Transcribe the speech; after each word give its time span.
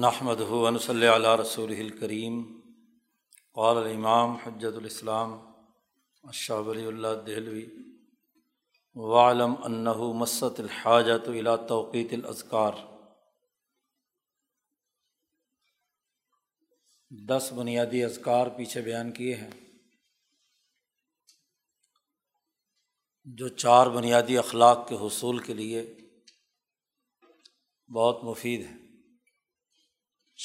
نحمد 0.00 0.40
ہُون 0.40 0.78
صلی 0.78 1.08
علیہ 1.08 1.40
رسول 1.40 1.70
الکریم 1.78 2.60
قال 3.52 3.76
الامام 3.76 4.36
حجت 4.36 4.76
الاسلام 4.76 5.32
اشہ 6.22 6.52
ولی 6.52 6.86
اللہ 6.86 7.08
دہلوی. 7.26 7.66
وعلم 8.94 9.54
انّہ 9.64 9.96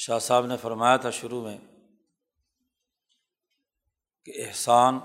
شاہ 0.00 0.18
صاحب 0.18 0.46
نے 0.46 0.56
فرمایا 0.56 0.96
تھا 0.96 1.10
شروع 1.10 1.42
میں 1.42 1.58
کہ 4.24 4.32
احسان 4.36 4.98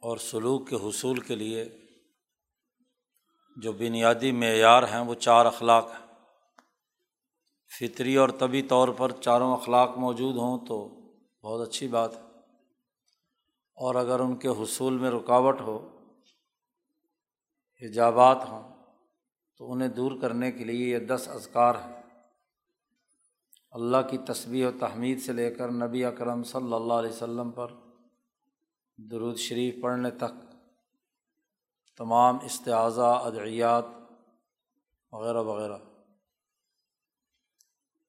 اور 0.00 0.16
سلوک 0.16 0.68
کے 0.68 0.76
حصول 0.76 1.20
کے 1.20 1.34
لیے 1.34 1.64
جو 3.56 3.72
بنیادی 3.72 4.32
معیار 4.32 4.82
ہیں 4.82 5.00
وہ 5.00 5.14
چار 5.14 5.46
اخلاق 5.46 5.90
ہیں۔ 5.90 6.06
فطری 7.80 8.16
اور 8.16 8.28
طبی 8.28 8.62
طور 8.62 8.88
پر 8.88 9.10
چاروں 9.10 9.56
اخلاق 9.56 9.98
موجود 9.98 10.36
ہوں 10.36 10.66
تو 10.66 10.88
بہت 11.42 11.68
اچھی 11.68 11.88
بات 11.88 12.16
ہے۔ 12.16 12.22
اور 13.74 13.94
اگر 13.94 14.20
ان 14.20 14.36
کے 14.36 14.48
حصول 14.48 14.98
میں 14.98 15.10
رکاوٹ 15.10 15.60
ہو، 15.60 15.98
حجابات 17.82 18.38
ہوں، 18.48 18.74
تو 19.56 19.72
انہیں 19.72 19.88
دور 19.88 20.12
کرنے 20.20 20.52
کے 20.52 20.64
لیے 20.64 20.86
یہ 20.86 20.98
دس 20.98 21.28
اذکار 21.28 21.74
ہیں۔ 21.74 21.95
اللہ 23.70 23.96
کی 24.10 24.18
تصویر 24.18 24.66
و 24.66 24.70
تحمید 24.80 25.22
سے 25.22 25.32
لے 25.32 25.54
کر 25.54 25.70
نبی 25.70 26.04
اکرم 26.04 26.44
صلی 26.44 26.72
اللہ 26.72 26.92
علیہ 26.92 27.10
و 27.12 27.50
پر 27.50 27.66
درود 28.96 29.36
شریف 29.36 29.74
پڑھنے 29.82 30.10
تک 30.10 30.46
تمام 31.96 32.38
استعاضہ، 32.44 33.20
ادعیات 33.24 33.84
وغیرہ 35.12 35.42
وغیرہ۔ 35.42 35.78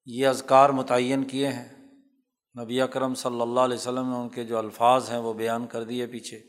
یہ 0.05 0.27
اذکار 0.27 0.69
متعین 0.69 1.23
کیے 1.23 1.47
ہیں۔ 1.47 1.77
نبی 2.63 2.81
اکرم 2.81 3.15
صلی 3.15 3.41
اللہ 3.41 3.59
علیہ 3.59 3.77
وسلم 3.77 4.09
نے 4.09 4.15
ان 4.15 4.29
کے 4.29 4.43
جو 4.43 4.57
الفاظ 4.57 5.09
ہیں 5.09 5.17
وہ 5.17 5.33
بیان 5.33 5.67
کر 5.67 5.83
دیے 5.83 6.07
پیچھے۔ 6.07 6.43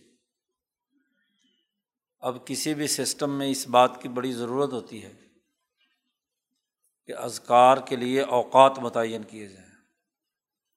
اب 2.20 2.46
کسی 2.46 2.74
بھی 2.74 2.86
سسٹم 2.86 3.30
میں 3.30 3.50
اس 3.50 3.68
بات 3.68 4.02
کی 4.02 4.08
بڑی 4.08 4.32
ضرورت 4.32 4.72
ہوتی 4.72 5.02
ہے۔ 5.02 5.27
کہ 7.08 7.16
اذکار 7.16 7.76
کے 7.76 7.96
لیے 7.96 8.22
اوقات 8.22 8.78
متعین 8.78 9.22
کیے 9.22 9.48
جائیں، 9.48 9.70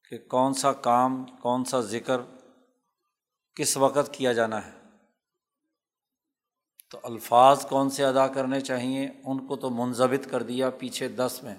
کہ 0.09 0.17
کون 0.17 0.53
سا 0.53 0.73
کام، 0.73 1.25
کون 1.25 1.65
سا 1.65 1.79
ذکر 1.79 2.21
کس 3.55 3.77
وقت 3.77 4.13
کیا 4.13 4.33
جانا 4.33 4.65
ہے۔ 4.65 4.81
تو 6.89 6.99
الفاظ 7.03 7.65
کون 7.65 7.89
سے 7.89 8.05
ادا 8.05 8.27
کرنے 8.27 8.61
چاہئیں، 8.61 9.07
ان 9.23 9.47
کو 9.47 9.55
تو 9.55 9.69
منظمت 9.69 10.31
کر 10.31 10.43
دیا 10.43 10.69
پیچھے 10.69 11.07
دس 11.07 11.39
میں۔ 11.43 11.55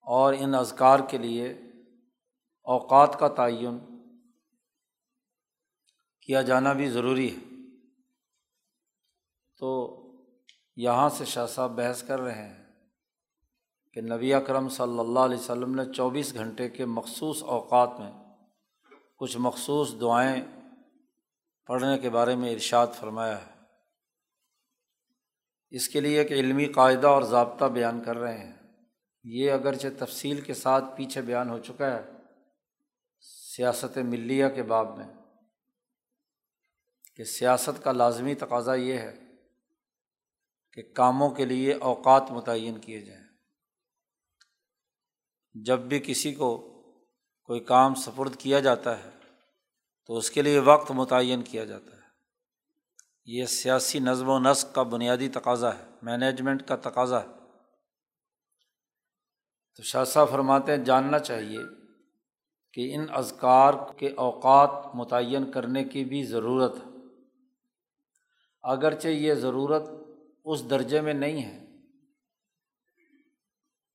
اور 0.00 0.34
ان 0.38 0.54
اذکار 0.54 0.98
کے 1.10 1.18
لیے 1.18 1.50
اوقات 2.62 3.16
کا 3.18 3.28
تعین 3.28 3.78
کیا 6.20 6.42
جانا 6.42 6.72
بھی 6.72 6.90
ضروری 6.90 7.36
ہے۔ 7.36 7.42
تو 9.58 10.00
یہاں 10.76 11.08
سے 11.08 11.24
شاہ 11.24 11.46
صاحب 11.46 11.70
بحث 11.70 12.02
کر 12.02 12.20
رہے 12.20 12.48
ہیں۔ 12.48 12.63
کہ 13.94 14.00
نبی 14.00 14.34
اکرم 14.34 14.68
صلی 14.68 14.98
اللہ 14.98 15.18
علیہ 15.18 15.38
وسلم 15.38 15.74
نے 15.74 15.92
چوبیس 15.92 16.34
گھنٹے 16.34 16.68
کے 16.68 16.84
مخصوص 16.84 17.42
اوقات 17.42 18.00
میں 18.00 18.12
کچھ 19.18 19.36
مخصوص 19.40 19.94
دعائیں 20.00 20.42
پڑھنے 21.66 21.98
کے 21.98 22.10
بارے 22.10 22.36
میں 22.36 22.52
ارشاد 22.52 22.86
فرمایا 22.94 23.46
ہے۔ 23.46 23.50
اس 25.70 25.88
کے 25.88 26.00
لیے 26.00 26.18
ایک 26.18 26.32
علمی 26.32 26.64
قاعدہ 26.64 27.06
اور 27.06 27.22
ضابطہ 27.22 27.64
بیان 27.64 28.02
کر 28.02 28.16
رہے 28.16 28.38
ہیں۔ 28.38 28.52
یہ 29.24 29.52
اگرچہ 29.52 29.88
تفصیل 29.98 30.40
کے 30.40 30.54
ساتھ 30.54 30.84
پیچھے 30.96 31.20
بیان 31.20 31.50
ہو 31.50 31.58
چکا 31.58 31.90
ہے 31.90 32.02
سیاست 33.56 33.98
ملیہ 33.98 34.48
کے 34.48 34.62
باب 34.62 34.98
میں 34.98 35.06
کہ 37.16 37.24
سیاست 37.24 37.84
کا 37.84 37.92
لازمی 37.92 38.34
تقاضا 38.34 38.74
یہ 38.74 38.98
ہے 38.98 39.18
کہ 40.72 40.82
کاموں 40.94 41.30
کے 41.30 41.44
لیے 41.44 41.74
اوقات 41.74 42.30
متعین 42.30 42.78
کیے 42.80 43.00
جائیں۔ 43.00 43.23
جب 45.54 45.78
بھی 45.78 46.00
کسی 46.06 46.34
کو 46.34 46.58
کوئی 47.44 47.60
کام 47.60 47.94
سپرد 47.94 48.36
کیا 48.36 48.60
جاتا 48.60 48.98
ہے 48.98 49.10
تو 50.06 50.16
اس 50.16 50.30
کے 50.30 50.42
لیے 50.42 50.58
وقت 50.58 50.90
متعین 50.90 51.42
کیا 51.42 51.64
جاتا 51.64 51.96
ہے۔ 51.96 52.04
یہ 53.26 53.46
سیاسی 53.46 53.98
نظم 53.98 54.28
و 54.28 54.38
نسق 54.38 54.74
کا 54.74 54.82
بنیادی 54.82 55.28
تقاضا 55.28 55.74
ہے 55.74 55.84
مینجمنٹ 56.02 56.68
کا 56.68 56.76
تقاضا 56.76 57.22
ہے۔ 57.22 57.26
تو 59.76 59.82
شاہ 59.82 60.04
صاحب 60.04 60.30
فرماتے 60.30 60.76
ہیں، 60.76 60.84
جاننا 60.84 61.18
چاہیے 61.18 61.58
کہ 62.72 62.94
ان 62.94 63.06
اذکار 63.10 63.72
کے 63.96 64.08
اوقات 64.08 64.94
متعین 64.94 65.50
کرنے 65.50 65.84
کی 65.84 66.04
بھی 66.04 66.24
ضرورت 66.24 66.74
ہے۔ 66.76 66.90
اگرچہ 68.62 69.08
یہ 69.08 69.34
ضرورت 69.34 69.82
اس 70.44 70.70
درجے 70.70 71.00
میں 71.00 71.14
نہیں 71.14 71.42
ہے 71.42 71.63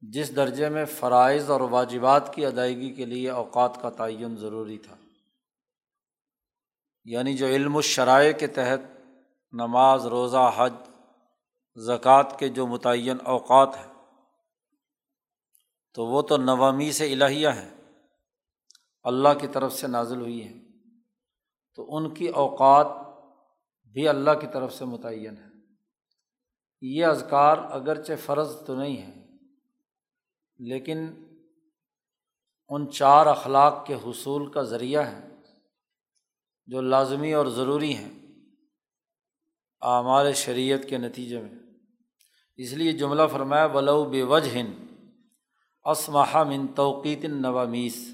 جس 0.01 0.35
درجے 0.35 0.69
میں 0.69 0.85
فرائض 0.85 1.51
اور 1.51 1.61
واجبات 1.61 2.33
کی 2.33 2.45
ادائیگی 2.45 2.93
کے 2.93 3.05
لیے 3.05 3.29
اوقات 3.29 3.81
کا 3.81 3.89
تعین 3.89 4.35
ضروری 4.35 4.77
تھا۔ 4.77 4.95
یعنی 7.05 7.33
جو 7.33 7.45
علم 7.45 7.75
و 7.75 7.81
شرائع 7.81 8.31
کے 8.31 8.47
تحت 8.47 8.79
نماز، 9.51 10.05
روزہ، 10.05 10.51
حج، 10.55 10.73
زکوٰۃ 11.75 12.37
کے 12.39 12.49
جو 12.49 12.67
متعین 12.67 13.17
اوقات 13.23 13.77
ہیں، 13.77 13.93
تو 15.93 16.05
وہ 16.05 16.21
تو 16.21 16.37
نوامی 16.37 16.91
سے 16.91 17.13
الہیہ 17.13 17.47
ہیں۔ 17.47 17.75
اللہ 19.03 19.29
کی 19.41 19.47
طرف 19.47 19.73
سے 19.73 19.87
نازل 19.87 20.21
ہوئی 20.21 20.43
ہیں۔ 20.43 20.59
تو 21.75 21.95
ان 21.95 22.13
کی 22.13 22.27
اوقات 22.27 22.87
بھی 23.87 24.07
اللہ 24.07 24.31
کی 24.31 24.47
طرف 24.53 24.73
سے 24.73 24.85
متعین 24.85 25.37
ہے 25.37 25.49
یہ 26.81 27.05
اذکار 27.05 27.57
اگرچہ 27.57 28.13
فرض 28.25 28.66
تو 28.66 28.75
نہیں 28.75 28.97
ہے 28.97 29.28
لیکن 30.59 30.97
ان 32.70 32.92
چار 32.92 33.25
اخلاق 33.25 33.86
کے 33.86 33.94
حصول 33.94 34.52
کا 34.52 34.62
ذریعہ 34.62 35.02
ہے 35.03 35.28
جو 36.66 36.81
لازمی 36.81 37.34
اور 37.34 37.46
ضروری 37.46 37.96
ہیں 37.96 38.12
اعمال 39.81 40.34
شریعت 40.34 40.80
کے 40.90 40.97
نتیجے 40.97 41.42
میں۔ 41.42 41.59
اس 42.58 42.74
لیے 42.74 42.92
جملہ 42.92 43.22
فرمایا، 43.31 43.66
ولو 43.66 44.06
بے 44.06 44.24
وجہ 44.24 44.52
ہند 44.52 44.74
اسمہ 45.84 46.44
من 46.44 46.68
توقیت 46.68 47.26
نوامیس 47.26 48.09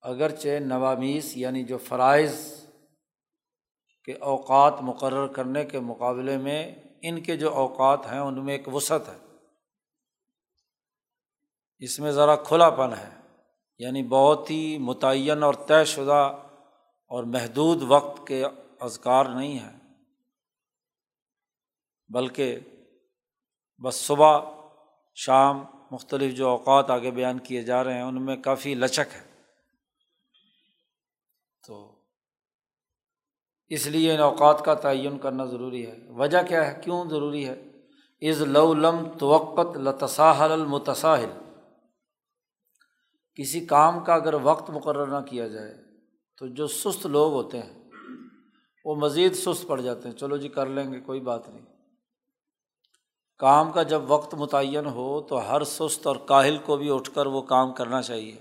اگرچہ 0.00 0.48
نوامیس 0.60 1.36
یعنی 1.36 1.64
جو 1.64 1.78
فرائض 1.78 2.64
کے 4.04 4.12
اوقات 4.12 4.74
مقرر 4.80 5.26
کرنے 5.26 5.64
کے 5.64 5.80
مقابلے 5.80 6.38
میں 6.38 6.74
ان 7.02 7.22
کے 7.22 7.36
جو 7.36 7.54
اوقات 7.54 8.12
ہیں 8.12 8.18
ان 8.18 8.44
میں 8.44 8.56
ایک 8.56 8.68
وسعت 8.68 9.08
ہے۔ 9.08 9.23
اس 11.84 12.00
میں 12.00 12.10
ذرا 12.10 12.36
کھلا 12.36 12.70
پن 12.70 12.92
ہے 12.92 13.20
یعنی 13.78 14.02
بہت 14.02 14.50
ہی 14.50 14.78
متعین 14.78 15.42
اور 15.42 15.54
طے 15.54 15.84
شدہ 15.84 16.36
اور 17.08 17.24
محدود 17.24 17.82
وقت 17.82 18.26
کے 18.26 18.44
اذکار 18.80 19.24
نہیں 19.24 19.58
ہیں۔ 19.58 19.80
بلکہ 22.08 22.58
بس 23.84 23.94
صبح، 23.94 24.40
شام 25.14 25.64
مختلف 25.90 26.36
جو 26.36 26.48
اوقات 26.48 26.90
آگے 26.90 27.10
بیان 27.10 27.38
کیے 27.38 27.62
جا 27.62 27.84
رہے 27.84 27.94
ہیں، 27.94 28.02
ان 28.02 28.24
میں 28.24 28.36
کافی 28.36 28.74
لچک 28.74 29.14
ہے۔ 29.14 29.42
تو 31.66 31.98
اس 33.68 33.86
لیے 33.86 34.14
ان 34.14 34.20
اوقات 34.20 34.64
کا 34.64 34.74
تعین 34.74 35.18
کرنا 35.18 35.44
ضروری 35.44 35.86
ہے۔ 35.86 35.96
وجہ 36.08 36.38
کیا 36.48 36.66
ہے؟ 36.66 36.80
کیوں 36.84 37.04
ضروری 37.10 37.48
ہے؟ 37.48 37.62
از 38.30 38.42
لو 38.42 38.74
لم 38.74 39.18
توقت 39.18 39.76
لتساہل 39.76 40.52
المتساہل۔ 40.52 41.43
کسی 43.34 43.66
کام 43.66 44.04
کا 44.04 44.14
اگر 44.14 44.34
وقت 44.34 44.70
مقرر 44.70 45.20
نہ 45.20 45.26
کیا 45.26 45.48
جائے، 45.48 45.74
تو 46.38 46.46
جو 46.46 46.66
سست 46.66 47.06
لوگ 47.06 47.32
ہوتے 47.32 47.58
ہیں، 47.62 47.90
وہ 48.84 48.94
مزید 48.94 49.34
سست 49.34 49.66
پڑ 49.66 49.80
جاتے 49.80 50.08
ہیں۔ 50.08 50.16
چلو 50.16 50.36
جی 50.36 50.48
کر 50.48 50.66
لیں 50.66 50.92
گے، 50.92 51.00
کوئی 51.00 51.20
بات 51.20 51.48
نہیں۔ 51.48 51.66
کام 53.38 53.72
کا 53.72 53.82
جب 53.82 54.02
وقت 54.08 54.34
متعین 54.34 54.86
ہو، 54.86 55.20
تو 55.20 55.50
ہر 55.50 55.64
سست 55.64 56.06
اور 56.06 56.16
کاہل 56.16 56.58
کو 56.58 56.76
بھی 56.76 56.90
اٹھ 56.90 57.10
کر 57.14 57.26
وہ 57.26 57.42
کام 57.42 57.72
کرنا 57.72 58.02
چاہیے۔ 58.02 58.36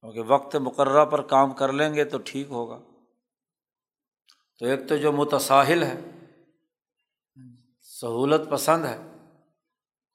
کیونکہ 0.00 0.20
وقت 0.20 0.56
مقررہ 0.56 1.04
پر 1.04 1.22
کام 1.22 1.52
کر 1.52 1.72
لیں 1.72 1.94
گے 1.94 2.04
تو 2.04 2.18
ٹھیک 2.24 2.46
ہوگا۔ 2.50 2.78
تو 4.58 4.66
ایک 4.66 4.88
تو 4.88 4.96
جو 4.96 5.12
متساہل 5.12 5.82
ہے 5.82 6.00
سہولت 7.82 8.50
پسند 8.50 8.84
ہے، 8.84 8.98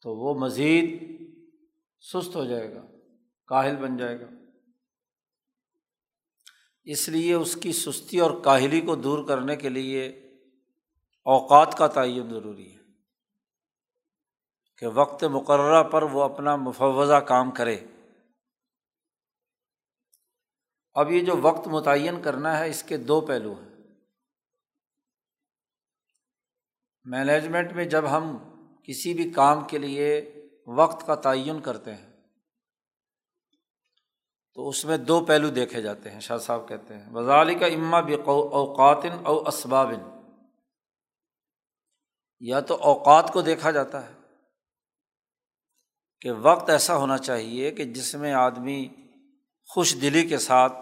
تو 0.02 0.16
وہ 0.16 0.34
مزید 0.34 1.04
سست 2.00 2.36
ہو 2.36 2.46
جائے 2.46 2.76
گا۔ 2.76 2.82
کاہل 3.48 3.75
بن 3.75 3.98
جائے 3.98 4.19
گا۔ 4.19 4.25
اس 6.84 7.10
لیے 7.10 7.34
اس 7.34 7.56
کی 7.56 7.74
سستی 7.74 8.19
اور 8.19 8.44
کاہلی 8.44 8.81
کو 8.81 8.95
دور 8.95 9.28
کرنے 9.28 9.56
کے 9.56 9.69
لیے 9.69 10.07
اوقات 11.25 11.78
کا 11.78 11.88
تعین 11.88 12.30
ضروری 12.30 12.75
ہے 12.75 12.84
کہ 14.78 14.88
وقت 14.88 15.24
مقررہ 15.24 15.84
پر 15.84 16.04
وہ 16.04 16.24
اپنا 16.24 16.56
مفوضہ 16.56 17.13
کام 17.13 17.51
کرے۔ 17.51 17.86
اب 20.94 21.12
یہ 21.12 21.25
جو 21.25 21.34
وقت 21.42 21.68
متعین 21.68 22.22
کرنا 22.22 22.60
ہے، 22.60 22.69
اس 22.69 22.84
کے 22.84 22.98
دو 22.98 23.22
پہلو 23.22 23.54
ہیں۔ 23.54 23.69
مینجمنٹ 27.04 27.72
میں 27.72 27.86
جب 27.86 28.12
ہم 28.12 28.38
کسی 28.84 29.13
بھی 29.13 29.31
کام 29.31 29.68
کے 29.68 29.78
لیے 29.78 30.36
وقت 30.68 31.07
کا 31.07 31.16
تعین 31.16 31.62
کرتے 31.62 31.96
ہیں 31.96 32.12
تو 34.56 34.70
اس 34.70 34.86
میں 34.86 34.98
دو 34.98 35.26
پہلو 35.26 35.50
دیکھے 35.50 35.82
جاتے 35.82 36.12
ہیں، 36.12 36.20
شاہ 36.20 36.38
صاحب 36.38 36.68
کہتے 36.68 36.98
ہیں۔ 36.98 37.14
وزال 37.14 37.60
کا 37.60 37.66
اما 37.66 37.98
اوقاتن 37.98 39.26
او 39.26 39.48
اسبابن 39.48 40.24
یا 42.40 42.60
تو 42.60 42.76
اوقات 42.76 43.34
کو 43.34 43.42
دیکھا 43.42 43.72
جاتا 43.72 44.08
ہے 44.08 44.14
کہ 46.22 46.32
وقت 46.32 46.70
ایسا 46.70 46.96
ہونا 46.96 47.18
چاہیے 47.18 47.72
کہ 47.72 47.84
جس 47.84 48.16
میں 48.16 48.34
آدمی 48.34 48.88
خوش 49.68 49.96
دلی 50.02 50.28
کے 50.28 50.38
ساتھ 50.38 50.74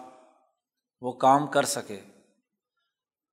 وہ 1.01 1.11
کام 1.11 1.47
کر 1.47 1.63
سکے۔ 1.63 1.99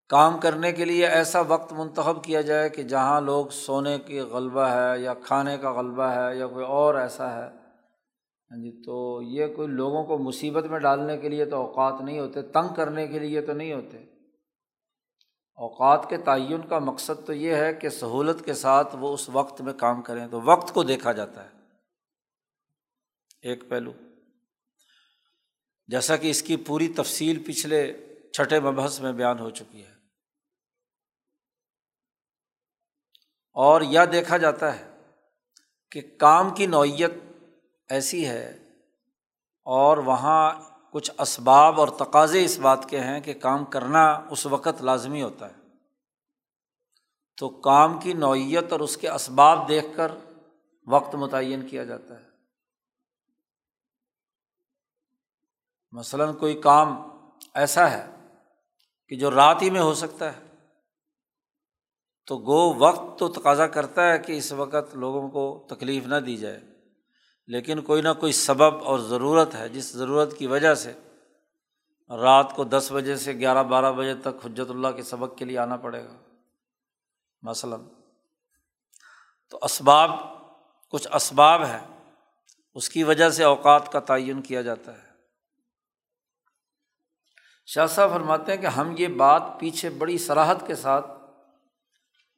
کام 0.08 0.38
کرنے 0.38 0.72
کے 0.72 0.84
لیے 0.84 1.06
ایسا 1.06 1.40
وقت 1.40 1.72
منتخب 1.72 2.24
کیا 2.24 2.40
جائے 2.40 2.68
کہ 2.68 2.82
جہاں 2.82 3.20
لوگ 3.20 3.46
سونے 3.46 3.98
کی 3.98 4.20
غلبہ 4.20 4.60
ہے 4.60 4.98
یا 4.98 5.14
کھانے 5.14 5.58
کا 5.58 5.72
غلبہ 5.72 6.02
ہے 6.02 6.36
یا 6.36 6.46
کوئی 6.46 6.66
اور 6.66 6.94
ایسا 6.94 7.34
ہے۔ 7.34 7.57
ہاں 8.50 8.58
جی 8.58 8.82
تو 8.84 9.22
یہ 9.22 9.46
کوئی 9.56 9.68
لوگوں 9.68 10.04
کو 10.04 10.18
مصیبت 10.18 10.64
میں 10.64 10.78
ڈالنے 10.78 11.18
کے 11.18 11.28
لیے 11.28 11.44
تو 11.44 11.56
اوقات 11.56 12.00
نہیں 12.00 12.20
ہوتے، 12.20 12.42
تنگ 12.42 12.74
کرنے 12.74 13.06
کے 13.06 13.18
لیے 13.18 13.40
تو 13.40 13.52
نہیں 13.52 13.72
ہوتے۔ 13.72 13.98
اوقات 15.54 16.10
کے 16.10 16.16
تعین 16.16 16.68
کا 16.68 16.78
مقصد 16.78 17.26
تو 17.26 17.32
یہ 17.32 17.54
ہے 17.54 17.74
کہ 17.74 17.88
سہولت 17.88 18.44
کے 18.44 18.54
ساتھ 18.54 18.96
وہ 18.96 19.14
اس 19.14 19.28
وقت 19.28 19.60
میں 19.60 19.72
کام 19.72 20.02
کریں۔ 20.02 20.28
تو 20.28 20.40
وقت 20.40 20.74
کو 20.74 20.82
دیکھا 20.82 21.12
جاتا 21.12 21.44
ہے۔ 21.44 21.50
ایک 23.42 23.68
پہلو۔ 23.68 23.92
جیسا 25.86 26.16
کہ 26.16 26.30
اس 26.30 26.42
کی 26.42 26.56
پوری 26.56 26.88
تفصیل 26.88 27.42
پچھلے 27.46 27.92
چھٹے 28.32 28.60
مبحث 28.60 29.00
میں 29.00 29.12
بیان 29.12 29.38
ہو 29.38 29.50
چکی 29.50 29.84
ہے۔ 29.84 29.92
اور 33.52 33.80
یا 33.82 34.04
دیکھا 34.12 34.36
جاتا 34.36 34.78
ہے 34.78 34.90
کہ 35.90 36.00
کام 36.18 36.54
کی 36.54 36.66
نوعیت 36.66 37.12
ایسی 37.88 38.28
ہے۔ 38.28 38.58
اور 39.64 39.96
وہاں 39.96 40.60
کچھ 40.92 41.10
اسباب 41.18 41.80
اور 41.80 41.88
تقاضے 41.88 42.44
اس 42.44 42.58
بات 42.58 42.90
کے 42.90 43.00
ہیں 43.00 43.20
کہ 43.20 43.34
کام 43.34 43.64
کرنا 43.64 44.26
اس 44.30 44.46
وقت 44.46 44.82
لازمی 44.82 45.22
ہوتا 45.22 45.48
ہے۔ 45.48 45.54
تو 47.36 47.48
کام 47.48 48.00
کی 48.00 48.12
نوعیت 48.12 48.72
اور 48.72 48.80
اس 48.80 48.96
کے 48.96 49.10
اسباب 49.10 49.68
دیکھ 49.68 49.86
کر 49.96 50.12
وقت 50.86 51.14
متعین 51.14 51.68
کیا 51.68 51.84
جاتا 51.84 52.20
ہے۔ 52.20 52.28
مثلاً 55.92 56.36
کوئی 56.36 56.60
کام 56.60 57.02
ایسا 57.54 57.90
ہے 57.90 58.06
کہ 59.08 59.16
جو 59.16 59.30
رات 59.30 59.62
ہی 59.62 59.70
میں 59.70 59.80
ہو 59.80 59.94
سکتا 59.94 60.32
ہے۔ 60.32 60.54
تو 62.26 62.38
گو 62.38 62.74
وقت 62.74 63.18
تو 63.18 63.28
تقاضا 63.28 63.66
کرتا 63.66 64.12
ہے 64.12 64.18
کہ 64.18 64.32
اس 64.32 64.52
وقت 64.52 64.94
لوگوں 64.94 65.28
کو 65.28 65.66
تکلیف 65.70 66.06
نہ 66.06 66.16
دی 66.16 66.36
جائے۔ 66.36 66.60
لیکن 67.48 67.80
کوئی 67.80 68.02
نہ 68.02 68.08
کوئی 68.20 68.32
سبب 68.32 68.84
اور 68.84 68.98
ضرورت 68.98 69.54
ہے 69.54 69.68
جس 69.68 69.92
ضرورت 69.92 70.38
کی 70.38 70.46
وجہ 70.46 70.74
سے 70.74 70.92
رات 72.08 72.56
کو 72.56 72.64
دس 72.64 72.92
بجے 72.94 73.16
سے 73.16 73.32
گیارہ 73.32 73.62
بارہ 73.62 73.92
بجے 73.92 74.14
تک 74.14 74.46
حجرت 74.46 74.70
اللہ 74.70 74.88
کے 74.88 75.02
سبق 75.02 75.38
کے 75.38 75.44
لیے 75.44 75.58
آنا 75.58 75.76
پڑے 75.76 76.04
گا۔ 76.04 76.18
مثلاً 77.42 77.80
تو 79.50 79.58
اسباب، 79.62 80.10
کچھ 80.90 81.08
اسباب 81.14 81.64
ہیں۔ 81.64 82.00
اس 82.74 82.88
کی 82.88 83.04
وجہ 83.04 83.30
سے 83.30 83.44
اوقات 83.44 83.92
کا 83.92 84.00
تعین 84.00 84.42
کیا 84.42 84.62
جاتا 84.62 84.94
ہے۔ 84.94 85.08
شاہ 87.66 87.86
صاحب 87.86 88.10
فرماتے 88.10 88.52
ہیں 88.52 88.62
کہ 88.62 88.66
ہم 88.66 88.94
یہ 88.98 89.06
بات 89.06 89.42
پیچھے 89.58 89.90
بڑی 89.90 90.18
سراہد 90.18 90.66
کے 90.66 90.74
ساتھ 90.74 91.06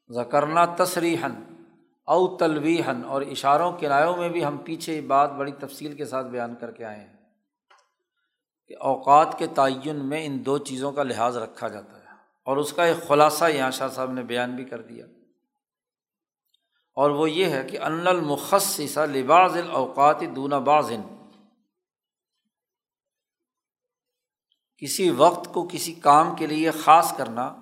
زکرنا 0.08 0.64
تصریحن 0.64 1.59
او 2.10 2.36
تلویحن 2.36 3.04
اور 3.04 3.22
اشاروں 3.22 3.78
کرایوں 3.80 4.16
میں 4.16 4.28
بھی 4.28 4.44
ہم 4.44 4.56
پیچھے 4.56 4.96
یہ 4.96 5.00
بات 5.00 5.30
بڑی 5.32 5.52
تفصیل 5.52 5.96
کے 5.96 6.04
ساتھ 6.04 6.26
بیان 6.26 6.54
کر 6.54 6.70
کے 6.70 6.84
آئے 6.84 7.00
ہیں 7.00 7.16
کہ 8.68 8.76
اوقات 8.80 9.38
کے 9.38 9.46
تعین 9.46 9.96
میں 9.96 10.26
ان 10.26 10.46
دو 10.46 10.58
چیزوں 10.58 10.92
کا 10.92 11.02
لحاظ 11.02 11.36
رکھا 11.36 11.68
جاتا 11.68 12.00
ہے 12.00 12.04
اور 12.44 12.56
اس 12.56 12.72
کا 12.72 12.84
ایک 12.84 13.08
خلاصہ 13.08 13.44
یہاں 13.44 13.70
شاہ 13.70 13.88
صاحب 13.88 14.12
نے 14.12 14.22
بیان 14.22 14.56
بھی 14.56 14.64
کر 14.64 14.82
دیا۔ 14.82 15.06
اور 16.94 17.10
وہ 17.10 17.30
یہ 17.30 17.46
ہے 17.46 17.64
کہ 17.64 17.78
ان 17.78 18.06
المخصص 18.06 18.98
لباظ 18.98 19.56
الاوقات 19.56 20.20
دون 20.36 20.50
بازن 20.50 21.00
کسی 24.76 25.10
وقت 25.10 25.54
کو 25.54 25.68
کسی 25.72 25.94
کام 25.94 26.36
کے 26.36 26.46
لیے 26.46 26.70
خاص 26.70 27.16
کرنا 27.16 27.56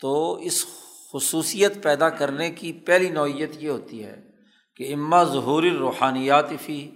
تو 0.00 0.34
اس 0.34 0.66
خصوصیت 1.14 1.82
پیدا 1.82 2.08
کرنے 2.08 2.50
کی 2.50 2.72
پہلی 2.72 3.10
نوعیت 3.10 3.50
یہ 3.54 3.70
ہوتی 3.70 4.04
ہے 4.04 4.30
کہ 4.76 4.94
اما 4.94 5.24
ظہور 5.24 5.62
روحانیات 5.62 6.44
فی، 6.66 6.90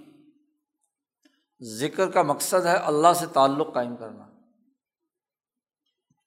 ذکر 1.63 2.11
کا 2.11 2.23
مقصد 2.23 2.67
ہے 2.67 2.77
اللہ 2.77 3.13
سے 3.13 3.27
تعلق 3.27 3.75
قائم 3.75 3.97
کرنا۔ 3.97 4.29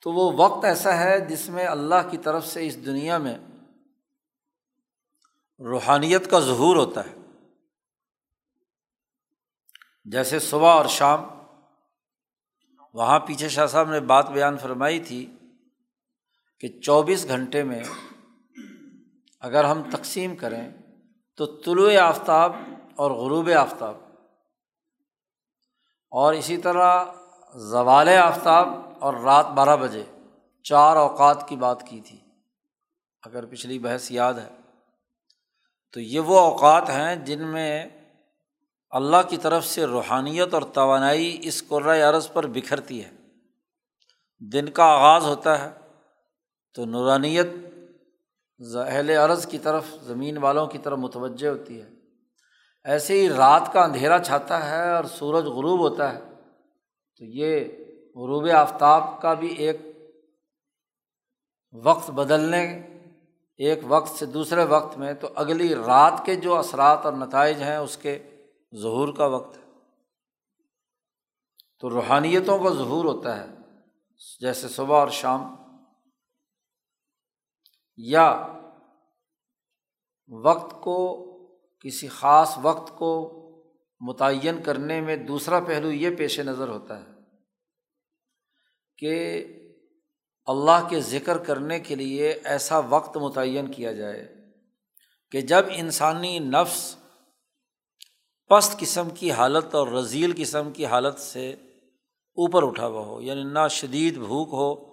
تو 0.02 0.12
وہ 0.12 0.32
وقت 0.38 0.66
ایسا 0.66 0.98
ہے 0.98 1.20
جس 1.20 1.50
میں 1.50 1.68
اللہ 1.68 2.10
کی 2.12 2.18
طرف 2.18 2.48
سے 2.48 2.68
اس 2.68 2.86
دنیا 2.86 3.18
میں 3.18 3.38
روحانیت 5.60 6.32
کا 6.32 6.40
ظہور 6.40 6.76
ہوتا 6.76 7.02
ہے۔ 7.02 7.16
جیسے 10.06 10.40
صبح 10.40 10.72
اور 10.72 10.86
شام، 10.86 11.24
وہاں 12.94 13.20
پیچھے 13.20 13.50
شاہ 13.50 13.68
صاحب 13.68 13.90
نے 13.90 14.00
بات 14.00 14.30
بیان 14.30 14.58
فرمائی 14.58 15.00
تھی 15.00 15.32
کہ 16.62 16.68
چوبیس 16.68 17.28
گھنٹے 17.28 17.64
میں 17.64 17.84
اگر 19.40 19.64
ہم 19.64 19.82
تقسیم 19.92 20.36
کریں 20.36 20.70
تو 21.38 21.46
طلوع 21.46 21.92
آفتاب 22.02 22.56
اور 22.96 23.12
غروب 23.12 23.50
آفتاب 23.58 23.98
اور 26.12 26.34
اسی 26.34 26.58
طرح 26.58 27.06
زوال 27.56 28.10
آفتاب 28.10 28.68
اور 29.00 29.14
رات 29.14 29.48
بارہ 29.48 29.78
بجے 29.78 30.04
چار 30.64 30.96
اوقات 30.96 31.48
کی 31.48 31.56
بات 31.56 31.88
کی 31.88 32.02
تھی۔ 32.02 32.18
اگر 33.24 33.46
پچھلی 33.46 33.80
بحث 33.80 34.12
یاد 34.12 34.34
ہے 34.34 34.50
تو 35.94 36.00
یہ 36.00 36.20
وہ 36.20 36.40
اوقات 36.40 36.90
ہیں 36.90 37.16
جن 37.16 37.48
میں 37.48 37.86
اللہ 38.90 39.30
کی 39.30 39.38
طرف 39.38 39.66
سے 39.66 39.86
روحانیت 39.86 40.54
اور 40.54 40.62
توانائی 40.62 41.38
اس 41.42 41.68
قرۂۂ 41.68 42.02
عرض 42.02 42.32
پر 42.34 42.48
بکھرتی 42.48 43.06
ہے۔ 43.06 43.12
دن 44.40 44.70
کا 44.70 44.84
آغاز 44.84 45.26
ہوتا 45.26 45.60
ہے 45.60 45.81
تو 46.74 46.86
نورانیت 46.86 47.48
اہل 48.76 49.10
عرض 49.10 49.48
کی 49.48 49.58
طرف، 49.58 49.86
زمین 50.04 50.38
والوں 50.38 50.68
کی 50.68 50.78
طرف 50.78 50.98
متوجہ 50.98 51.48
ہوتی 51.48 51.82
ہے۔ 51.82 51.90
ایسے 52.84 53.22
ہی 53.22 53.30
رات 53.30 53.74
کا 53.74 53.84
اندھیرا 53.84 54.20
چھاتا 54.20 54.70
ہے 54.70 54.92
اور 54.92 55.04
سورج 55.04 55.46
غروب 55.46 55.80
ہوتا 55.80 56.14
ہے۔ 56.14 56.20
تو 57.18 57.26
یہ 57.26 57.66
غروب 58.16 58.50
آفتاب 58.50 59.22
کا 59.22 59.34
بھی 59.34 59.48
ایک 59.48 59.78
وقت 61.74 62.12
بدلنے، 62.12 62.88
ایک 63.58 63.80
وقت 63.88 64.16
سے 64.16 64.26
دوسرے 64.26 64.64
وقت 64.64 64.98
میں 64.98 65.14
تو 65.14 65.28
اگلی 65.36 65.76
رات 65.76 66.22
کے 66.26 66.36
جو 66.36 66.56
اثرات 66.56 67.06
اور 67.06 67.14
نتائج 67.14 67.62
ہیں، 67.62 67.78
اس 67.78 67.98
کے 67.98 68.20
ظہور 68.76 69.14
کا 69.14 69.26
وقت 69.26 69.58
ہے۔ 69.58 69.62
تو 71.80 71.90
روحانیتوں 71.90 72.60
کا 72.60 72.70
ظہور 72.70 73.06
ہوتا 73.06 73.40
ہے، 73.40 73.46
جیسے 74.40 74.68
صبح 74.68 75.00
اور 75.00 75.08
شام۔ 75.08 75.61
یا 77.98 78.48
وقت 80.44 80.82
کو، 80.82 81.32
کسی 81.80 82.08
خاص 82.08 82.58
وقت 82.62 82.98
کو 82.98 83.38
متعین 84.00 84.64
کرنے 84.64 85.02
میں 85.02 85.16
دوسرا 85.16 85.60
پہلو 85.60 85.92
یہ 85.92 86.16
پیش 86.16 86.40
نظر 86.40 86.68
ہوتا 86.68 87.00
ہے 87.00 87.12
کہ 88.98 89.44
اللہ 90.46 90.88
کے 90.90 91.02
ذکر 91.02 91.38
کرنے 91.38 91.80
کے 91.80 91.96
لیے 91.96 92.40
ایسا 92.44 92.80
وقت 92.80 93.18
متعین 93.18 93.72
کیا 93.72 93.92
جائے 93.92 94.36
کہ 95.32 95.42
جب 95.42 95.66
انسانی 95.70 96.40
نفس 96.40 96.96
پست 98.50 98.80
قسم 98.80 99.10
کی 99.10 99.32
حالت 99.32 99.76
اور 99.76 99.88
رضیل 99.88 100.34
قسم 100.38 100.72
کی 100.72 100.86
حالت 100.86 101.20
سے 101.20 101.52
اوپر 102.38 102.64
اٹھا 102.64 102.88
ہوا 102.88 103.06
ہو 103.06 103.22
یعنی 103.22 103.44
نہ 103.44 103.68
شدید 103.70 104.18
بھوک 104.18 104.50
ہو 104.52 104.91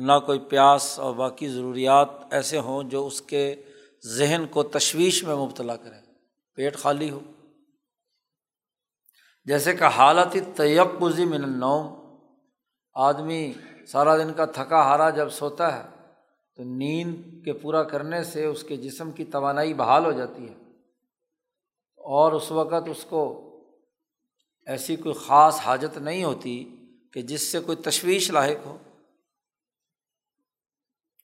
نہ 0.00 0.12
کوئی 0.26 0.38
پیاس 0.38 0.98
اور 0.98 1.14
باقی 1.14 1.48
ضروریات 1.48 2.08
ایسے 2.30 2.58
ہوں 2.58 2.82
جو 2.82 3.06
اس 3.06 3.20
کے 3.20 3.62
ذہن 4.06 4.44
کو 4.50 4.62
تشویش 4.62 5.24
میں 5.24 5.34
مبتلا 5.34 5.76
کرے 5.76 6.12
پیٹ 6.54 6.76
خالی 6.76 7.10
ہو۔ 7.10 7.20
جیسے 9.44 9.76
کہ 9.76 9.84
حالت 9.84 10.36
تیقزی 10.56 11.24
من 11.24 11.44
النوم۔ 11.44 12.16
آدمی 12.94 13.52
سارا 13.88 14.16
دن 14.16 14.32
کا 14.32 14.44
تھکا 14.44 14.82
ہارا 14.82 15.10
جب 15.10 15.28
سوتا 15.28 15.76
ہے 15.76 15.88
تو 16.56 16.62
نیند 16.64 17.44
کے 17.44 17.52
پورا 17.52 17.82
کرنے 17.82 18.24
سے 18.24 18.44
اس 18.44 18.64
کے 18.64 18.76
جسم 18.76 19.10
کی 19.10 19.24
توانائی 19.24 19.74
بحال 19.74 20.04
ہو 20.04 20.12
جاتی 20.12 20.48
ہے۔ 20.48 20.54
اور 21.96 22.32
اس 22.32 22.50
وقت 22.50 22.88
اس 22.88 23.04
کو 23.08 23.44
ایسی 24.66 24.96
کوئی 24.96 25.14
خاص 25.14 25.60
حاجت 25.64 25.98
نہیں 25.98 26.24
ہوتی 26.24 26.76
کہ 27.12 27.22
جس 27.22 27.52
سے 27.52 27.60
کوئی 27.60 27.76
تشویش 27.76 28.30
لاحق 28.30 28.66
ہو۔ 28.66 28.78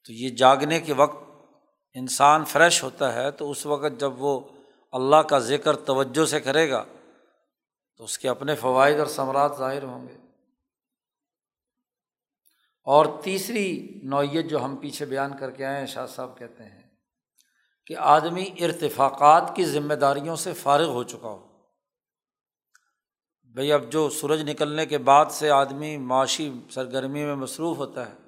تو 0.05 0.13
یہ 0.13 0.29
جاگنے 0.29 0.81
کے 0.81 0.95
وقت 0.95 1.17
انسان 1.95 2.45
فریش 2.45 2.83
ہوتا 2.83 3.15
ہے 3.15 3.31
تو 3.31 3.51
اس 3.51 3.67
وقت 3.67 4.01
جب 4.01 4.23
وہ 4.23 4.41
اللہ 4.93 5.17
کا 5.17 5.39
ذکر 5.39 5.77
توجہ 5.77 6.27
سے 6.27 6.41
کرے 6.41 6.71
گا 6.71 6.85
تو 7.97 8.05
اس 8.05 8.19
کے 8.19 8.29
اپنے 8.29 8.55
فوائد 8.55 8.99
اور 8.99 9.07
ثمرات 9.07 9.53
ظاہر 9.59 9.83
ہوں 9.83 10.09
گے۔ 10.09 10.15
اور 12.85 13.07
تیسری 13.23 14.01
نوعیت 14.03 14.51
جو 14.51 14.65
ہم 14.65 14.77
پیچھے 14.77 15.07
بیان 15.07 15.37
کر 15.37 15.51
کے 15.51 15.65
آئے 15.65 15.79
ہیں، 15.79 15.87
شاہ 15.87 16.07
صاحب 16.07 16.39
کہتے 16.39 16.65
ہیں 16.65 16.83
کہ 17.87 17.97
آدمی 17.99 18.51
ارتفاقات 18.61 19.53
کی 19.57 19.65
ذمہ 19.65 19.95
داریوں 19.95 20.37
سے 20.37 20.53
فارغ 20.53 20.87
ہو 20.87 21.03
چکا 21.03 21.29
ہو۔ 21.29 21.49
بھئی 23.43 23.73
اب 23.73 23.91
جو 23.91 24.11
سورج 24.11 24.51
نکلنے 24.51 24.87
کے 24.87 24.99
بعد 24.99 25.27
سے 25.31 25.51
آدمی 25.51 25.97
معاشی 25.97 26.53
سرگرمی 26.71 27.25
میں 27.25 27.35
مصروف 27.35 27.77
ہوتا 27.77 28.09
ہے 28.09 28.24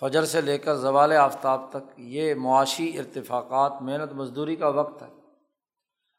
فجر 0.00 0.24
سے 0.24 0.40
لے 0.40 0.58
کر 0.58 0.74
زوال 0.74 1.12
آفتاب 1.12 1.70
تک 1.70 1.92
یہ 1.96 2.34
معاشی 2.34 2.98
ارتفاقات 2.98 3.72
محنت 3.80 4.12
مزدوری 4.12 4.56
کا 4.56 4.68
وقت 4.68 5.02
ہے۔ 5.02 5.08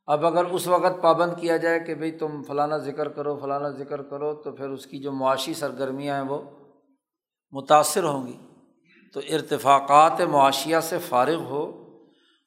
اب 0.06 0.26
اگر 0.26 0.46
اس 0.46 0.68
وقت 0.68 1.02
پابند 1.02 1.34
کیا 1.40 1.58
جائے 1.58 1.80
کہ 1.80 1.96
بھائی 1.96 2.12
تم 2.12 2.44
فلانا 2.44 2.78
ذکر 2.78 3.08
کرو، 3.08 3.38
فلانا 3.38 3.70
ذکر 3.70 4.02
کرو، 4.02 4.34
تو 4.34 4.52
پھر 4.52 4.70
اس 4.70 4.86
کی 4.86 5.00
جو 5.00 5.12
معاشی 5.12 5.54
سرگرمیاں 5.54 6.22
ہیں 6.22 6.30
وہ 6.30 6.42
متاثر 7.52 8.04
ہوں 8.04 8.28
گی۔ 8.28 8.38
تو 9.14 9.20
ارتفاقات 9.30 10.22
معاشیہ 10.22 10.80
سے 10.80 10.98
فارغ 10.98 11.44
ہو 11.44 11.86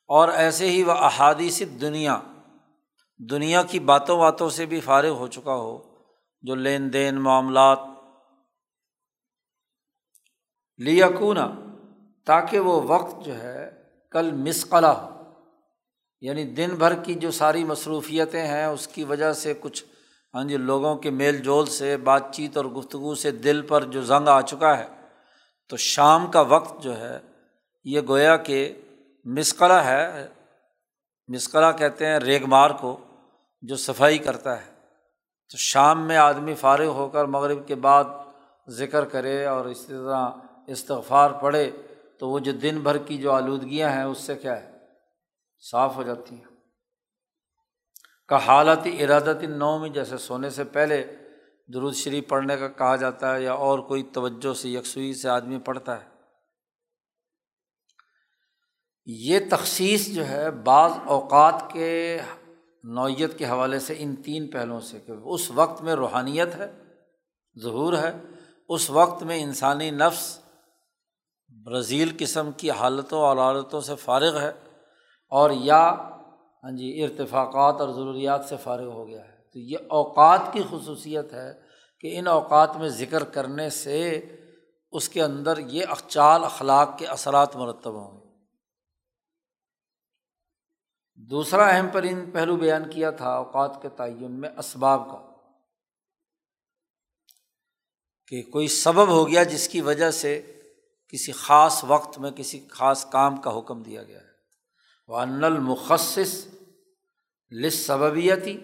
اور 0.09 0.29
ایسے 0.29 0.71
ہی 0.71 0.83
وہ 0.83 0.93
احادیث 0.93 1.63
دنیا 1.81 2.21
دنیا 3.31 3.63
کی 3.63 3.81
باتوں 3.81 4.19
باتوں 4.19 4.51
سے 4.51 4.67
بھی 4.67 4.81
فارغ 4.81 5.11
ہو 5.11 5.27
چکا 5.27 5.55
ہو، 5.55 5.79
جو 6.43 6.55
لین 6.55 6.93
دین، 6.93 7.15
معاملات 7.15 7.79
لیکونا، 10.79 11.55
تاکہ 12.27 12.59
وہ 12.59 12.83
وقت 12.83 13.25
جو 13.25 13.43
ہے 13.43 13.71
کل 14.11 14.33
مسقلا 14.33 14.93
ہو۔ 14.93 15.23
یعنی 16.21 16.45
دن 16.45 16.71
بھر 16.79 16.95
کی 16.95 17.15
جو 17.15 17.31
ساری 17.31 17.65
مصروفیتیں 17.65 18.47
ہیں، 18.47 18.65
اس 18.65 18.89
کی 18.89 19.05
وجہ 19.05 19.33
سے 19.33 19.55
کچھ 19.61 19.85
ہاں 20.35 20.45
جی 20.45 20.57
لوگوں 20.57 20.97
کے 20.97 21.11
میل 21.11 21.37
جول 21.37 21.67
سے، 21.67 21.97
بات 21.97 22.35
چیت 22.35 22.57
اور 22.57 22.65
گفتگو 22.65 23.15
سے 23.15 23.31
دل 23.31 23.63
پر 23.63 23.85
جو 23.85 24.03
زنگ 24.03 24.29
آ 24.29 24.41
چکا 24.41 24.79
ہے، 24.79 24.87
تو 25.69 25.77
شام 25.77 26.27
کا 26.27 26.41
وقت 26.41 26.83
جو 26.83 26.97
ہے، 27.01 27.19
یہ 27.85 28.01
گویا 28.09 28.37
کہ 28.37 28.73
مسقلا 29.25 29.85
ہے۔ 29.85 30.29
مسقلا 31.29 31.73
کہتے 31.73 32.07
ہیں 32.07 32.19
ریگ 32.19 32.47
مار 32.47 32.71
کو، 32.71 32.97
جو 33.63 33.77
صفائی 33.77 34.19
کرتا 34.19 34.67
ہے۔ 34.67 34.73
تو 35.51 35.57
شام 35.57 36.07
میں 36.07 36.17
آدمی 36.17 36.55
فارغ 36.55 36.87
ہو 36.87 37.09
کر 37.09 37.25
مغرب 37.25 37.67
کے 37.67 37.75
بعد 37.75 38.05
ذکر 38.69 39.05
کرے 39.05 39.45
اور 39.45 39.65
اسی 39.65 39.87
طرح 39.87 40.31
استغفار 40.69 41.31
پڑھے 41.31 41.71
تو 42.19 42.29
وہ 42.29 42.39
جو 42.39 42.53
دن 42.53 42.81
بھر 42.81 42.99
کی 42.99 43.19
جو 43.19 43.33
آلودگیاں 43.33 43.91
ہیں 43.91 44.03
اس 44.03 44.19
سے 44.19 44.37
کیا 44.37 44.63
ہے؟ 44.63 44.79
صاف 45.71 45.97
ہو 45.97 46.03
جاتی 46.03 46.35
ہیں۔ 46.35 46.45
کا 48.29 48.37
حالت 48.37 48.89
ارادت 49.01 49.43
نو 49.43 49.79
میں 49.79 49.89
جیسے 49.89 50.19
سونے 50.19 50.51
سے 50.51 50.65
پہلے 50.65 51.15
درود 51.75 51.95
شریف 51.95 52.29
پڑھنے 52.29 52.57
کا 52.57 52.69
کہا 52.69 52.97
جاتا 52.97 53.35
ہے 53.35 53.43
یا 53.43 53.53
اور 53.53 53.79
کوئی 53.79 54.03
توجہ 54.03 54.55
سے 54.55 54.69
یکسوئی 54.69 55.15
سے 55.15 55.29
آدمی 55.29 55.59
پڑھتا 55.59 56.01
ہے۔ 56.01 56.09
یہ 59.07 59.39
تخصیص 59.51 60.09
جو 60.09 60.29
ہے 60.29 60.51
بعض 60.51 60.91
اوقات 61.07 61.63
کے 61.73 62.19
نوعیت 62.85 63.39
کے 63.39 63.45
حوالے 63.47 63.79
سے 63.79 63.95
ان 63.99 64.17
تین 64.17 64.51
پہلوؤں 64.51 64.81
سے 64.81 65.01
کہ 65.01 65.13
اس 65.13 65.51
وقت 65.51 65.83
میں 65.83 65.95
روحانیت 65.95 66.55
ہے، 66.55 66.83
ظہور 67.63 67.93
ہے، 67.93 68.13
اس 68.69 68.91
وقت 68.91 69.23
میں 69.23 69.43
انسانی 69.43 69.91
نفس 69.91 70.41
برزیل 71.65 72.17
قسم 72.19 72.53
کی 72.53 72.71
حالتوں 72.71 73.21
اور 73.21 73.37
عادتوں 73.37 73.81
سے 73.81 73.97
فارغ 73.97 74.41
ہے 74.41 74.53
اور 75.29 75.51
یا 75.51 75.91
ہاں 76.65 76.71
جی 76.71 77.03
ارتفاقات 77.03 77.81
اور 77.81 77.89
ضروریات 77.89 78.45
سے 78.49 78.57
فارغ 78.57 78.87
ہو 78.87 79.09
گیا 79.09 79.25
ہے۔ 79.25 79.37
تو 79.53 79.59
یہ 79.59 79.77
اوقات 79.89 80.41
کی 80.53 80.63
خصوصیت 80.71 81.33
ہے 81.33 81.61
کہ 82.01 82.19
ان 82.19 82.27
اوقات 82.27 82.77
میں 82.77 82.89
ذکر 82.89 83.25
کرنے 83.25 83.71
سے 83.71 84.27
اس 84.91 85.09
کے 85.09 85.23
اندر 85.23 85.59
یہ 85.59 85.85
اخچال 85.89 86.45
اخلاق 86.45 86.99
کے 86.99 87.07
اثرات 87.07 87.57
مرتب 87.57 87.95
ہوں 87.95 88.21
گے۔ 88.21 88.27
دوسرا 91.15 91.69
اہم 91.69 91.89
ترین 91.93 92.31
پہلو 92.31 92.57
بیان 92.57 92.91
کیا 92.91 93.11
تھا 93.11 93.31
اوقات 93.31 93.83
کے 93.83 93.89
تعین 93.89 94.41
میں 94.41 94.49
اسباب 94.59 95.11
کا، 95.11 95.19
کہ 98.27 98.43
کوئی 98.43 98.69
سبب 98.69 99.09
ہو 99.09 99.29
گیا 99.29 99.43
جس 99.43 99.69
کی 99.69 99.81
وجہ 99.81 100.11
سے 100.11 100.58
کسی 101.13 101.33
خاص 101.33 101.85
وقت 101.89 102.19
میں 102.19 102.31
کسی 102.31 102.67
خاص 102.71 103.05
کام 103.11 103.37
کا 103.37 103.59
حکم 103.59 103.83
دیا 103.83 104.03
گیا 104.03 104.21
ہے۔ 104.21 104.27
وہ 105.09 105.19
ان 105.19 105.45
المخصص 105.45 106.47
لس 107.53 107.87
سببیتی 107.87 108.59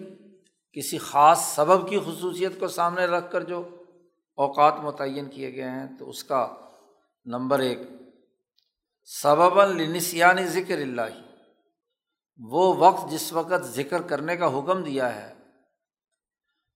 کسی 0.71 0.97
خاص 0.97 1.45
سبب 1.55 1.89
کی 1.89 1.99
خصوصیت 1.99 2.59
کو 2.59 2.67
سامنے 2.67 3.05
رکھ 3.05 3.31
کر 3.31 3.43
جو 3.43 3.63
اوقات 4.37 4.73
متعین 4.83 5.29
کیے 5.29 5.55
گئے 5.55 5.69
ہیں، 5.69 5.87
تو 5.99 6.09
اس 6.09 6.23
کا 6.23 6.47
نمبر 7.25 7.59
ایک 7.59 7.79
سبب 9.03 9.59
النسیانی 9.59 10.45
ذکر 10.47 10.77
اللہ 10.77 11.01
وہ 12.39 12.73
وقت 12.77 13.11
جس 13.11 13.33
وقت 13.33 13.65
ذکر 13.65 14.01
کرنے 14.01 14.37
کا 14.37 14.47
حکم 14.47 14.83
دیا 14.83 15.15
ہے، 15.15 15.33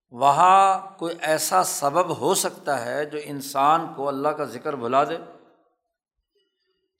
وہاں 0.09 0.79
کوئی 0.97 1.15
ایسا 1.21 1.63
سبب 1.63 2.19
ہو 2.19 2.33
سکتا 2.35 2.85
ہے 2.85 3.05
جو 3.05 3.19
انسان 3.23 3.93
کو 3.95 4.07
اللہ 4.07 4.29
کا 4.29 4.45
ذکر 4.45 4.75
بھلا 4.75 5.03
دے۔ 5.03 5.17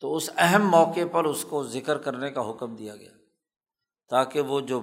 تو 0.01 0.15
اس 0.15 0.29
اہم 0.37 0.69
موقع 0.69 1.05
پر 1.11 1.25
اس 1.25 1.45
کو 1.45 1.63
ذکر 1.63 1.97
کرنے 1.97 2.31
کا 2.31 2.49
حکم 2.49 2.75
دیا 2.75 2.95
گیا 2.95 3.11
تاکہ 4.09 4.41
وہ 4.41 4.59
جو 4.59 4.81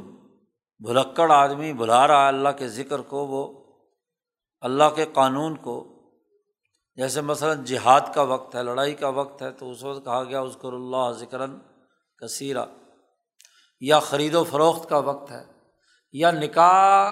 بھلکڑ 0.80 1.32
آدمی 1.32 1.73
بھلا 1.73 2.08
رہا 2.08 2.23
ہے 2.23 2.28
اللہ 2.28 2.49
کے 2.49 2.68
ذکر 2.68 3.00
کو، 3.00 3.26
وہ 3.26 3.64
اللہ 4.61 4.85
کے 4.94 5.06
قانون 5.12 5.56
کو، 5.56 5.96
جیسے 6.96 7.20
مثلاً 7.20 7.64
جہاد 7.64 8.00
کا 8.14 8.23
وقت 8.23 8.54
ہے، 8.54 8.62
لڑائی 8.62 8.94
کا 8.94 9.08
وقت 9.08 9.42
ہے، 9.42 9.50
تو 9.52 9.70
اس 9.70 9.85
وقت 9.85 10.04
کہا 10.04 10.25
گیا 10.25 10.44
ذکر 10.44 10.73
اللہ 10.73 11.11
ذکراً 11.11 11.58
کثیرہ 12.18 12.64
یا 13.80 14.00
خرید 14.00 14.35
و 14.35 14.44
فروخت 14.44 14.88
کا 14.88 14.99
وقت 14.99 15.30
ہے، 15.30 15.44
یا 16.12 16.30
نکاح 16.30 17.11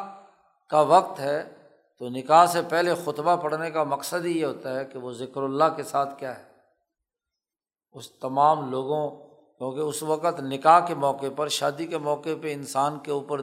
کا 0.69 0.81
وقت 0.81 1.21
ہے، 1.21 1.55
تو 1.99 2.09
نکاح 2.09 2.47
سے 2.47 2.63
پہلے 2.63 2.95
خطبہ 3.05 3.37
پڑھنے 3.37 3.71
کا 3.71 3.85
مقصد 3.85 4.25
ہی 4.25 4.41
یہ 4.41 4.47
ہوتا 4.47 4.75
ہے 4.75 4.85
کہ 4.85 4.99
وہ 4.99 5.13
ذکر 5.13 5.43
اللہ 5.43 5.65
کے 5.77 5.83
ساتھ 5.83 6.19
کیا 6.19 6.39
ہے۔ 6.39 6.54
اس 7.95 8.13
تمام 8.13 8.71
لوگوں، 8.71 9.11
کیونکہ 9.59 9.81
اس 9.81 10.03
وقت 10.03 10.41
نکاح 10.41 10.81
کے 10.81 10.95
موقع 10.95 11.27
پر، 11.37 11.49
شادی 11.49 11.87
کے 11.87 11.99
موقع 11.99 12.29
پہ 12.43 12.53
انسان 12.53 12.99
کے 12.99 13.11
اوپر 13.11 13.41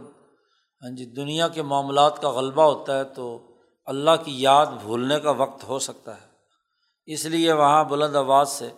ہاں 0.81 0.96
جی 0.96 1.05
دنیا 1.05 1.48
کے 1.48 1.62
معاملات 1.62 2.22
کا 2.22 2.29
غلبہ 2.29 2.63
ہوتا 2.63 2.98
ہے 2.98 3.03
تو 3.03 3.55
اللہ 3.86 4.12
کی 4.25 4.41
یاد 4.41 4.65
بھولنے 4.65 5.20
کا 5.20 5.31
وقت 5.31 5.63
ہو 5.63 5.79
سکتا 5.79 6.15
ہے۔ 6.15 6.27
اس 7.05 7.25
لیے 7.25 7.53
وہاں 7.53 7.84
بلند 7.84 8.15
آواز 8.15 8.50
سے 8.50 8.70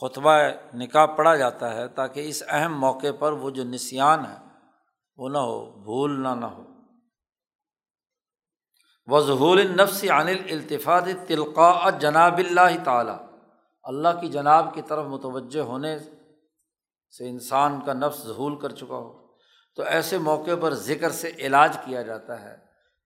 خطبہ 0.00 0.30
نکاح 0.74 1.06
پڑھا 1.06 1.36
جاتا 1.36 1.74
ہے 1.74 1.88
تاکہ 1.88 2.28
اس 2.28 2.42
اہم 2.48 2.80
موقع 2.80 3.12
پر 3.18 3.32
وہ 3.32 3.50
جو 3.50 3.64
نسیان 3.64 4.26
ہے، 4.26 4.36
وہ 5.16 5.28
نہ 5.28 5.38
ہو 5.38 5.70
بھولنا 5.70 6.34
نہ 6.34 6.44
ہو۔ 6.44 6.62
وہ 9.06 9.20
ظہول 9.20 9.76
نفس 9.76 10.04
عن 10.04 10.28
التفاظ 10.28 11.08
تلقاء 11.28 11.90
جناب 11.90 12.38
اللہ 12.38 12.84
تعالیٰ 12.84 13.18
اللہ 13.82 14.08
کی 14.20 14.28
جناب 14.28 14.74
کی 14.74 14.82
طرف 14.82 15.04
متوجہ 15.04 15.60
ہونے 15.60 15.98
سے 17.18 17.28
انسان 17.28 17.80
کا 17.80 17.92
نفس 17.92 18.22
ظہول 18.26 18.58
کر 18.58 18.72
چکا 18.72 18.96
ہو۔ 18.96 19.22
تو 19.76 19.82
ایسے 19.82 20.18
موقع 20.18 20.50
پر 20.60 20.74
ذکر 20.74 21.10
سے 21.10 21.30
علاج 21.38 21.76
کیا 21.84 22.02
جاتا 22.02 22.40
ہے 22.40 22.56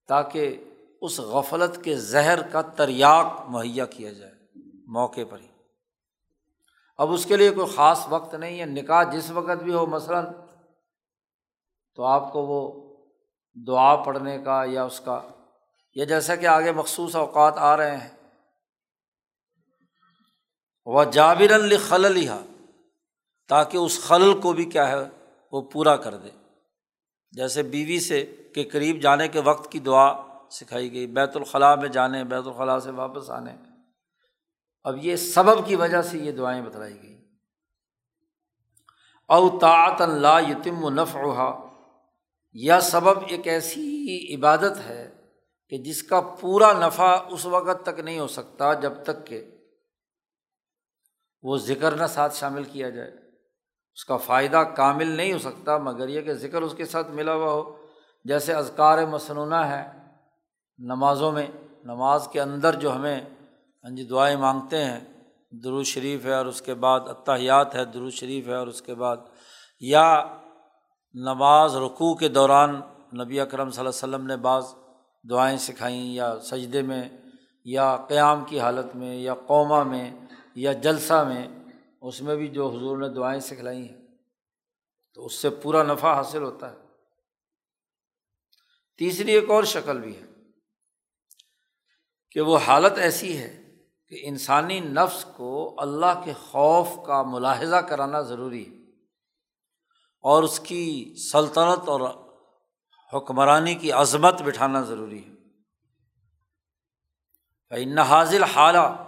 تاکہ 0.09 0.64
اس 1.00 1.21
غفلت 1.21 1.85
کے 1.85 1.97
زہر 1.97 2.42
کا 2.42 2.61
تریاق 2.62 3.26
مہیا 3.49 3.87
کیا 3.87 4.12
جائے 4.12 4.33
موقع 4.87 5.21
پر 5.30 5.40
ہی۔ 5.40 5.47
اب 6.99 7.12
اس 7.12 7.26
کے 7.26 7.37
لیے 7.37 7.50
کوئی 7.50 7.66
خاص 7.76 8.06
وقت 8.09 8.35
نہیں 8.35 8.61
ہے، 8.61 8.64
نکاح 8.64 9.02
جس 9.02 9.30
وقت 9.30 9.62
بھی 9.62 9.75
ہو، 9.75 9.87
مثلاً 9.87 10.26
تو 11.95 12.04
آپ 12.04 12.33
کو 12.33 12.42
وہ 12.42 12.87
دعا 13.66 13.97
پڑھنے 13.97 14.38
کا 14.38 14.64
یا 14.66 14.85
اس 14.85 15.00
کا، 15.00 15.21
یا 15.95 16.04
جیسا 16.04 16.37
کہ 16.37 16.47
آگے 16.47 16.73
مخصوص 16.73 17.16
اوقات 17.16 17.54
آ 17.56 17.76
رہے 17.76 17.97
ہیں۔ 17.97 18.15
وہ 20.86 21.04
جابر 21.04 21.52
الخل 21.52 22.26
تاکہ 23.48 23.76
اس 23.76 24.00
خلل 24.00 24.40
کو 24.40 24.52
بھی 24.52 24.64
کیا 24.64 24.88
ہے، 24.88 25.08
وہ 25.52 25.62
پورا 25.62 25.96
کر 25.96 26.16
دے۔ 26.16 26.28
جیسے 27.30 27.62
بیوی 27.62 28.00
سے 28.00 28.36
کے 28.54 28.64
قریب 28.64 29.02
جانے 29.02 29.28
کے 29.28 29.40
وقت 29.40 29.72
کی 29.72 29.78
دعا 29.78 30.14
سکھائی 30.50 30.92
گئی، 30.92 31.06
بیت 31.06 31.36
الخلاء 31.36 31.74
میں 31.74 31.88
جانے، 31.88 32.24
بیت 32.24 32.46
الخلاء 32.46 32.78
سے 32.78 32.90
واپس 32.90 33.30
آنے۔ 33.30 33.52
اب 34.84 35.04
یہ 35.04 35.16
سبب 35.16 35.66
کی 35.66 35.76
وجہ 35.76 36.02
سے 36.02 36.18
یہ 36.18 36.32
دعائیں 36.32 36.62
بتلائی 36.62 37.02
گئی۔ 37.02 37.24
اوطاعت 39.28 40.00
اللہ 40.00 40.50
یتم 40.50 40.84
و 40.84 40.90
نف 40.90 41.16
یا 42.52 42.80
سبب 42.80 43.22
ایک 43.28 43.48
ایسی 43.48 44.34
عبادت 44.34 44.78
ہے 44.88 45.16
کہ 45.68 45.78
جس 45.78 46.02
کا 46.02 46.20
پورا 46.20 46.86
نفع 46.86 47.16
اس 47.30 47.46
وقت 47.46 47.86
تک 47.86 48.00
نہیں 48.00 48.18
ہو 48.18 48.26
سکتا، 48.26 48.74
جب 48.74 48.92
تک 49.02 49.26
کہ 49.26 49.44
وہ 51.42 51.56
ذکر 51.56 51.94
نہ 51.94 52.06
ساتھ 52.06 52.34
شامل 52.36 52.64
کیا 52.64 52.90
جائے۔ 52.90 53.10
اس 53.96 54.04
کا 54.04 54.16
فائدہ 54.16 54.62
کامل 54.76 55.08
نہیں 55.08 55.32
ہو 55.32 55.38
سکتا، 55.38 55.78
مگر 55.78 56.08
یہ 56.08 56.20
کہ 56.20 56.34
ذکر 56.34 56.62
اس 56.62 56.74
کے 56.74 56.84
ساتھ 56.84 57.10
ملا 57.10 57.34
ہوا 57.34 57.52
ہو۔ 57.52 57.76
جیسے 58.24 58.54
ازکار 58.54 59.06
مصنوعہ 59.06 59.64
ہے 59.68 59.84
نمازوں 60.78 61.32
میں، 61.32 61.46
نماز 61.84 62.28
کے 62.32 62.40
اندر 62.40 62.74
جو 62.74 62.94
ہمیں 62.94 63.20
ہاں 63.84 63.96
جی 63.96 64.04
دعائیں 64.04 64.36
مانگتے 64.36 64.84
ہیں 64.84 65.00
درو 65.64 65.82
شریف 65.82 66.24
ہے 66.24 66.34
اور 66.34 66.46
اس 66.46 66.60
کے 66.62 66.74
بعد 66.74 67.00
اتحیات 67.08 67.74
ہے 67.74 67.84
درو 67.84 68.10
شریف 68.10 68.48
ہے 68.48 68.54
اور 68.54 68.66
اس 68.66 68.82
کے 68.82 68.94
بعد، 68.94 69.16
یا 69.80 70.06
نماز 71.14 71.76
رقوع 71.76 72.14
کے 72.14 72.28
دوران 72.28 72.80
نبی 73.20 73.40
اکرم 73.40 73.70
صلی 73.70 73.80
اللہ 73.80 73.94
علیہ 73.94 74.08
وسلم 74.08 74.26
نے 74.26 74.36
بعض 74.36 74.64
دعائیں 75.30 75.58
سکھائیں، 75.58 76.14
یا 76.14 76.34
سجدے 76.40 76.82
میں، 76.82 77.08
یا 77.64 77.96
قیام 78.08 78.44
کی 78.44 78.60
حالت 78.60 78.96
میں، 78.96 79.14
یا 79.16 79.34
قوما 79.46 79.82
میں 79.82 80.10
یا 80.56 80.72
جلسہ 80.72 81.25
میں 81.28 81.48
اس 82.00 82.22
میں 82.22 82.36
بھی 82.36 82.48
جو 82.48 82.68
حضور 82.68 82.98
نے 82.98 83.08
دعائیں 83.08 83.40
سکھلائی 83.40 83.88
ہیں، 83.88 84.06
تو 85.14 85.26
اس 85.26 85.34
سے 85.34 85.50
پورا 85.50 85.82
نفع 85.82 86.14
حاصل 86.14 86.42
ہوتا 86.42 86.72
ہے۔ 86.72 86.76
تیسری 88.98 89.32
ایک 89.32 89.50
اور 89.50 89.64
شکل 89.64 90.00
بھی 90.00 90.16
ہے 90.16 90.26
کہ 92.30 92.40
وہ 92.40 92.58
حالت 92.58 92.92
ایسی 92.98 93.38
ہے 93.38 93.62
کہ 94.08 94.20
انسانی 94.22 94.80
نفس 94.80 95.26
کو 95.36 95.75
اللہ 95.78 96.22
کے 96.25 96.32
خوف 96.32 96.88
کا 97.06 97.22
ملاحظہ 97.22 97.76
کرانا 97.76 98.20
ضروری 98.20 98.68
ہے 98.68 98.90
اور 100.20 100.42
اس 100.42 100.60
کی 100.60 101.14
سلطنت 101.32 101.88
اور 101.88 102.00
حکمرانی 103.14 103.75
کی 103.75 103.92
عظمت 103.92 104.42
بٹھانا 104.42 104.80
ضروری 104.80 105.25
ہے۔ 105.25 105.36
نہ 107.84 108.00
حاضل 108.00 108.42
حالہ 108.42 109.05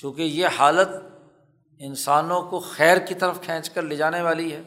چونکہ 0.00 0.22
یہ 0.22 0.46
حالت 0.46 0.88
انسانوں 1.78 2.42
کو 2.42 2.60
خیر 2.60 2.96
کی 2.96 3.14
طرف 3.14 3.42
کھینچ 3.42 3.70
کر 3.70 3.82
لے 3.82 3.96
جانے 3.96 4.22
والی 4.22 4.52
ہے، 4.52 4.62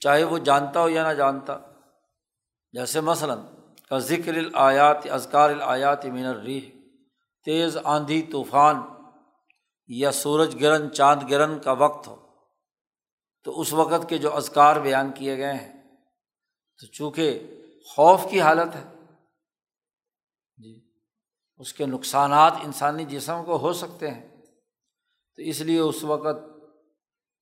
چاہے 0.00 0.24
وہ 0.24 0.38
جانتا 0.38 0.80
ہو 0.80 0.88
یا 0.88 1.08
نہ 1.08 1.14
جانتا۔ 1.14 1.58
جیسے 2.72 3.00
مثلاً، 3.00 3.38
کا 3.88 3.98
ذکر 3.98 4.34
الآیات 4.34 5.10
ازکار 5.10 5.50
الآیات 5.50 6.04
مین 6.04 6.26
الریح، 6.26 6.70
تیز 7.44 7.78
آندھی 7.84 8.22
طوفان 8.22 8.76
یا 9.88 10.12
سورج 10.12 10.56
گرہن 10.60 10.92
چاند 10.92 11.30
گرہن 11.30 11.58
کا 11.58 11.72
وقت 11.72 12.08
ہو۔ 12.08 12.26
تو 13.44 13.60
اس 13.60 13.72
وقت 13.72 14.08
کے 14.08 14.18
جو 14.18 14.36
ازکار 14.36 14.76
بیان 14.76 15.12
کیے 15.12 15.36
گئے 15.36 15.54
ہیں۔ 15.54 15.82
تو 16.80 16.86
چونکہ 16.86 17.56
خوف 17.86 18.20
کی 18.30 18.40
حالت 18.40 18.76
ہے 18.76 18.84
جی 20.56 20.90
اس 21.56 21.72
کے 21.72 21.86
نقصانات 21.86 22.52
انسانی 22.64 23.04
جسم 23.04 23.44
کو 23.44 23.56
ہو 23.56 23.72
سکتے 23.72 24.10
ہیں۔ 24.10 24.31
تو 25.36 25.42
اس 25.42 25.60
لیے 25.60 25.78
اس 25.78 26.04
وقت 26.04 26.52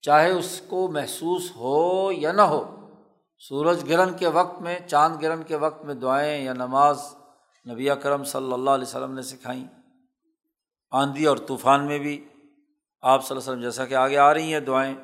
چاہے 0.01 0.31
اس 0.31 0.61
کو 0.67 0.87
محسوس 0.87 1.51
ہو 1.55 2.11
یا 2.11 2.31
نہ 2.31 2.41
ہو، 2.41 2.89
سورج 3.37 3.89
گرہن 3.89 4.17
کے 4.17 4.27
وقت 4.27 4.61
میں، 4.61 4.79
چاند 4.87 5.21
گرہن 5.21 5.43
کے 5.43 5.55
وقت 5.55 5.85
میں 5.85 5.95
دعائیں 5.95 6.43
یا 6.43 6.53
نماز 6.53 7.01
نبی 7.69 7.87
کرم 8.03 8.23
صلی 8.23 8.53
اللہ 8.53 8.69
علیہ 8.69 8.87
وسلم 8.87 9.13
نے 9.13 9.21
سکھائیں۔ 9.21 9.67
آندھی 10.91 11.25
اور 11.25 11.37
طوفان 11.37 11.85
میں 11.85 11.99
بھی 11.99 12.27
آپ 13.01 13.27
صلی 13.27 13.37
اللہ 13.37 13.43
علیہ 13.43 13.51
وسلم 13.51 13.69
جیسا 13.69 13.85
کہ 13.85 13.93
آگے 13.93 14.17
آ 14.17 14.33
رہی 14.33 14.53
ہیں 14.53 14.59
دعائیں۔ 14.59 14.95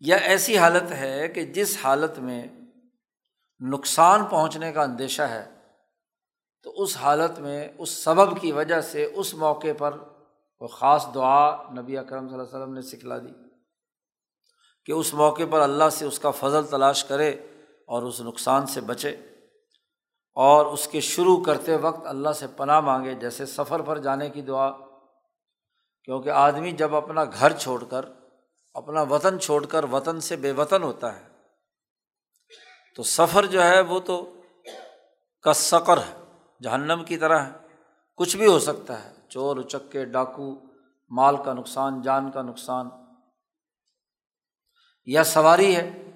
یا 0.00 0.16
ایسی 0.16 0.58
حالت 0.58 0.90
ہے 0.90 1.28
کہ 1.28 1.44
جس 1.44 1.78
حالت 1.84 2.18
میں 2.18 2.46
نقصان 3.60 4.24
پہنچنے 4.24 4.72
کا 4.72 4.82
اندیشہ 4.82 5.22
ہے، 5.22 5.50
تو 6.62 6.82
اس 6.82 6.96
حالت 6.96 7.38
میں، 7.38 7.68
اس 7.78 7.90
سبب 7.90 8.40
کی 8.40 8.52
وجہ 8.52 8.80
سے، 8.80 9.04
اس 9.04 9.34
موقع 9.34 9.66
پر 9.78 9.98
وہ 10.60 10.68
خاص 10.68 11.06
دعا 11.14 11.72
نبی 11.72 11.98
اکرم 11.98 12.28
صلی 12.28 12.38
اللہ 12.38 12.46
علیہ 12.46 12.56
وسلم 12.56 12.74
نے 12.74 12.82
سکھلا 12.82 13.18
دی 13.18 13.32
کہ 14.84 14.92
اس 14.92 15.14
موقع 15.14 15.42
پر 15.50 15.60
اللہ 15.60 15.88
سے 15.88 16.04
اس 16.04 16.18
کا 16.18 16.30
فضل 16.30 16.66
تلاش 16.66 17.04
کرے 17.04 17.30
اور 17.86 18.02
اس 18.02 18.20
نقصان 18.20 18.66
سے 18.66 18.80
بچے 18.80 19.10
اور 20.36 20.66
اس 20.66 20.88
کے 20.88 21.00
شروع 21.00 21.42
کرتے 21.44 21.76
وقت 21.76 22.06
اللہ 22.06 22.32
سے 22.32 22.46
پناہ 22.56 22.80
مانگے، 22.80 23.14
جیسے 23.14 23.46
سفر 23.46 23.82
پر 23.82 23.98
جانے 23.98 24.28
کی 24.30 24.42
دعا، 24.42 24.70
کیونکہ 26.04 26.30
آدمی 26.30 26.72
جب 26.72 26.94
اپنا 26.94 27.24
گھر 27.24 27.52
چھوڑ 27.52 27.84
کر، 27.84 28.04
اپنا 28.74 29.02
وطن 29.02 29.40
چھوڑ 29.40 29.66
کر 29.66 29.84
وطن 29.84 30.20
سے 30.20 30.36
بے 30.36 30.52
وطن 30.52 30.82
ہوتا 30.82 31.16
ہے، 31.16 31.24
تو 32.94 33.02
سفر 33.02 33.46
جو 33.46 33.62
ہے 33.62 33.80
وہ 33.80 34.00
تو 34.00 34.40
کسکر 35.44 35.98
ہے، 35.98 36.14
جہنم 36.60 37.04
کی 37.04 37.16
طرح 37.16 37.38
ہے۔ 37.38 37.63
کچھ 38.16 38.36
بھی 38.36 38.46
ہو 38.46 38.58
سکتا 38.58 39.04
ہے، 39.04 39.12
چور 39.28 39.56
اچکے 39.56 40.04
ڈاکو، 40.04 40.60
مال 41.10 41.36
کا 41.36 41.52
نقصان، 41.52 42.02
جان 42.02 42.30
کا 42.30 42.42
نقصان۔ 42.42 42.88
یا 45.04 45.24
سواری 45.24 45.76
ہے۔ 45.76 46.10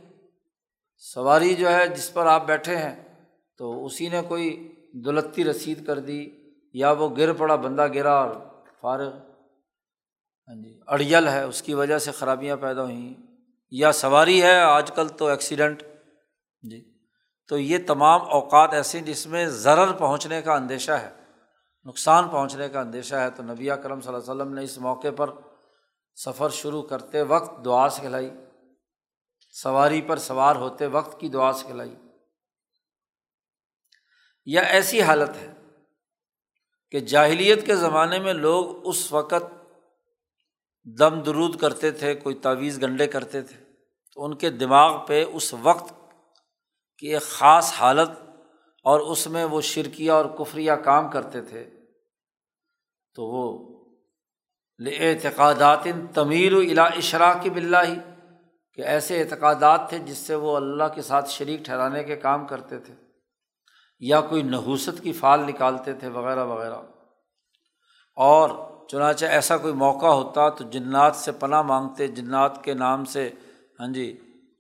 سواری 0.97 1.55
جو 1.55 1.69
ہے، 1.69 1.89
جس 1.89 2.13
پر 2.13 2.27
آپ 2.27 2.47
بیٹھے 2.47 2.77
ہیں، 2.77 3.25
تو 3.57 3.85
اسی 3.85 4.09
نے 4.09 4.23
کوئی 4.29 4.75
دلتی 5.05 5.45
رسید 5.45 5.87
کر 5.87 5.99
دی، 5.99 6.31
یا 6.73 6.91
وہ 6.91 7.09
گر 7.17 7.33
پڑا، 7.33 7.57
بندہ 7.57 7.87
گرا 7.95 8.15
اور 8.15 8.35
فارغ۔ 8.81 9.13
ہاں 10.49 10.63
جی 10.63 10.81
اڑیل 10.87 11.29
ہے، 11.29 11.43
اس 11.43 11.63
کی 11.63 11.75
وجہ 11.75 11.99
سے 11.99 12.11
خرابیاں 12.11 12.57
پیدا 12.57 12.83
ہوئیں۔ 12.83 13.15
یا 13.71 13.93
سواری 13.93 14.43
ہے، 14.43 14.61
آج 14.61 14.91
کل 14.91 15.09
تو 15.09 15.27
ایکسیڈنٹ۔ 15.27 15.83
جی 16.63 16.99
تو 17.49 17.59
یہ 17.59 17.79
تمام 17.87 18.21
اوقات 18.23 18.73
ایسے 18.73 19.01
جس 19.01 19.27
میں 19.27 19.47
ضرر 19.47 19.93
پہنچنے 19.93 20.43
کا 20.43 20.55
اندیشہ 20.55 20.93
ہے۔ 20.93 21.18
نقصان 21.85 22.29
پہنچنے 22.29 22.69
کا 22.69 22.81
اندیشہ 22.81 23.15
ہے 23.15 23.31
تو 23.31 23.43
نبی 23.43 23.69
کرم 23.83 24.01
صلی 24.01 24.15
اللہ 24.15 24.33
علیہ 24.33 24.43
وسلم 24.43 24.55
نے 24.55 24.65
اس 24.65 24.79
موقع 24.79 25.09
پر 25.17 25.31
سفر 26.15 26.49
شروع 26.49 26.83
کرتے 26.83 27.23
وقت 27.23 27.65
دعا 27.65 27.89
سے 27.89 28.01
کھلائی 28.01 28.31
سواری 29.51 30.03
پر 30.03 30.17
سوار 30.17 30.57
ہوتے 30.57 30.87
وقت 30.87 31.21
کی 31.21 31.29
دعا 31.29 31.53
سے 31.53 31.67
کھلائی 31.67 31.95
یا 34.47 34.61
ایسی 34.61 35.03
حالت 35.03 35.37
ہے 35.37 35.55
کہ 36.91 37.01
جاہلیت 37.01 37.67
کے 37.67 37.77
زمانے 37.77 38.19
میں 38.19 38.35
لوگ 38.35 38.89
اس 38.89 39.13
وقت 39.13 39.45
دم 40.99 41.23
درود 41.23 41.61
کرتے 41.61 41.91
تھے، 41.91 42.15
کوئی 42.15 42.35
تعویذ 42.35 42.83
گنڈے 42.83 43.07
کرتے 43.07 43.43
تھے۔ 43.43 43.65
تو 44.13 44.25
ان 44.25 44.37
کے 44.37 44.51
دماغ 44.51 45.07
پہ 45.07 45.25
اس 45.25 45.55
وقت 45.63 45.93
کی 46.99 47.15
ایک 47.15 47.23
خاص 47.23 47.73
حالت 47.73 48.09
اور 48.89 49.01
اس 49.01 49.27
میں 49.27 49.45
وہ 49.45 49.61
شرکیہ 49.61 50.11
اور 50.11 50.25
کفریہ 50.39 50.73
کام 50.85 51.09
کرتے 51.11 51.41
تھے، 51.43 51.65
تو 53.17 53.25
وہ 53.25 53.45
اعتقادات 55.01 55.87
تمیر 56.15 56.55
و 56.55 56.59
الا 56.59 56.85
اشراق 56.97 57.47
بلّہ 57.55 57.83
ہی 57.89 57.97
کہ 58.79 58.83
ایسے 58.83 59.21
اعتقادات 59.21 59.89
تھے 59.89 59.99
جس 59.99 60.19
سے 60.19 60.35
وہ 60.35 60.57
اللہ 60.57 60.95
کے 60.95 61.03
ساتھ 61.03 61.31
شریک 61.31 61.65
ٹھہرانے 61.65 62.03
کے 62.05 62.17
کام 62.17 62.47
کرتے 62.47 62.79
تھے، 62.79 62.95
یا 64.03 64.21
کوئی 64.21 64.43
نحوست 64.43 65.03
کی 65.03 65.13
فال 65.13 65.41
نکالتے 65.41 65.93
تھے 65.93 66.09
وغیرہ 66.09 66.45
وغیرہ۔ 66.45 66.81
اور 68.17 68.51
چنانچہ 68.89 69.27
ایسا 69.27 69.57
کوئی 69.57 69.75
موقع 69.75 70.07
ہوتا 70.07 70.49
تو 70.49 70.65
جنات 70.71 71.17
سے 71.17 71.33
پناہ 71.33 71.63
مانگتے، 71.63 72.07
جنات 72.09 72.65
کے 72.65 72.75
نام 72.75 73.05
سے 73.05 73.31
ہاں 73.81 73.93
جی 73.93 74.07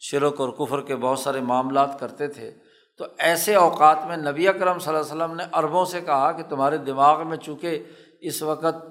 شرک 0.01 0.41
اور 0.41 0.49
کفر 0.49 0.81
کے 0.81 0.97
بہت 0.97 1.19
سارے 1.19 1.41
معاملات 1.41 1.99
کرتے 2.01 2.29
تھے۔ 2.29 2.51
تو 2.99 3.07
ایسے 3.19 3.55
اوقات 3.55 3.99
میں 4.07 4.17
نبی 4.17 4.49
اکرم 4.49 4.79
صلی 4.79 4.95
اللہ 4.95 5.13
علیہ 5.13 5.23
وسلم 5.23 5.37
نے 5.37 5.45
عربوں 5.53 5.85
سے 5.85 6.01
کہا 6.01 6.33
کہ 6.33 6.43
تمہارے 6.43 6.79
دماغ 6.79 7.29
میں 7.29 7.37
چونکہ 7.37 7.85
اس 8.21 8.43
وقت 8.43 8.87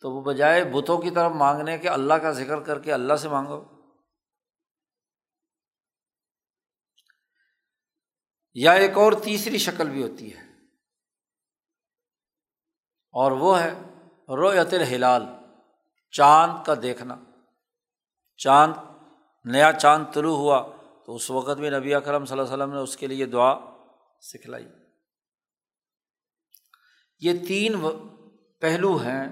تو 0.00 0.10
وہ 0.10 0.22
بجائے 0.22 0.64
بتوں 0.64 0.98
کی 0.98 1.10
طرف 1.10 1.32
مانگنے 1.32 1.78
کے 1.78 1.88
اللہ 1.88 2.14
کا 2.14 2.30
ذکر 2.30 2.60
کر 2.60 2.78
کے 2.78 2.92
اللہ 2.92 3.14
سے 3.14 3.28
مانگو۔ 3.28 3.64
یا 8.54 8.72
ایک 8.72 8.96
اور 8.96 9.12
تیسری 9.12 9.58
شکل 9.58 9.90
بھی 9.90 10.02
ہوتی 10.02 10.36
ہے۔ 10.36 10.40
اور 13.10 13.32
وہ 13.32 13.60
ہے 13.60 13.74
رویت 14.28 14.74
الحلال 14.74 15.26
چاند 16.10 16.64
کا 16.66 16.74
دیکھنا۔ 16.82 17.16
چاند، 18.36 18.72
نیا 19.44 19.72
چاند 19.72 20.04
طلوع 20.14 20.36
ہوا۔ 20.36 20.73
تو 21.06 21.14
اس 21.14 21.30
وقت 21.30 21.56
بھی 21.56 21.70
نبی 21.70 21.94
اکرم 21.94 22.24
صلی 22.24 22.38
اللہ 22.38 22.54
علیہ 22.54 22.64
وسلم 22.64 22.74
نے 22.74 22.80
اس 22.80 22.96
کے 22.96 23.06
لیے 23.06 23.26
دعا 23.26 23.54
سکھلائی۔ 24.20 24.66
یہ 27.20 27.32
تین 27.48 27.74
پہلو 28.60 28.96
ہیں 28.96 29.28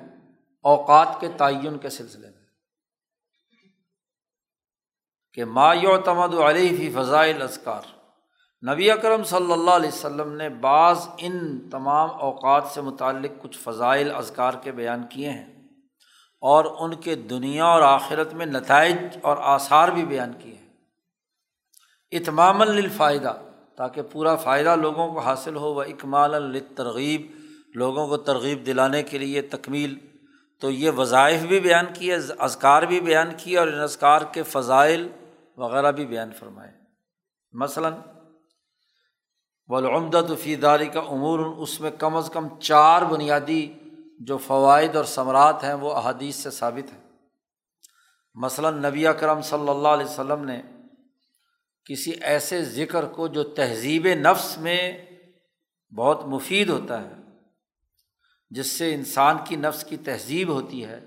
اوقات 0.63 1.09
کے 1.21 1.29
تعین 1.37 1.79
کے 1.79 1.91
سلسلے 1.91 2.27
میں۔ 2.31 2.43
کہ 5.35 5.45
ما 5.45 5.75
تمد 6.05 6.35
علیہ 6.35 6.77
فی 6.77 6.91
فضائل 6.91 7.43
اذکار 7.43 7.83
نبی 8.73 8.91
اکرم 8.91 9.25
صلی 9.25 9.53
اللہ 9.53 9.71
علیہ 9.71 9.89
وسلم 9.89 10.33
نے 10.33 10.49
بعض 10.49 11.09
ان 11.19 11.71
تمام 11.71 12.11
اوقات 12.11 12.65
سے 12.75 12.81
متعلق 12.81 13.43
کچھ 13.43 13.59
فضائل 13.59 14.15
اذکار 14.15 14.55
کے 14.63 14.73
بیان 14.73 15.07
کیے 15.07 15.31
ہیں۔ 15.31 15.53
اور 16.41 16.65
ان 16.79 17.01
کے 17.01 17.15
دنیا 17.15 17.65
اور 17.65 17.83
آخرت 17.83 18.35
میں 18.35 18.47
نتائج 18.47 18.97
اور 19.23 19.37
آثار 19.41 19.89
بھی 19.89 20.05
بیان 20.05 20.33
کیے 20.43 20.55
ہیں۔ 20.55 20.62
اتمام 22.13 22.61
الفائدہ 22.61 23.37
تاکہ 23.77 24.03
پورا 24.03 24.37
فائدہ 24.37 24.77
لوگوں 24.77 25.13
کو 25.13 25.19
حاصل 25.19 25.57
ہو، 25.57 25.75
وہ 25.75 25.83
اکمال 25.83 26.35
الترغیب 26.35 27.27
لوگوں 27.75 28.07
کو 28.07 28.17
ترغیب 28.17 28.67
دلانے 28.67 29.03
کے 29.03 29.19
لیے 29.19 29.43
تکمیل۔ 29.43 29.99
تو 30.61 30.71
یہ 30.71 30.91
وظائف 30.91 31.43
بھی 31.43 31.61
بیان 31.61 31.85
کیے، 31.95 32.17
اذکار 32.39 32.83
بھی 32.83 33.01
بیان 33.01 33.29
کیے 33.37 33.59
اور 33.59 33.69
ان 33.69 33.81
اذکار 33.81 34.21
کے 34.33 34.43
فضائل 34.43 35.09
وغیرہ 35.57 35.93
بھی 35.93 36.07
بیان 36.07 36.33
فرمائے۔ 36.33 36.73
مثلاً 37.53 37.93
ولعمدت 39.67 40.33
فی 40.41 40.57
داری 40.57 40.87
کا 40.87 41.01
امور، 41.01 41.39
اس 41.39 41.81
میں 41.81 41.91
کم 41.99 42.17
از 42.17 42.31
کم 42.33 42.59
چار 42.61 43.03
بنیادی 43.03 43.73
جو 44.21 44.39
فوائد 44.39 44.97
اور 44.97 45.05
ثمرات 45.05 45.65
ہیں، 45.65 45.75
وہ 45.75 45.95
احادیث 45.95 46.37
سے 46.37 46.51
ثابت 46.51 46.93
ہیں۔ 46.93 47.01
مثلاً، 48.35 48.85
نبی 48.85 49.05
کرم 49.21 49.41
صلی 49.41 49.69
اللہ 49.69 49.89
علیہ 49.89 50.07
وسلم 50.07 50.45
نے 50.45 50.63
کسی 51.85 52.11
ایسے 52.11 52.65
ذکر 52.65 53.05
کو 53.05 53.27
جو 53.27 53.43
تہذیب 53.43 54.07
نفس 54.07 54.59
میں 54.59 55.07
بہت 55.97 56.27
مفید 56.27 56.69
ہوتا 56.71 57.03
ہے، 57.03 57.15
جس 58.51 58.67
سے 58.67 58.95
انسان 58.95 59.37
کی 59.45 59.57
نفس 59.57 59.85
کی 59.85 59.97
تہذیب 59.97 60.49
ہوتی 60.49 60.85
ہے۔ 60.85 61.01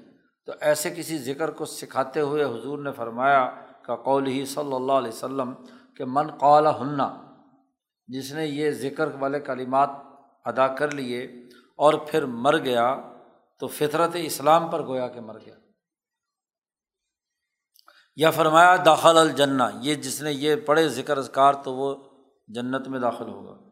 تو 0.45 0.51
ایسے 0.61 0.89
کسی 0.89 1.17
ذکر 1.17 1.51
کو 1.51 1.65
سکھاتے 1.65 2.19
ہوئے 2.19 2.43
حضور 2.43 2.79
نے 2.79 2.91
فرمایا، 2.91 3.49
کا 3.81 3.95
قول 3.95 4.27
ہی 4.27 4.45
صلی 4.45 4.75
اللہ 4.75 4.93
علیہ 4.93 5.11
وسلم، 5.11 5.53
کہ 5.95 6.05
من 6.07 6.27
قال 6.27 6.67
ہننا 6.67 7.21
جس 8.07 8.33
نے 8.33 8.45
یہ 8.45 8.71
ذکر 8.71 9.09
والے 9.19 9.39
کلمات 9.39 9.89
ادا 10.45 10.67
کر 10.67 10.91
لیے 10.91 11.23
اور 11.77 11.93
پھر 11.93 12.25
مر 12.25 12.57
گیا، 12.57 13.01
تو 13.59 13.67
فطرت 13.67 14.11
اسلام 14.13 14.71
پر 14.71 14.85
گویا 14.85 15.07
کہ 15.07 15.21
مر 15.21 15.37
گیا۔ 15.45 15.55
یا 18.15 18.31
فرمایا 18.31 18.75
داخل 18.85 19.17
الجنہ، 19.17 19.63
یہ 19.81 19.95
جس 19.95 20.21
نے 20.21 20.33
یہ 20.33 20.55
پڑھے 20.55 20.89
ذکر 20.89 21.17
اذکار 21.17 21.53
تو 21.53 21.73
وہ 21.73 21.95
جنت 22.47 22.87
میں 22.87 22.99
داخل 22.99 23.29
ہوگا۔ 23.29 23.69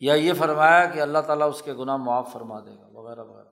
یا 0.00 0.14
یہ 0.14 0.32
فرمایا 0.32 0.86
کہ 0.86 1.00
اللہ 1.00 1.18
تعالیٰ 1.18 1.48
اس 1.48 1.62
کے 1.62 1.74
گناہ 1.74 1.96
معاف 1.96 2.32
فرما 2.32 2.60
دے 2.60 2.78
گا، 2.78 2.86
وغیرہ 2.86 3.20
وغیرہ۔ 3.20 3.48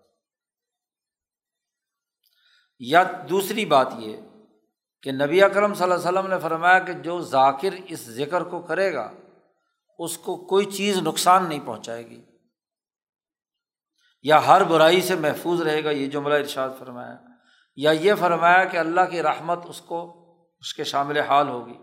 یا 2.78 3.04
دوسری 3.30 3.64
بات 3.64 3.88
یہ 3.98 4.16
کہ 5.02 5.12
نبی 5.12 5.42
اکرم 5.42 5.74
صلی 5.74 5.82
اللہ 5.82 6.08
علیہ 6.08 6.18
وسلم 6.18 6.30
نے 6.30 6.38
فرمایا 6.38 6.78
کہ 6.78 6.92
جو 6.92 7.20
ذاکر 7.20 7.68
اس 7.88 8.00
ذکر 8.00 8.42
کو 8.42 8.60
کرے 8.60 8.94
گا، 8.94 9.12
اس 9.98 10.18
کو 10.18 10.36
کوئی 10.36 10.66
چیز 10.66 10.98
نقصان 10.98 11.48
نہیں 11.48 11.60
پہنچائے 11.64 12.06
گی۔ 12.10 12.22
یا 14.22 14.46
ہر 14.46 14.64
برائی 14.64 15.00
سے 15.00 15.14
محفوظ 15.14 15.60
رہے 15.60 15.84
گا، 15.84 15.90
یہ 15.90 16.06
جملہ 16.06 16.34
ارشاد 16.34 16.70
فرمایا۔ 16.78 17.16
یا 17.76 17.90
یہ 17.90 18.14
فرمایا 18.14 18.64
کہ 18.64 18.76
اللہ 18.76 19.00
کی 19.10 19.22
رحمت 19.22 19.58
اس 19.64 19.80
کو 19.80 20.17
اس 20.60 20.74
کے 20.74 20.84
شامل 20.84 21.20
حال 21.20 21.48
ہوگی۔ 21.48 21.78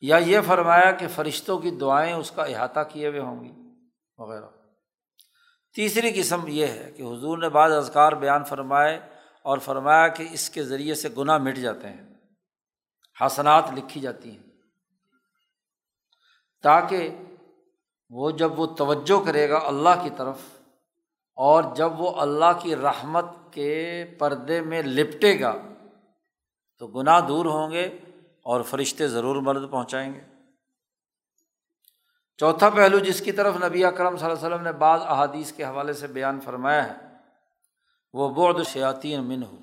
یا 0.00 0.16
یہ 0.16 0.38
فرمایا 0.46 0.90
کہ 0.90 1.08
فرشتوں 1.08 1.58
کی 1.58 1.70
دعائیں 1.70 2.12
اس 2.12 2.30
کا 2.30 2.42
احاطہ 2.42 2.80
کیے 2.88 3.08
ہوئے 3.08 3.20
ہوں 3.20 3.44
گی، 3.44 3.52
وغیرہ۔ 4.18 4.44
تیسری 5.74 6.22
قسم 6.22 6.40
یہ 6.46 6.66
ہے 6.66 6.92
کہ 6.92 7.02
حضور 7.02 7.38
نے 7.38 7.48
بعض 7.48 7.72
ازکار 7.72 8.12
بیان 8.12 8.44
فرمائے 8.44 9.00
اور 9.42 9.58
فرمایا 9.58 10.08
کہ 10.08 10.28
اس 10.32 10.50
کے 10.50 10.64
ذریعے 10.64 10.94
سے 10.94 11.08
گناہ 11.18 11.38
مٹ 11.38 11.56
جاتے 11.56 11.88
ہیں، 11.88 12.14
حسنات 13.26 13.64
لکھی 13.76 14.00
جاتی 14.00 14.30
ہیں۔ 14.30 14.42
تاکہ 16.62 17.10
وہ 18.10 18.30
جب 18.30 18.60
وہ 18.60 18.66
توجہ 18.66 19.26
کرے 19.26 19.50
گا 19.50 19.58
اللہ 19.64 20.02
کی 20.02 20.10
طرف 20.16 20.36
اور 21.36 21.64
جب 21.76 22.00
وہ 22.00 22.20
اللہ 22.20 22.58
کی 22.62 22.76
رحمت 22.76 23.24
کے 23.52 24.04
پردے 24.18 24.60
میں 24.60 24.82
لپٹے 24.82 25.40
گا 25.40 25.54
تو 26.78 26.86
گناہ 26.86 27.20
دور 27.20 27.46
ہوں 27.46 27.70
گے 27.70 27.86
اور 28.42 28.62
فرشتے 28.62 29.08
ضرور 29.08 29.36
مرد 29.36 29.70
پہنچائیں 29.70 30.14
گے۔ 30.14 30.20
چوتھا 32.36 32.70
پہلو 32.70 32.98
جس 32.98 33.20
کی 33.20 33.32
طرف 33.32 33.54
نبی 33.64 33.84
اکرم 33.84 34.16
صلی 34.16 34.30
اللہ 34.30 34.38
علیہ 34.38 34.48
وسلم 34.48 34.64
نے 34.64 34.72
بعض 34.72 35.00
احادیث 35.02 35.52
کے 35.52 35.64
حوالے 35.64 35.92
سے 35.92 36.06
بیان 36.06 36.40
فرمایا 36.40 36.88
ہے، 36.88 36.94
وہ 38.12 38.52
بعد 38.52 38.64
شیاطین 38.64 39.24
من 39.24 39.42
ہو 39.42 39.56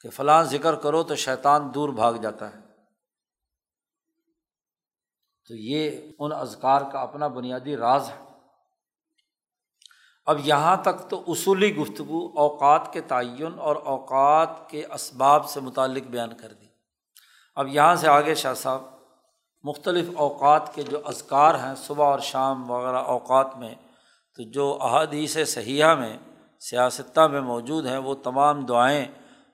کہ 0.00 0.10
فلاں 0.10 0.42
ذکر 0.42 0.74
کرو 0.74 1.02
تو 1.02 1.16
شیطان 1.16 1.74
دور 1.74 1.88
بھاگ 1.88 2.14
جاتا 2.14 2.54
ہے۔ 2.54 2.60
تو 5.48 5.54
یہ 5.54 6.12
ان 6.18 6.32
ازکار 6.32 6.80
کا 6.92 7.00
اپنا 7.00 7.26
بنیادی 7.26 7.76
راز 7.76 8.10
ہے۔ 8.10 8.29
اب 10.26 10.38
یہاں 10.44 10.76
تک 10.76 11.10
تو 11.10 11.22
اصولی 11.28 11.76
گفتگو 11.76 12.38
اوقات 12.38 12.92
کے 12.92 13.00
تعین 13.00 13.58
اور 13.58 13.76
اوقات 13.76 14.70
کے 14.70 14.84
اسباب 14.94 15.48
سے 15.48 15.60
متعلق 15.60 16.02
بیان 16.02 16.34
کر 16.34 16.52
دی۔ 16.52 16.66
اب 17.54 17.68
یہاں 17.68 17.94
سے 17.96 18.08
آگے 18.08 18.34
شاہ 18.34 18.54
صاحب، 18.54 18.82
مختلف 19.62 20.08
اوقات 20.16 20.74
کے 20.74 20.82
جو 20.82 20.98
ازکار 21.04 21.54
ہیں، 21.54 21.74
صبح 21.74 22.04
اور 22.04 22.18
شام 22.18 22.70
وغیرہ 22.70 22.96
اوقات 22.96 23.56
میں، 23.56 23.74
تو 24.34 24.42
جو 24.42 24.78
احادیث 24.80 25.36
صحیحہ 25.46 25.94
میں، 25.94 26.16
سیاستہ 26.60 27.20
میں 27.20 27.40
موجود 27.40 27.86
ہیں، 27.86 27.98
وہ 27.98 28.14
تمام 28.14 28.66
دعائیں 28.66 29.06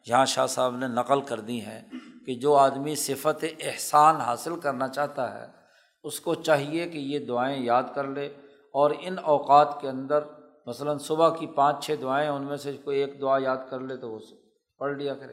یہاں 0.07 0.25
شاہ 0.25 0.47
صاحب 0.47 0.77
نے 0.77 0.87
نقل 0.87 1.21
کر 1.21 1.41
دی 1.41 1.61
ہیں 1.61 1.81
کہ 2.27 2.35
جو 2.35 2.57
آدمی 2.57 2.95
صفت 2.95 3.45
احسان 3.61 4.17
حاصل 4.17 4.61
کرنا 4.61 4.89
چاہتا 4.89 5.35
ہے، 5.35 5.47
اس 6.05 6.21
کو 6.21 6.35
چاہیے 6.35 6.89
کہ 6.89 6.99
یہ 6.99 7.19
دعائیں 7.19 7.65
یاد 7.65 7.83
کر 7.95 8.05
لے 8.05 8.27
اور 8.73 8.91
ان 9.01 9.17
اوقات 9.23 9.81
کے 9.81 9.89
اندر 9.89 10.21
مثلاً 10.67 10.99
صبح 10.99 11.37
کی 11.37 11.47
پانچ 11.47 11.87
چھ 11.87 11.91
دعائیں 12.03 12.29
ان 12.29 12.43
میں 12.43 12.57
سے 12.57 12.73
کوئی 12.73 12.99
ایک 12.99 13.21
دعا 13.21 13.39
یاد 13.39 13.57
کر 13.71 13.81
لے 13.81 13.97
تو 13.97 14.11
وہ 14.11 14.19
پڑھ 14.79 14.97
لیا 14.97 15.15
کرے۔ 15.15 15.33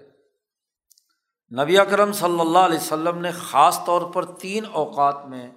نبی 1.63 1.79
اکرم 1.79 2.11
صلی 2.11 2.39
اللہ 2.39 2.59
علیہ 2.59 2.77
وسلم 2.77 3.17
نے 3.17 3.31
خاص 3.31 3.85
طور 3.85 4.01
پر 4.13 4.25
تین 4.25 4.63
اوقات 4.71 5.25
میں 5.25 5.51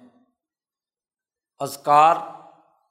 ازکار 1.59 2.15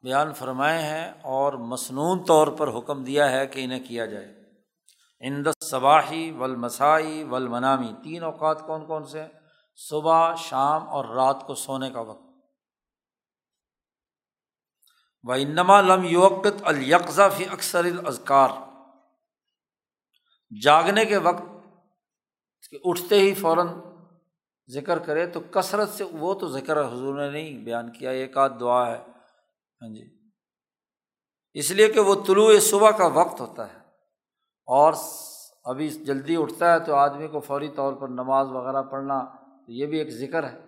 بیان 0.02 0.32
فرمائے 0.32 0.82
ہیں 0.82 1.12
اور 1.22 1.52
مصنون 1.52 2.24
طور 2.24 2.46
پر 2.46 2.78
حکم 2.78 3.04
دیا 3.04 3.30
ہے 3.30 3.46
کہ 3.46 3.64
انہیں 3.64 3.80
کیا 3.88 4.06
جائے۔ 4.06 4.34
اندس 5.20 5.70
صباحی 5.70 6.30
ولمسائی 6.30 7.22
ولمنامی 7.22 7.92
تین 8.04 8.22
اوقات 8.22 8.66
کون 8.66 8.86
کون 8.86 9.04
سے 9.04 9.20
ہیں؟ 9.20 9.28
صبح، 9.76 10.34
شام 10.34 10.88
اور 10.88 11.04
رات 11.04 11.46
کو 11.46 11.54
سونے 11.54 11.90
کا 11.90 12.00
وقت۔ 12.00 12.25
و 15.26 15.32
انما 15.32 15.80
لم 15.80 16.04
یوقت 16.04 16.62
الیکزا 16.62 17.28
فی 17.28 17.44
اکثر 17.44 17.84
الازکار 17.84 18.48
جاگنے 20.62 21.04
کے 21.04 21.16
وقت 21.16 21.42
کہ 22.70 22.78
اٹھتے 22.84 23.20
ہی 23.20 23.34
فوراً 23.34 23.66
ذکر 24.72 24.98
کرے 24.98 25.26
تو 25.26 25.40
کثرت 25.50 25.88
سے 25.88 26.04
وہ 26.04 26.34
تو 26.34 26.48
ذکر 26.48 26.86
حضور 26.86 27.14
نے 27.14 27.30
نہیں 27.30 27.64
بیان 27.64 27.92
کیا، 27.92 28.10
ایک 28.10 28.36
آدھ 28.36 28.60
دعا 28.60 28.90
ہے۔ 28.90 28.98
ہاں 29.82 29.94
جی۔ 29.94 30.30
اس 31.54 31.70
لیے 31.70 31.88
کہ 31.88 32.00
وہ 32.00 32.14
طلوع 32.26 32.58
صبح 32.58 32.90
کا 32.90 33.06
وقت 33.06 33.40
ہوتا 33.40 33.68
ہے۔ 33.68 33.78
اور 34.66 34.92
ابھی 35.64 35.88
جلدی 35.88 36.36
اٹھتا 36.36 36.72
ہے 36.72 36.80
تو 36.80 36.94
آدمی 36.94 37.28
کو 37.28 37.40
فوری 37.40 37.68
طور 37.68 37.92
پر 37.92 38.08
نماز 38.08 38.48
وغیرہ 38.48 38.82
پڑھنا 38.82 39.24
یہ 39.68 39.86
بھی 39.86 39.98
ایک 39.98 40.10
ذکر 40.10 40.44
ہے۔ 40.44 40.64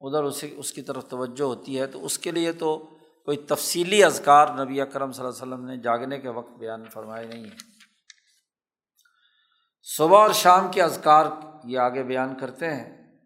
ادھر 0.00 0.24
اسے 0.24 0.54
اس 0.56 0.72
کی 0.72 0.82
طرف 0.82 1.08
توجہ 1.08 1.42
ہوتی 1.42 1.80
ہے 1.80 1.86
تو 1.86 2.04
اس 2.04 2.18
کے 2.18 2.30
لیے 2.30 2.52
تو 2.52 2.90
کوئی 3.30 3.46
تفصیلی 3.46 4.04
اذکار 4.04 4.48
نبی 4.64 4.80
اکرم 4.80 5.12
صلی 5.12 5.26
اللہ 5.26 5.42
علیہ 5.42 5.54
وسلم 5.54 5.66
نے 5.66 5.76
جاگنے 5.76 6.18
کے 6.18 6.28
وقت 6.28 6.50
بیان 6.50 6.84
فرمائے 6.84 7.26
نہیں 7.26 7.44
ہیں۔ 7.44 7.56
صبح 9.82 10.18
اور 10.18 10.30
شام 10.30 10.70
کے 10.70 10.82
اذکار 10.82 11.26
یہ 11.64 11.78
آگے 11.78 12.02
بیان 12.02 12.38
کرتے 12.38 12.74
ہیں۔ 12.74 13.18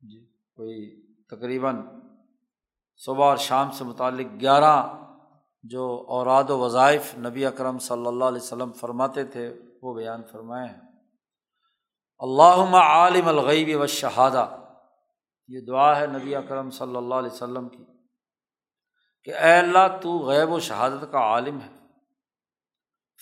جی 0.00 0.26
کوئی 0.26 1.06
تقریباً 1.24 1.82
صبح 2.96 3.24
اور 3.24 3.36
شام 3.36 3.70
سے 3.70 3.84
متعلق 3.84 4.40
گیارہ 4.40 4.94
جو 5.62 6.04
اوراد 6.08 6.50
و 6.50 6.58
وظائف 6.58 7.18
نبی 7.18 7.46
اکرم 7.46 7.78
صلی 7.78 8.06
اللہ 8.06 8.24
علیہ 8.24 8.42
وسلم 8.42 8.72
فرماتے 8.72 9.24
تھے، 9.24 9.60
وہ 9.82 9.94
بیان 9.94 10.22
فرمائے 10.32 10.68
ہیں۔ 10.68 10.80
اللہ 12.18 12.76
عالم 12.76 13.28
الغیب 13.28 13.80
و 13.80 13.86
شہادہ 13.86 14.56
یہ 15.48 15.60
دعا 15.60 16.00
ہے 16.00 16.06
نبی 16.06 16.34
اکرم 16.34 16.70
صلی 16.70 16.96
اللہ 16.96 17.14
علیہ 17.14 17.30
وسلم 17.30 17.68
کی۔ 17.68 17.84
کہ 19.28 19.36
اے 19.36 19.58
اللہ 19.58 19.98
تو 20.02 20.18
غیب 20.18 20.52
و 20.52 20.60
شہادت 20.60 21.12
کا 21.12 21.18
عالم 21.18 21.60
ہے۔ 21.60 21.68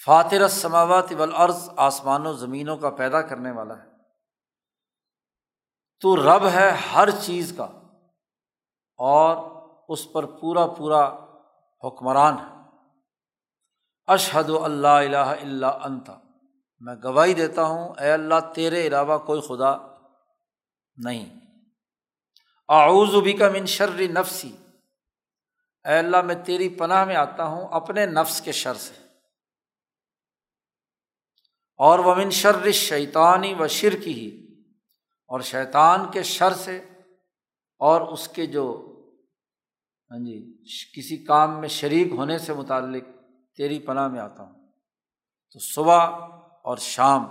فاتر 0.04 0.40
السماوات 0.40 1.12
والارض 1.18 1.70
آسمان 1.76 2.26
و 2.26 2.32
زمینوں 2.32 2.76
کا 2.76 2.90
پیدا 2.90 3.22
کرنے 3.22 3.50
والا 3.50 3.78
ہے۔ 3.78 3.90
تو 6.00 6.16
رب 6.16 6.48
ہے 6.48 6.70
ہر 6.70 7.10
چیز 7.10 7.54
کا 7.56 7.64
اور 8.98 9.36
اس 9.88 10.12
پر 10.12 10.26
پورا 10.26 10.66
پورا 10.66 11.08
حکمران 11.84 12.34
ہے۔ 12.38 12.78
اشہد 14.06 14.50
اللہ 14.50 14.88
الہ 14.88 15.16
اللہ 15.16 15.66
انتا 15.66 16.18
میں 16.80 16.94
گواہی 17.04 17.34
دیتا 17.34 17.62
ہوں، 17.62 17.94
اے 17.98 18.12
اللہ 18.12 18.52
تیرے 18.54 18.86
علاوہ 18.86 19.18
کوئی 19.18 19.40
خدا 19.40 19.76
نہیں۔ 20.96 21.40
اعوذ 22.68 23.38
کا 23.38 23.48
من 23.48 23.66
شر 23.66 24.08
نفسی۔ 24.08 24.56
اے 25.86 25.98
اللہ، 25.98 26.22
میں 26.22 26.34
تیری 26.34 26.68
پناہ 26.68 27.04
میں 27.04 27.16
آتا 27.16 27.44
ہوں 27.44 27.68
اپنے 27.68 28.06
نفس 28.06 28.40
کے 28.40 28.52
شر 28.52 28.74
سے۔ 28.74 28.94
اور 31.76 31.98
وہ 31.98 32.30
شر 32.30 32.72
شیطانی 32.72 33.54
و 33.54 33.66
شرک 33.66 34.08
ہی، 34.08 34.46
اور 35.26 35.40
شیطان 35.40 36.10
کے 36.12 36.22
شر 36.22 36.52
سے، 36.52 36.76
اور 37.78 38.00
اس 38.00 38.28
کے 38.28 38.46
جو 38.46 38.92
ہاں 40.10 40.18
جی 40.18 40.62
کسی 40.96 41.24
کام 41.24 41.60
میں 41.60 41.68
شریک 41.68 42.12
ہونے 42.12 42.38
سے 42.38 42.54
متعلق 42.54 43.04
تیری 43.56 43.78
پناہ 43.78 44.08
میں 44.08 44.20
آتا 44.20 44.42
ہوں۔ 44.42 44.68
تو 45.52 45.58
صبح 45.58 46.06
اور 46.62 46.76
شام 46.76 47.26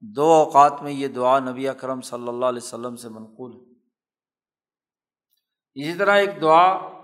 دو 0.00 0.32
اوقات 0.32 0.82
میں 0.82 0.92
یہ 0.92 1.08
دعا 1.08 1.38
نبی 1.38 1.68
اکرم 1.68 2.00
صلی 2.00 2.28
اللہ 2.28 2.46
علیہ 2.46 2.62
وسلم 2.62 2.96
سے 2.96 3.08
منقول 3.08 3.52
ہے۔ 3.52 3.74
اسی 5.74 5.98
طرح 5.98 6.16
ایک 6.16 6.40
دعا 6.40 6.95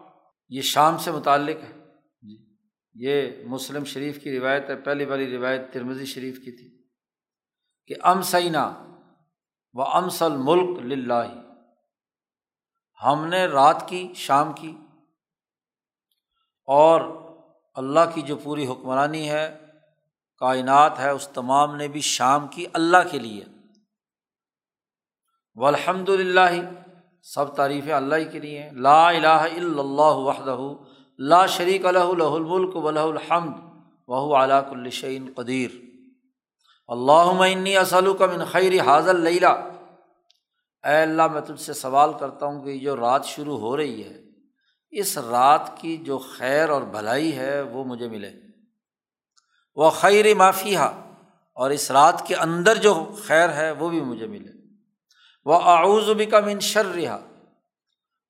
یہ 0.53 0.63
شام 0.63 0.99
سے 0.99 1.11
متعلق 1.11 1.63
ہے۔ 1.63 1.85
جی 2.23 2.57
یہ 2.95 3.45
مسلم 3.45 3.85
شریف 3.85 4.23
کی 4.23 4.39
روایت 4.39 4.71
ہے، 4.71 4.77
پہلی 4.77 5.05
والی 5.05 5.37
روایت 5.37 5.73
ترمزی 5.73 6.05
شریف 6.05 6.39
کی 6.45 6.53
تھی 6.53 6.87
کہ 7.87 7.95
ام 8.03 8.23
سینا 8.23 8.87
و 9.73 9.83
امسل 9.83 10.37
ملک 10.37 10.79
للہ۔ 10.79 11.23
ہم 13.05 13.27
نے 13.27 13.47
رات 13.47 13.89
کی، 13.89 14.13
شام 14.15 14.53
کی 14.53 14.77
اور 16.67 17.01
اللہ 17.75 18.01
کی 18.15 18.23
جو 18.23 18.37
پوری 18.37 18.67
حکمرانی 18.67 19.31
ہے، 19.31 19.61
کائنات 20.37 20.99
ہے، 20.99 21.11
اس 21.11 21.29
تمام 21.35 21.77
نے 21.77 21.89
بھی 21.89 22.01
شام 22.01 22.49
کی 22.49 22.67
اللہ 22.73 23.09
کے 23.11 23.19
لیے۔ 23.19 23.45
و 25.55 25.67
الحمد 25.67 26.09
للہ 26.09 26.82
سب 27.23 27.57
تعریفیں 27.57 27.93
اللہ 27.93 28.15
ہی 28.15 28.25
کے 28.25 28.39
لیے 28.39 28.71
لا 28.71 29.09
الہ 29.09 29.27
الا 29.27 29.79
اللہ 29.79 30.17
وحدہ، 30.21 30.59
لا 31.19 31.47
شریک 31.47 31.87
الہ 31.87 32.13
لہ 32.19 32.25
الملک 32.25 32.77
و 32.77 32.91
وہ 55.45 55.61
مجھے 55.61 56.15
ملے 56.15 56.27
کا 56.27 56.41
من 56.41 56.61
شر 56.61 56.87
رہا 56.87 57.15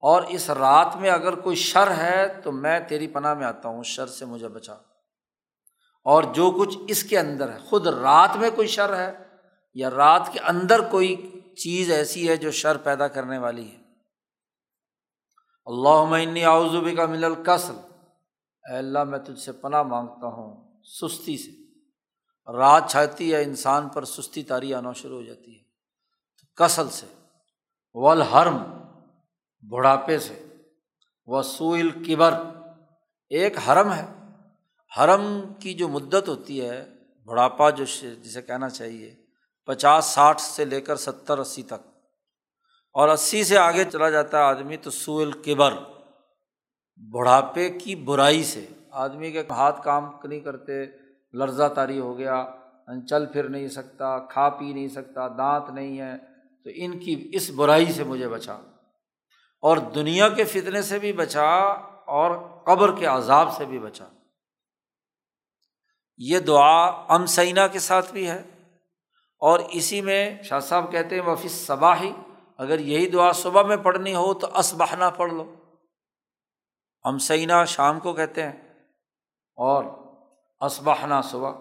اور 0.01 0.22
اس 0.22 0.51
رات 0.51 0.96
میں 0.96 1.11
اگر 1.11 1.35
کوئی 1.35 1.57
شر 1.57 1.96
ہے 1.96 2.40
تو 2.44 2.53
میں 2.53 2.81
تیری 2.88 3.07
پناہ 3.07 3.35
میں 3.35 3.46
آتا 3.46 3.68
ہوں، 3.68 3.83
شر 3.83 4.07
سے 4.07 4.25
مجھے 4.25 4.48
بچا۔ 4.48 4.72
اور 6.05 6.22
جو 6.22 6.51
کچھ 6.51 6.79
اس 6.88 7.05
کے 7.05 7.18
اندر 7.18 7.53
ہے، 7.53 7.59
خود 7.59 7.87
رات 7.87 8.37
میں 8.37 8.51
کوئی 8.51 8.68
شر 8.68 8.96
ہے 8.96 9.12
یا 9.75 9.90
رات 9.90 10.31
کے 10.33 10.40
اندر 10.40 10.81
کوئی 10.81 11.40
چیز 11.62 11.90
ایسی 11.90 12.29
ہے 12.29 12.37
جو 12.37 12.51
شر 12.51 12.77
پیدا 12.77 13.09
کرنے 13.09 13.38
والی 13.38 13.70
ہے۔ 13.70 13.77
اللہ 15.66 15.88
عمنی 15.88 16.44
آؤزبی 16.44 16.96
کا 16.96 17.07
مل 17.07 17.25
القصل 17.25 17.75
اے 18.70 18.77
اللہ، 18.77 19.05
میں 19.05 19.18
تجھ 19.18 19.40
سے 19.40 19.53
پناہ 19.53 19.83
مانگتا 19.83 20.27
ہوں 20.27 20.81
سستی 20.85 21.37
سے۔ 21.37 21.62
رات 22.53 22.90
چھاتی 22.90 23.35
ہے، 23.35 23.42
انسان 23.42 23.88
پر 23.88 24.05
سستی 24.05 24.42
تاری 24.42 24.75
آنا 24.75 24.92
شروع 24.92 25.16
ہو 25.16 25.22
جاتی 25.22 25.59
ہے۔ 25.59 25.62
کسل 26.56 26.88
سے 26.88 27.06
ولحرم 27.94 28.58
بڑھاپے 29.68 30.18
سے 30.18 30.46
وسوئل 31.26 31.90
کبر 31.90 32.34
ایک 33.30 33.56
حرم 33.68 33.92
ہے۔ 33.92 34.06
حرم 34.98 35.40
کی 35.60 35.74
جو 35.74 35.88
مدت 35.88 36.28
ہوتی 36.28 36.68
ہے، 36.68 36.84
بڑھاپا 37.26 37.70
جو 37.70 37.84
جسے 38.22 38.42
کہنا 38.42 38.68
چاہیے، 38.70 39.14
پچاس، 39.66 40.04
ساٹھ 40.04 40.40
سے 40.40 40.64
لے 40.64 40.80
کر 40.80 40.96
ستر، 40.96 41.38
اسی 41.38 41.62
تک۔ 41.62 41.88
اور 42.94 43.08
اسی 43.08 43.44
سے 43.44 43.58
آگے 43.58 43.84
چلا 43.84 44.10
جاتا 44.10 44.38
ہے 44.38 44.42
آدمی 44.42 44.76
تو 44.76 44.90
سوئل 44.90 45.32
کبر 45.32 45.74
بڑھاپے 47.12 47.70
کی 47.70 47.96
برائی 47.96 48.44
سے۔ 48.44 48.66
آدمی 48.90 49.32
کے 49.32 49.42
ہاتھ 49.50 49.82
کام 49.82 50.10
نہیں 50.24 50.40
کرتے، 50.40 50.84
لرزہ 51.32 51.68
تاری 51.74 51.98
ہو 52.00 52.18
گیا 52.18 52.46
چل 53.08 53.26
پھر 53.26 53.48
نہیں 53.48 53.68
سکتا، 53.68 54.18
کھا 54.18 54.48
پی 54.48 54.72
نہیں 54.72 54.88
سکتا، 54.88 55.28
دانت 55.28 55.70
نہیں 55.70 56.00
ہے۔ 56.00 56.32
تو 56.64 56.70
ان 56.75 56.98
کی 56.98 57.31
اس 57.33 57.51
برائی 57.51 57.92
سے 57.92 58.05
مجھے 58.05 58.29
بچا۔ 58.29 58.53
اور 59.61 59.77
دنیا 59.77 60.29
کے 60.29 60.44
فتنے 60.44 60.83
سے 60.83 60.98
بھی 60.98 61.12
بچا 61.12 61.48
اور 62.07 62.31
قبر 62.64 62.96
کے 62.98 63.07
عذاب 63.07 63.57
سے 63.57 63.64
بھی 63.64 63.79
بچا۔ 63.79 64.05
یہ 66.16 66.38
دعا 66.38 66.87
ام 66.87 67.27
سینا 67.27 67.66
کے 67.66 67.79
ساتھ 67.79 68.12
بھی 68.12 68.31
ہے۔ 68.31 68.42
اور 69.38 69.59
اسی 69.59 70.01
میں 70.01 70.42
شاہ 70.42 70.61
صاحب 70.61 70.92
کہتے 70.92 71.20
ہیں 71.20 71.27
وفی 71.27 71.48
صباحی 71.48 72.12
اگر 72.57 72.79
یہی 72.79 73.11
دعا 73.11 73.33
صبح 73.33 73.62
میں 73.62 73.77
پڑھنی 73.77 74.14
ہو 74.14 74.35
تو 74.35 74.59
اسبہنا 74.59 75.11
پڑھ 75.11 75.33
لو۔ 75.33 75.55
ام 77.03 77.18
سینا 77.18 77.64
شام 77.64 78.01
کو 78.01 78.12
کہتے 78.12 78.42
ہیں 78.42 78.85
اور 79.57 79.85
اسبہنا 80.61 81.22
صبح۔ 81.22 81.53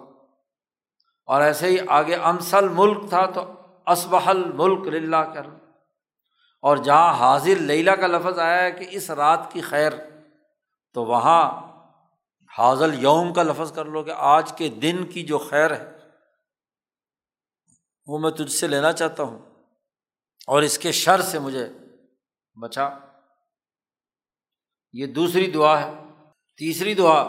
اور 1.25 1.41
ایسے 1.41 1.67
ہی 1.67 1.77
آگے، 1.87 2.15
امسل 2.15 2.69
ملک 2.69 3.09
تھا 3.09 3.25
تو 3.25 3.60
اسبحل 3.91 4.51
ملک 4.53 4.87
للہ 4.87 5.31
کر 5.33 5.45
اور 6.61 6.77
جہاں 6.77 7.13
حاضر 7.13 7.55
لیلا 7.55 7.95
کا 7.95 8.07
لفظ 8.07 8.39
آیا 8.39 8.63
ہے 8.63 8.71
کہ 8.71 8.85
اس 8.89 9.11
رات 9.11 9.51
کی 9.51 9.61
خیر، 9.61 9.91
تو 10.93 11.05
وہاں 11.05 11.71
حاضل 12.57 13.03
یوم 13.03 13.33
کا 13.33 13.43
لفظ 13.43 13.71
کر 13.71 13.85
لو 13.85 14.03
کہ 14.03 14.13
آج 14.17 14.53
کے 14.53 14.69
دن 14.69 15.05
کی 15.05 15.23
جو 15.23 15.37
خیر 15.37 15.71
ہے، 15.71 15.97
وہ 18.05 18.19
میں 18.19 18.31
تجھ 18.31 18.51
سے 18.51 18.67
لینا 18.67 18.91
چاہتا 18.91 19.23
ہوں۔ 19.23 19.39
اور 20.47 20.61
اس 20.61 20.79
کے 20.79 20.91
شر 20.91 21.21
سے 21.21 21.39
مجھے 21.39 21.69
بچا۔ 22.61 22.89
یہ 24.93 25.05
دوسری 25.05 25.51
دعا 25.51 25.81
ہے۔ 25.81 25.91
تیسری 26.57 26.93
دعا 26.93 27.21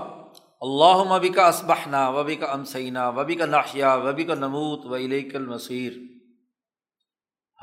اللہ 0.60 1.12
وبی 1.12 1.28
کا 1.28 1.48
اسبحنا 1.48 2.08
وبی 2.08 2.36
کا 2.36 2.46
امسینہ 2.46 2.98
وبی 3.16 3.34
کا 3.34 3.46
ناشیا 3.46 3.94
وبی 3.94 4.24
کا 4.24 4.34
نموت، 4.34 4.86
و 4.86 4.96
علیک 4.96 5.34
المصیر۔ 5.34 5.92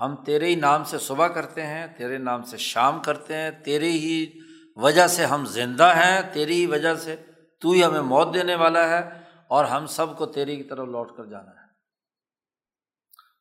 ہم 0.02 0.16
تیرے 0.16 0.46
ہی 0.46 0.56
نام 0.56 0.84
سے 0.84 0.98
صبح 0.98 1.28
کرتے 1.28 1.66
ہیں، 1.66 1.88
تیرے 1.88 2.18
نام 2.18 2.44
سے 2.44 2.58
شام 2.58 3.02
کرتے 3.02 3.38
ہیں، 3.38 3.52
تیرے 3.52 3.92
ہی 3.92 4.40
وجہ 4.76 5.08
سے 5.08 5.26
ہم 5.26 5.46
زندہ 5.46 5.94
ہیں 5.96 6.22
تیری 6.34 6.62
ہی 6.62 6.66
وجہ 6.66 6.96
سے 6.96 7.16
تو 7.60 7.72
ہی 7.72 7.84
ہمیں 7.84 8.02
موت 8.02 8.34
دینے 8.34 8.56
والا 8.56 8.90
ہے 8.90 9.10
اور 9.48 9.66
ہم 9.66 9.86
سب 9.86 10.18
کو 10.18 10.26
تیری 10.26 10.56
کی 10.56 10.64
طرف 10.64 10.88
لوٹ 10.88 11.18
کر 11.18 11.26
جانا 11.26 11.52
ہے۔ 11.52 11.66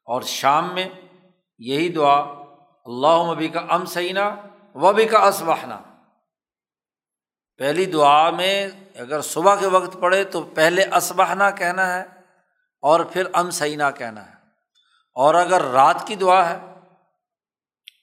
اور 0.04 0.22
شام 0.22 0.74
میں 0.74 0.88
یہی 1.58 1.88
دعا 1.88 2.16
اللہ 2.84 3.32
مبی 3.32 3.48
کا 3.48 3.60
ام 3.60 3.84
سعینہ 3.84 4.34
و 4.74 4.92
بھی 4.92 5.08
کا 5.08 5.18
اسبحنا 5.18 5.80
پہلی 7.58 7.84
دعا 7.84 8.30
میں 8.30 8.66
اگر 8.96 9.20
صبح 9.20 9.54
کے 9.54 9.66
وقت 9.66 9.96
پڑھے 10.00 10.24
تو 10.24 10.42
پہلے 10.42 10.84
اسبہنا 10.84 11.50
کہنا 11.50 11.94
ہے 11.94 12.04
اور 12.82 13.00
پھر 13.00 13.26
ام 13.32 13.50
سعینہ 13.50 13.82
کہنا 13.98 14.26
ہے۔ 14.26 14.37
اور 15.18 15.34
اگر 15.34 15.62
رات 15.62 16.06
کی 16.06 16.14
دعا 16.14 16.50
ہے، 16.50 16.74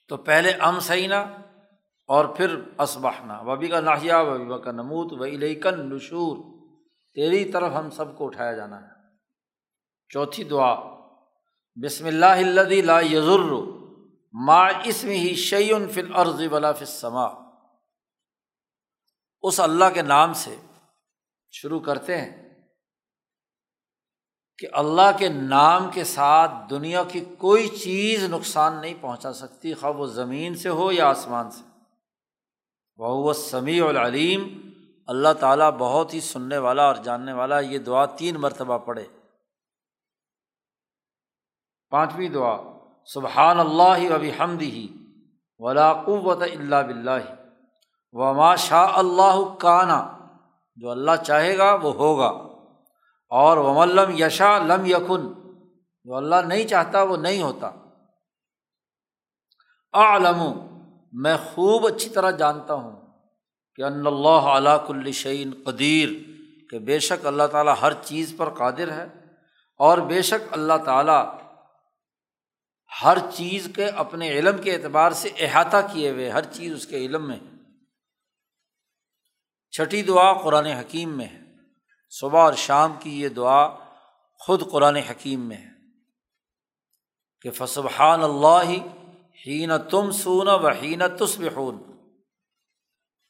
تو 0.07 0.17
پہلے 0.17 0.51
ام 0.51 0.79
سعینہ 0.79 1.15
اور 2.07 2.25
پھر 2.25 2.55
اسبہنا 2.79 3.41
وبی 3.41 3.67
کا 3.67 3.79
ناحیہ، 3.79 4.13
وبی 4.13 4.63
کا 4.63 4.71
نمود 4.71 5.11
و 5.11 5.23
علیکن 5.23 5.95
نشور 5.95 6.37
تیری 7.13 7.51
طرف 7.51 7.71
ہم 7.73 7.89
سب 7.89 8.17
کو 8.17 8.25
اٹھایا 8.25 8.53
جانا 8.53 8.81
ہے۔ 8.81 8.87
چوتھی 10.09 10.43
دعا، 10.43 10.75
بسم 11.75 12.05
اللہ 12.05 12.25
الدی 12.25 12.81
لا 12.81 12.99
یزر 12.99 13.51
ما 14.33 14.67
اسم 14.67 15.07
ہی 15.07 15.35
شعین 15.35 15.87
فل 15.87 16.15
عرض 16.15 16.41
ولا 16.51 16.71
فما 16.71 17.25
اس 19.41 19.59
اللہ 19.59 19.85
کے 19.93 20.01
نام 20.01 20.33
سے 20.33 20.55
شروع 21.51 21.79
کرتے 21.79 22.17
ہیں۔ 22.21 22.44
کہ 24.57 24.67
اللہ 24.73 25.17
کے 25.17 25.29
نام 25.29 25.89
کے 25.91 26.03
ساتھ 26.03 26.51
دنیا 26.69 27.03
کی 27.03 27.25
کوئی 27.37 27.67
چیز 27.67 28.23
نقصان 28.23 28.81
نہیں 28.81 28.93
پہنچا 29.01 29.33
سکتی، 29.33 29.73
خواہ 29.73 29.91
وہ 29.91 30.05
زمین 30.05 30.55
سے 30.55 30.69
ہو 30.69 30.91
یا 30.91 31.09
آسمان 31.09 31.51
سے۔ 31.51 31.63
وہ 32.97 33.33
سمیع 33.33 33.87
العلیم۔ 33.87 34.71
اللہ 35.07 35.33
تعالیٰ 35.39 35.71
بہت 35.71 36.13
ہی 36.13 36.19
سننے 36.19 36.57
والا 36.57 36.83
اور 36.83 36.95
جاننے 36.95 37.33
والا، 37.33 37.59
یہ 37.59 37.77
دعا 37.77 38.05
تین 38.05 38.35
مرتبہ 38.35 38.77
پڑھے۔ 38.77 39.03
پانچویں 41.89 42.29
دعا، 42.29 42.57
سبحان 43.05 43.59
اللہ 43.59 44.15
وبی 44.15 44.31
حمد 44.39 44.61
ہی 44.61 44.87
ولا 45.59 45.93
قوت 45.93 46.41
اللہ 46.41 46.75
بلّہ 46.87 47.35
وما 48.11 48.55
شاہ 48.55 48.87
اللہ 48.93 49.55
کانا۔ 49.59 50.17
جو 50.75 50.89
اللہ 50.89 51.11
چاہے 51.25 51.57
گا، 51.57 51.75
وہ 51.75 51.93
ہوگا۔ 51.93 52.44
اور 53.29 53.57
وملم 53.57 54.23
یشا 54.23 54.57
لم 54.57 54.85
یقن 54.85 55.33
جو 56.03 56.15
اللہ 56.15 56.35
نہیں 56.35 56.67
چاہتا 56.67 57.03
وہ 57.03 57.17
نہیں 57.17 57.41
ہوتا۔ 57.41 57.71
عالم 59.93 60.43
میں 61.11 61.37
خوب 61.37 61.87
اچھی 61.87 62.09
طرح 62.09 62.31
جانتا 62.31 62.73
ہوں 62.73 62.95
کہ 63.75 63.81
ان 63.81 64.07
اللہ 64.07 64.47
علیہ 64.49 64.87
کل 64.87 65.11
شعین 65.11 65.51
قدیر، 65.65 66.09
کہ 66.69 66.79
بے 66.79 66.99
شک 66.99 67.25
اللہ 67.25 67.47
تعالیٰ 67.51 67.75
ہر 67.81 67.93
چیز 67.93 68.33
پر 68.37 68.49
قادر 68.49 68.91
ہے 68.91 69.03
اور 69.79 69.97
بے 69.97 70.21
شک 70.21 70.53
اللہ 70.53 70.77
تعالیٰ 70.85 71.39
ہر 73.03 73.17
چیز 73.33 73.67
کے 73.75 73.85
اپنے 73.85 74.31
علم 74.31 74.57
کے 74.57 74.75
اعتبار 74.75 75.11
سے 75.11 75.29
احاطہ 75.39 75.77
کیے 75.93 76.09
ہوئے، 76.09 76.29
ہر 76.29 76.43
چیز 76.43 76.73
اس 76.73 76.87
کے 76.87 76.97
علم 76.97 77.27
میں۔ 77.27 77.39
چھٹی 79.71 80.01
دعا 80.01 80.33
قرآن 80.33 80.65
حکیم 80.65 81.17
میں 81.17 81.25
ہے۔ 81.25 81.44
صبح 82.19 82.39
اور 82.39 82.53
شام 82.53 82.93
کی 82.99 83.21
یہ 83.21 83.29
دعا 83.29 83.67
خود 84.39 84.71
قرآن 84.71 84.95
حکیم 84.95 85.39
میں 85.39 85.57
ہے 85.57 85.69
کہ 87.41 87.51
فصبحان 87.51 88.23
اللہ 88.23 88.71
ہی 89.47 89.65
نہ 89.65 89.73
تم 89.89 90.11
سون 90.11 90.47
و 90.47 90.67
ہی 90.81 90.95
نہ 90.95 91.03
تسبحون۔ 91.19 91.81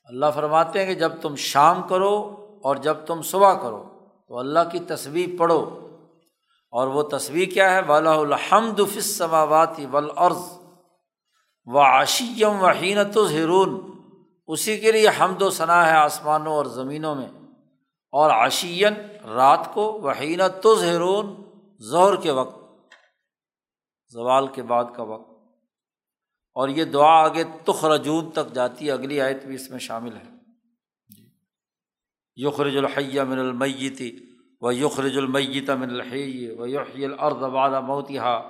اللہ 0.03 0.25
فرماتے 0.35 0.79
ہیں 0.79 0.85
کہ 0.85 0.99
جب 0.99 1.21
تم 1.21 1.35
شام 1.35 1.87
کرو 1.87 2.45
اور 2.63 2.75
جب 2.75 2.97
تم 3.05 3.21
صبح 3.21 3.53
کرو 3.53 4.05
تو 4.27 4.39
اللہ 4.39 4.59
کی 4.71 4.79
تصویر 4.79 5.29
پڑھو۔ 5.39 5.87
اور 6.71 6.87
وہ 6.87 7.03
تصویر 7.03 7.49
کیا 7.49 7.71
ہے؟ 7.71 7.81
ولا 7.87 8.13
الحمد 8.13 8.79
فصماواتی 8.93 9.85
ولعرض 9.85 10.57
و 11.65 11.79
عشیم 11.79 12.61
و 12.61 12.67
حینت 12.67 13.17
ظہرون 13.27 13.91
اسی 14.47 14.77
کے 14.77 14.91
لیے 14.91 15.09
حمد 15.19 15.41
و 15.41 15.49
ثناء 15.49 15.85
ہے 15.85 15.91
آسمانوں 15.91 16.53
اور 16.53 16.65
زمینوں 16.65 17.15
میں۔ 17.15 17.44
اور 18.15 18.29
عشین 18.29 18.93
رات 19.25 19.73
کو 19.73 20.01
وحینت 20.01 20.63
تو 20.63 20.75
ظہرون 20.75 21.35
ظہر 21.91 22.15
کے 22.21 22.31
وقت، 22.31 22.59
زوال 24.07 24.47
کے 24.47 24.63
بعد 24.63 24.83
کا 24.95 25.03
وقت۔ 25.03 25.31
اور 26.53 26.69
یہ 26.69 26.83
دعا 26.83 27.23
آگے 27.23 27.43
تخ 27.65 27.85
رجون 27.85 28.31
تک 28.31 28.53
جاتی 28.53 28.87
ہے، 28.87 28.91
اگلی 28.91 29.21
آیت 29.21 29.45
بھی 29.45 29.55
اس 29.55 29.69
میں 29.69 29.79
شامل 29.79 30.15
ہے۔ 30.15 30.35
یخرج 32.35 32.77
الحیہ 32.77 33.21
من 33.21 33.39
المیتی 33.39 34.19
و 34.61 34.71
یخرج 34.71 35.17
المیت 35.17 35.69
من 35.69 35.89
الحی 35.89 36.51
و 36.51 36.67
یحی 36.67 37.05
الارض 37.05 37.43
بعد 37.43 37.69
موتها 37.69 38.49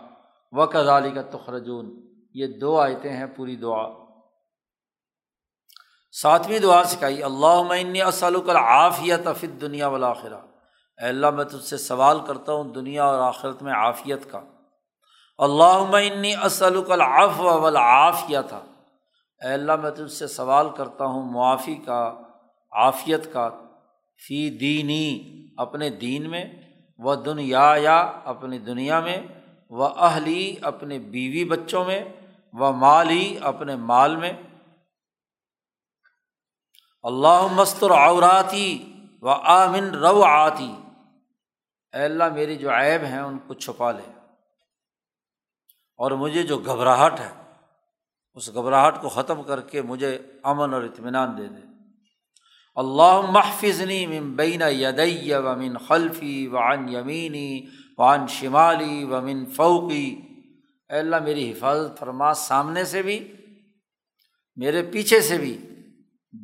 و 0.51 0.65
کذالک 0.65 1.31
تخرجون۔ 1.31 2.13
یہ 2.33 2.47
دو 2.47 2.79
آیتیں 2.79 3.13
ہیں، 3.13 3.25
پوری 3.25 3.55
دعا۔ 3.55 4.04
ساتویں 6.21 6.59
دعا 6.59 6.83
سکھائی 6.83 7.23
اللہ 7.23 7.61
میں 7.61 8.01
اسلق 8.01 8.49
العافیت 8.49 9.27
فت 9.37 9.61
دنیا 9.61 9.87
والآخرہ. 9.87 10.37
اے 11.01 11.07
اللہ، 11.07 11.29
میں 11.29 11.45
تجھ 11.45 11.63
سے 11.63 11.77
سوال 11.77 12.19
کرتا 12.27 12.53
ہوں 12.53 12.63
دنیا 12.63 13.05
اور 13.05 13.19
آخرت 13.19 13.63
میں 13.63 13.73
عافیت 13.73 14.31
کا۔ 14.31 14.41
اللہ 15.37 15.83
میں 15.91 16.35
اسلق 16.45 16.91
العف 16.91 17.39
والعافیہ 17.39 18.37
تھا 18.49 18.57
اے 19.45 19.53
اللہ، 19.53 19.75
میں 19.75 19.91
تجھ 19.91 20.11
سے 20.11 20.27
سوال 20.27 20.69
کرتا 20.69 21.05
ہوں 21.05 21.31
معافی 21.31 21.75
کا، 21.75 22.13
عافیت 22.71 23.33
کا، 23.33 23.49
فی 24.27 24.49
دینی، 24.49 25.45
اپنے 25.57 25.89
دین 25.89 26.29
میں، 26.29 26.45
و 26.99 27.15
دنیا 27.15 27.75
یا 27.77 28.11
اپنی 28.25 28.57
دنیا 28.57 28.99
میں، 28.99 29.17
و 29.69 29.83
اہلی، 29.83 30.55
اپنے 30.61 30.99
بیوی 30.99 31.45
بچوں 31.45 31.85
میں، 31.85 32.03
و 32.53 32.71
مالی، 32.71 33.37
اپنے 33.41 33.75
مال 33.75 34.15
میں۔ 34.15 34.33
اللہ 37.07 37.47
مستر 37.51 37.91
عوراتی 37.91 38.93
و 39.21 39.29
آمن 39.29 39.89
رو 39.89 40.23
آتی 40.23 40.75
اے 41.93 42.03
اللہ، 42.03 42.23
میری 42.33 42.55
جو 42.55 42.69
عیب 42.69 43.03
ہیں، 43.03 43.19
ان 43.19 43.37
کو 43.47 43.53
چھپا 43.53 43.91
لے۔ 43.91 44.11
اور 45.97 46.11
مجھے 46.11 46.43
جو 46.43 46.57
گھبراہٹ 46.57 47.19
ہے، 47.19 47.29
اس 48.33 48.53
گھبراہٹ 48.53 49.01
کو 49.01 49.09
ختم 49.09 49.43
کر 49.43 49.61
کے 49.61 49.81
مجھے 49.81 50.19
امن 50.43 50.73
اور 50.73 50.83
اطمینان 50.83 51.37
دے 51.37 51.47
دے۔ 51.47 51.67
اللہ 52.75 53.21
محفظنی 53.29 54.07
من 54.07 54.31
بین 54.31 54.61
یدی 54.61 55.33
و 55.33 55.55
من 55.55 55.77
خلفی 55.77 56.47
و 56.47 56.57
عن 56.57 56.89
یمینی 56.89 57.65
وعن 57.97 58.27
شمالی 58.27 59.03
و 59.03 59.21
من 59.21 59.45
فوقی۔ 59.45 60.21
اے 60.89 60.99
اللہ، 60.99 61.15
میری 61.23 61.51
حفاظت 61.51 61.99
فرما 61.99 62.33
سامنے 62.33 62.83
سے 62.83 63.01
بھی، 63.01 63.31
میرے 64.55 64.83
پیچھے 64.83 65.21
سے 65.21 65.37
بھی۔ 65.37 65.57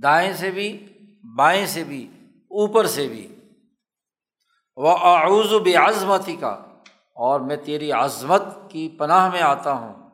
دائیں 0.04 0.34
سے 0.34 0.52
بھی، 0.52 0.88
بائیں 1.36 1.66
سے 1.66 1.84
بھی، 1.84 2.12
اوپر 2.44 2.86
سے 2.86 3.08
بھی۔ 3.08 3.36
وہ 4.76 4.98
اعوذ 4.98 5.54
و 5.54 5.64
عظمتی 5.88 6.36
کا 6.36 6.50
اور 7.16 7.40
میں 7.40 7.56
تیری 7.56 7.92
عظمت 7.92 8.42
کی 8.70 8.90
پناہ 8.90 9.32
میں 9.32 9.42
آتا 9.42 9.74
ہوں۔ 9.74 10.10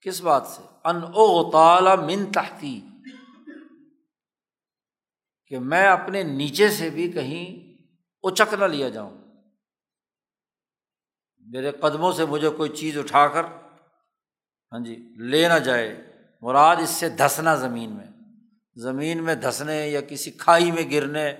کس 0.00 0.20
بات 0.20 0.46
سے؟ 0.46 0.62
ان 0.84 0.96
او 0.96 1.50
من 2.06 2.32
تحتی 2.32 2.80
کہ 5.46 5.58
میں 5.58 5.86
اپنے 5.86 6.22
نیچے 6.22 6.68
سے 6.68 6.90
بھی 6.90 7.12
کہیں 7.12 7.74
اچک 8.22 8.54
نہ 8.54 8.64
لیا 8.64 8.88
جاؤں۔ 8.88 9.18
میرے 11.38 11.70
قدموں 11.70 12.12
سے 12.12 12.24
مجھے 12.24 12.48
کوئی 12.48 12.70
چیز 12.70 12.98
اٹھا 12.98 13.28
کر 13.28 13.44
ہاں 14.72 14.84
جی 14.84 14.96
لے 15.18 15.48
نہ 15.48 15.58
جائے۔ 15.58 16.12
مراد 16.42 16.76
اس 16.76 16.90
سے 16.90 17.08
دھسنا 17.08 17.54
زمین 17.54 17.90
میں۔ 17.90 18.06
زمین 18.76 19.24
میں 19.24 19.34
دھسنے 19.34 19.88
یا 19.88 20.00
کسی 20.00 20.30
کھائی 20.30 20.70
میں 20.70 20.82
گرنے، 20.90 21.32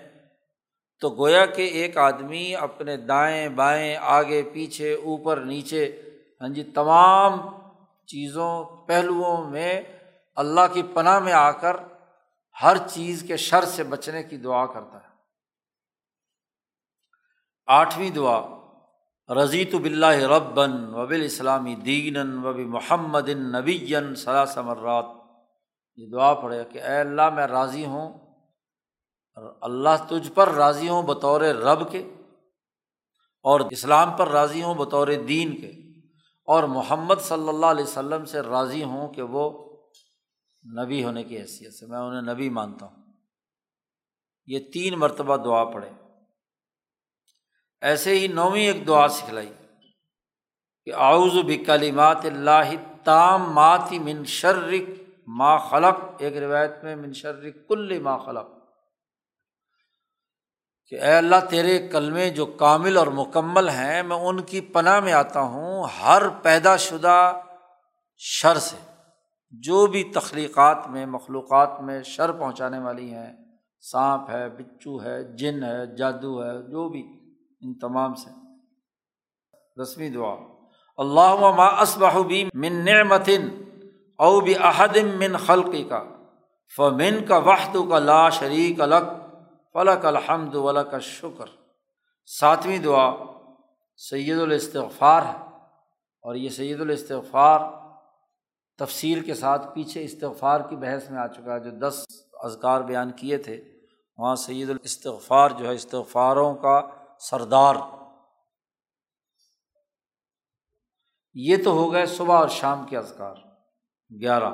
تو 1.01 1.11
گویا 1.11 1.47
کہ 1.47 1.63
ایک 1.63 1.99
آدمی 1.99 2.57
اپنے 2.57 2.97
دائیں 2.97 3.49
بائیں، 3.49 3.97
آگے، 4.01 4.43
پیچھے، 4.43 4.95
اوپر، 4.95 5.37
نیچے 5.37 6.01
ہاں 6.41 6.49
جی 6.49 6.65
تمام 6.65 7.41
چیزوں، 8.07 8.65
پہلوؤں 8.87 9.51
میں 9.51 9.83
اللہ 10.37 10.61
کی 10.73 10.83
پناہ 10.95 11.19
میں 11.19 11.33
آ 11.33 11.51
کر 11.51 11.77
ہر 12.63 12.77
چیز 12.89 13.25
کے 13.29 13.37
شر 13.37 13.65
سے 13.65 13.83
بچنے 13.83 14.23
کی 14.23 14.37
دعا 14.37 14.67
کرتا 14.67 14.99
ہے۔ 14.99 15.15
آٹھویں 17.67 18.11
دعا 18.11 18.41
رضی 19.35 19.65
تو 19.65 19.79
بلّہ 19.79 20.07
ربن 20.07 20.95
وبل 20.95 21.23
اسلامی 21.25 21.75
دین 21.75 22.17
وب 22.17 22.59
محمد 22.59 23.29
نبی 23.29 23.95
مرات۔ 24.57 25.24
یہ 25.97 26.07
دعا 26.13 26.35
پڑھے 26.35 26.65
کہ 26.65 26.83
اے 26.83 27.01
اللہ 27.01 27.31
میں 27.31 27.47
راضی 27.47 27.85
ہوں 27.85 28.19
اللہ 29.61 30.05
تجھ 30.09 30.33
پر 30.33 30.49
راضی 30.49 30.89
ہوں 30.89 31.03
بطور 31.03 31.41
رب 31.41 31.91
کے 31.91 31.99
اور 33.43 33.61
اسلام 33.71 34.13
پر 34.17 34.29
راضی 34.29 34.63
ہوں 34.63 34.75
بطور 34.75 35.09
دین 35.29 35.61
کے 35.61 35.71
اور 36.47 36.65
محمد 36.65 37.15
صلی 37.21 37.49
اللہ 37.49 37.67
علیہ 37.67 37.85
وسلم 37.85 38.25
سے 38.25 38.41
راضی 38.41 38.85
ہوں 38.85 39.09
کہ 39.09 39.23
وہ 39.23 39.75
نبی 40.85 41.05
ہونے 41.05 41.25
کی 41.25 41.41
حیثیت 41.41 41.75
سے 41.75 41.87
میں 41.87 41.99
انہیں 41.99 42.35
نبی 42.35 42.51
مانتا 42.51 42.87
ہوں۔ 42.87 42.97
یہ 44.47 44.59
تین 44.73 44.99
مرتبہ 44.99 45.37
دعا 45.37 45.65
پڑھے۔ 45.65 45.91
ایسے 47.81 48.19
ہی 48.19 48.29
نویں 48.29 48.67
ایک 48.67 48.87
دعا 48.87 49.09
سکھلائی 49.09 49.53
کہ 50.85 50.93
آؤز 50.93 51.33
بکلیمات 51.47 52.25
اللہ 52.25 52.73
تام 53.05 53.53
ماتی 53.53 53.99
من 53.99 54.25
شرک 54.25 55.04
ما 55.27 55.57
خلق، 55.57 55.97
ایک 56.19 56.37
روایت 56.37 56.73
میں 56.83 56.97
منشر 56.97 57.51
کل 57.51 57.99
ما 57.99 58.17
خلق۔ 58.17 58.47
کہ 60.87 61.01
اے 61.01 61.17
اللہ، 61.17 61.37
تیرے 61.51 61.89
کلمے 61.89 62.31
جو 62.31 62.47
کامل 62.47 62.97
اور 62.97 63.07
مکمل 63.07 63.69
ہیں، 63.69 64.03
میں 64.03 64.17
ان 64.17 64.41
کی 64.41 64.61
پناہ 64.61 65.01
میں 65.01 65.13
آتا 65.13 65.41
ہوں 65.41 65.85
ہر 66.03 66.23
پیدا 66.43 66.77
شدہ 66.77 67.41
شر 68.17 68.57
سے۔ 68.57 68.77
جو 69.51 69.87
بھی 69.87 70.05
تخلیقات 70.05 70.89
میں، 70.89 71.07
مخلوقات 71.07 71.81
میں 71.81 72.03
شر 72.03 72.33
پہنچانے 72.33 72.79
والی 72.79 73.15
ہیں، 73.15 73.33
سانپ 73.81 74.31
ہے، 74.31 74.51
بچو 74.51 75.03
ہے، 75.03 75.37
جن 75.37 75.65
ہے، 75.65 75.97
جادو 75.97 76.43
ہے، 76.43 76.63
جو 76.63 76.89
بھی، 76.89 77.05
ان 77.61 77.79
تمام 77.79 78.15
سے۔ 78.15 78.31
رسمی 79.83 80.09
دعا۔ 80.09 80.35
اللہ 80.97 81.35
ما 81.57 81.67
اسبہ 81.67 82.23
من 82.55 82.85
نعمتن۔ 82.85 83.65
او 84.19 84.41
بھی 84.41 84.55
من 85.05 85.37
خلقی 85.37 85.85
کا 85.85 86.03
فمن 86.77 87.25
کا 87.29 87.37
وحد 87.37 87.77
کا 87.91 87.99
لا 87.99 88.29
شریک 88.29 88.81
الگ 88.81 89.31
فلک 89.73 90.07
الحمد 90.07 90.55
ولا 90.55 90.83
کا 90.83 90.99
شکر 90.99 91.47
ساتویں 92.27 92.79
دعا، 92.79 93.11
سید 93.97 94.39
الاستغفار 94.39 95.23
ہے۔ 95.23 95.57
اور 96.23 96.35
یہ 96.35 96.49
سید 96.49 96.81
الاستغفار 96.81 97.61
تفصیل 98.79 99.21
کے 99.21 99.35
ساتھ 99.35 99.75
پیچھے 99.75 100.05
استغفار 100.05 100.61
کی 100.61 100.77
بحث 100.77 101.11
میں 101.11 101.19
آ 101.19 101.27
چکا 101.27 101.55
ہے، 101.55 101.61
جو 101.61 101.71
دس 101.71 102.07
اذکار 102.33 102.81
بیان 102.81 103.13
کیے 103.13 103.39
تھے، 103.39 103.65
وہاں 104.19 104.37
سید 104.37 104.71
الاستغفار 104.71 105.51
جو 105.51 105.69
ہے، 105.69 105.75
استغفاروں 105.75 106.55
کا 106.55 106.81
سردار۔ 107.21 107.75
یہ 111.35 111.57
تو 111.65 111.71
ہو 111.71 111.93
گئے 111.93 112.07
صبح 112.07 112.39
اور 112.39 112.49
شام 112.49 112.87
کے 112.87 112.97
اذکار۔ 112.97 113.35
گیارہ۔ 114.21 114.53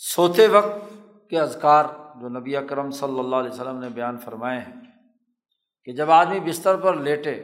سوتے 0.00 0.46
وقت 0.48 1.30
کے 1.30 1.40
اذکار 1.40 1.84
جو 2.20 2.28
نبی 2.28 2.56
اکرم 2.56 2.90
صلی 2.90 3.18
اللہ 3.18 3.36
علیہ 3.36 3.50
وسلم 3.50 3.78
نے 3.78 3.88
بیان 3.88 4.18
فرمائے 4.18 4.60
ہیں 4.60 4.80
کہ 5.84 5.92
جب 5.92 6.10
آدمی 6.10 6.40
بستر 6.40 6.76
پر 6.76 6.94
لیٹے 6.96 7.34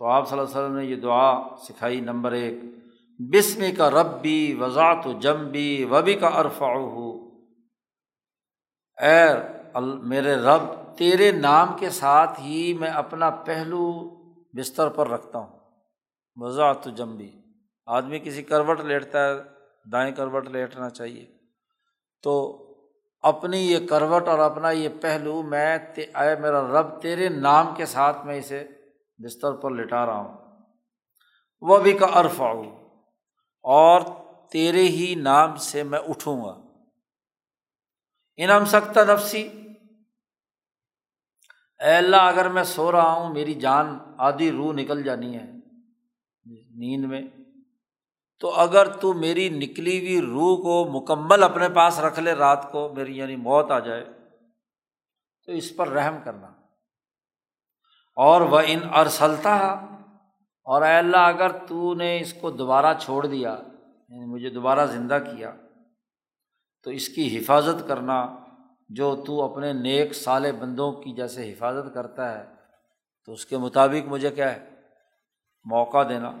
تو 0.00 0.06
آپ 0.06 0.28
صلی 0.28 0.38
اللہ 0.38 0.50
علیہ 0.50 0.58
وسلم 0.58 0.76
نے 0.76 0.84
یہ 0.84 0.96
دعا 0.96 1.56
سکھائی۔ 1.56 2.00
نمبر 2.00 2.32
ایک 2.32 2.54
بسم 3.20 3.62
کا 3.76 3.90
ربی 3.90 4.54
وضاط 4.54 5.06
و 5.06 5.12
جمبی 5.12 5.84
وبی 5.84 6.14
کا 6.14 6.30
عرفا 6.32 6.66
ہو 6.66 7.08
اے 8.98 9.24
میرے 10.04 10.34
رب، 10.34 10.62
تیرے 10.96 11.30
نام 11.32 11.76
کے 11.78 11.90
ساتھ 11.90 12.40
ہی 12.40 12.72
میں 12.80 12.90
اپنا 12.90 13.30
پہلو 13.30 13.84
بستر 14.58 14.88
پر 14.88 15.08
رکھتا 15.08 15.38
ہوں۔ 15.38 15.58
وضاحت 16.36 16.86
و 16.86 16.90
جمبی 16.90 17.30
آدمی 17.88 18.18
کسی 18.18 18.42
کروٹ 18.42 18.80
لیٹتا 18.80 19.28
ہے، 19.28 19.34
دائیں 19.92 20.14
کروٹ 20.14 20.48
لیٹنا 20.48 20.90
چاہیے۔ 20.90 21.26
تو 22.22 22.64
اپنی 23.20 23.58
یہ 23.58 23.86
کروٹ 23.86 24.28
اور 24.28 24.38
اپنا 24.38 24.70
یہ 24.70 24.88
پہلو 25.00 25.42
میں 25.42 25.78
اے 25.96 26.40
میرا 26.40 26.60
رب، 26.60 27.02
تیرے 27.02 27.28
نام 27.28 27.74
کے 27.74 27.86
ساتھ 27.86 28.26
میں 28.26 28.38
اسے 28.38 28.68
بستر 29.18 29.52
پر 29.52 29.70
لٹا 29.70 30.06
رہا 30.06 30.18
ہوں۔ 30.18 30.58
وہ 31.60 31.78
بھی 31.78 31.92
کا 31.92 32.06
عرف 32.12 32.40
آؤ 32.40 32.62
اور 33.62 34.00
تیرے 34.52 34.82
ہی 34.82 35.14
نام 35.14 35.56
سے 35.56 35.82
میں 35.82 35.98
اٹھوں 35.98 36.44
گا۔ 36.44 36.60
انعام 38.36 38.64
سکتا 38.64 39.04
نفسی، 39.04 39.42
اے 41.80 41.96
اللہ، 41.96 42.16
اگر 42.16 42.48
میں 42.48 42.62
سو 42.62 42.92
رہا 42.92 43.12
ہوں، 43.12 43.34
میری 43.34 43.54
جان، 43.54 43.98
آدھی 44.18 44.50
روح 44.50 44.72
نکل 44.72 45.02
جانی 45.02 45.34
ہے۔ 45.34 45.52
نیند 46.76 47.04
میں 47.04 47.22
تو 48.40 48.50
اگر 48.50 48.92
تو 48.92 49.12
میری 49.12 49.48
نکلی 49.48 49.98
ہوئی 49.98 50.20
روح 50.20 50.62
کو 50.62 51.00
مکمل 51.00 51.42
اپنے 51.42 51.68
پاس 51.68 52.00
رکھ 52.00 52.20
لے 52.20 52.32
رات 52.32 52.72
کو، 52.72 52.92
میری 52.96 53.18
یعنی 53.18 53.36
موت 53.36 53.70
آ 53.70 53.78
جائے، 53.78 54.04
تو 55.46 55.52
اس 55.52 55.76
پر 55.76 55.88
رحم 55.88 56.16
کرنا۔ 56.24 56.46
اور 58.16 58.40
وہ 58.40 58.60
ان 58.66 58.78
ارسلتا 58.94 59.56
اور 60.64 60.82
اے 60.82 60.94
اللہ، 60.94 61.16
اگر 61.16 61.66
تو 61.66 61.94
نے 61.94 62.20
اس 62.20 62.34
کو 62.40 62.50
دوبارہ 62.50 62.94
چھوڑ 62.98 63.26
دیا 63.26 63.58
یعنی 64.08 64.24
مجھے 64.24 64.50
دوبارہ 64.50 64.86
زندہ 64.86 65.18
کیا، 65.30 65.52
تو 66.82 66.90
اس 66.90 67.08
کی 67.08 67.38
حفاظت 67.38 67.88
کرنا، 67.88 68.36
جو 68.88 69.24
تو 69.26 69.52
اپنے 69.52 69.72
نیک 69.72 70.12
سالے 70.12 70.52
بندوں 70.52 70.92
کی 70.92 71.12
جیسے 71.12 71.52
حفاظت 71.52 71.94
کرتا 71.94 72.38
ہے، 72.38 72.46
تو 73.24 73.32
اس 73.32 73.46
کے 73.46 73.56
مطابق 73.56 74.08
مجھے 74.08 74.30
کیا 74.30 74.56
ہے؟ 74.56 74.70
موقع 75.64 76.02
دینا۔ 76.08 76.32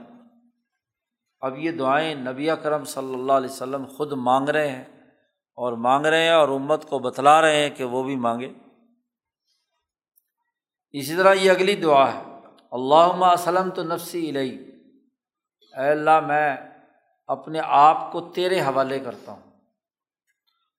اب 1.40 1.58
یہ 1.58 1.70
دعائیں 1.70 2.14
نبی 2.14 2.48
کرم 2.62 2.84
صلی 2.84 3.14
اللہ 3.14 3.32
علیہ 3.32 3.50
وسلم 3.50 3.84
خود 3.84 4.12
مانگ 4.12 4.48
رہے 4.48 4.68
ہیں 4.68 4.84
اور 5.54 5.72
مانگ 5.72 6.06
رہے 6.06 6.22
ہیں 6.22 6.34
اور 6.34 6.48
امت 6.48 6.88
کو 6.88 6.98
بتلا 6.98 7.40
رہے 7.40 7.56
ہیں 7.56 7.70
کہ 7.70 7.84
وہ 7.84 8.02
بھی 8.02 8.16
مانگے۔ 8.16 8.52
اسی 10.90 11.16
طرح 11.16 11.32
یہ 11.32 11.50
اگلی 11.50 11.74
دعا 11.74 12.14
ہے 12.14 12.22
اللہ 12.70 13.32
وسلم 13.32 13.70
تو 13.70 13.82
نفسی 13.82 14.28
الہی 14.28 14.56
اے 15.78 15.90
اللہ، 15.90 16.20
میں 16.20 16.56
اپنے 17.26 17.60
آپ 17.64 18.12
کو 18.12 18.20
تیرے 18.20 18.60
حوالے 18.60 18.98
کرتا 18.98 19.32
ہوں۔ 19.32 19.50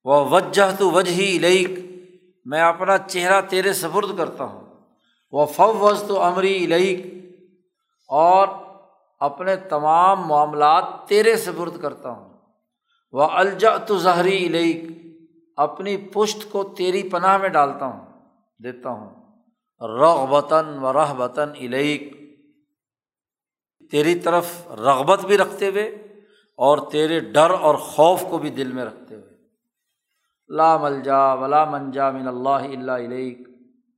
وہ 0.04 0.30
وجہ 0.30 0.76
تو 0.80 0.92
وجہ 0.92 1.12
ہی 1.12 1.66
میں 2.46 2.62
اپنا 2.62 2.98
چہرہ 2.98 3.42
تیرے 3.42 3.74
سفرد 3.74 4.18
کرتا 4.18 4.44
ہوں۔ 4.44 4.62
وہ 5.32 5.46
فوز 5.46 6.04
تو 6.08 6.22
امری 6.22 6.66
الہیک 6.66 7.06
اور 8.08 8.48
اپنے 9.20 9.56
تمام 9.56 10.28
معاملات 10.28 10.84
تیرے 11.08 11.36
سفرد 11.36 11.82
کرتا 11.82 12.10
ہوں۔ 12.10 12.30
وہ 13.12 13.24
الجا 13.24 13.78
تو 13.78 13.98
ظہری 13.98 14.48
علیق 14.48 14.92
اپنی 15.56 15.98
پشت 15.98 16.52
کو 16.52 16.64
تیری 16.64 17.10
پناہ 17.10 17.38
میں 17.38 17.50
ڈالتا 17.50 17.86
ہوں، 17.86 18.06
دیتا 18.64 18.90
ہوں۔ 18.90 19.10
رغ 19.82 20.30
وطن 20.32 20.80
و 20.80 20.94
رہ 20.94 21.14
وطن 21.20 21.50
علیق 21.62 22.02
تیری 23.92 24.16
طرف 24.16 24.72
رغبت 24.72 25.26
بھی 25.26 25.38
رکھتے 25.38 25.68
ہوئے 25.68 25.84
اور 26.58 26.78
تیرے 26.92 27.20
ڈر 27.20 27.50
اور 27.50 27.76
خوف 27.76 28.24
کو 28.30 28.38
بھی 28.38 28.50
دل 28.50 28.72
میں 28.72 28.86
رکھتے 28.86 29.16
ہوئے۔ 29.16 29.30
لا 30.50 30.78
ملجا 30.78 31.34
ولا 31.34 31.66
منجا 31.66 32.12
من 32.12 32.28
اللہ 32.28 32.50
اللہ 32.50 32.92
علیق 32.92 33.50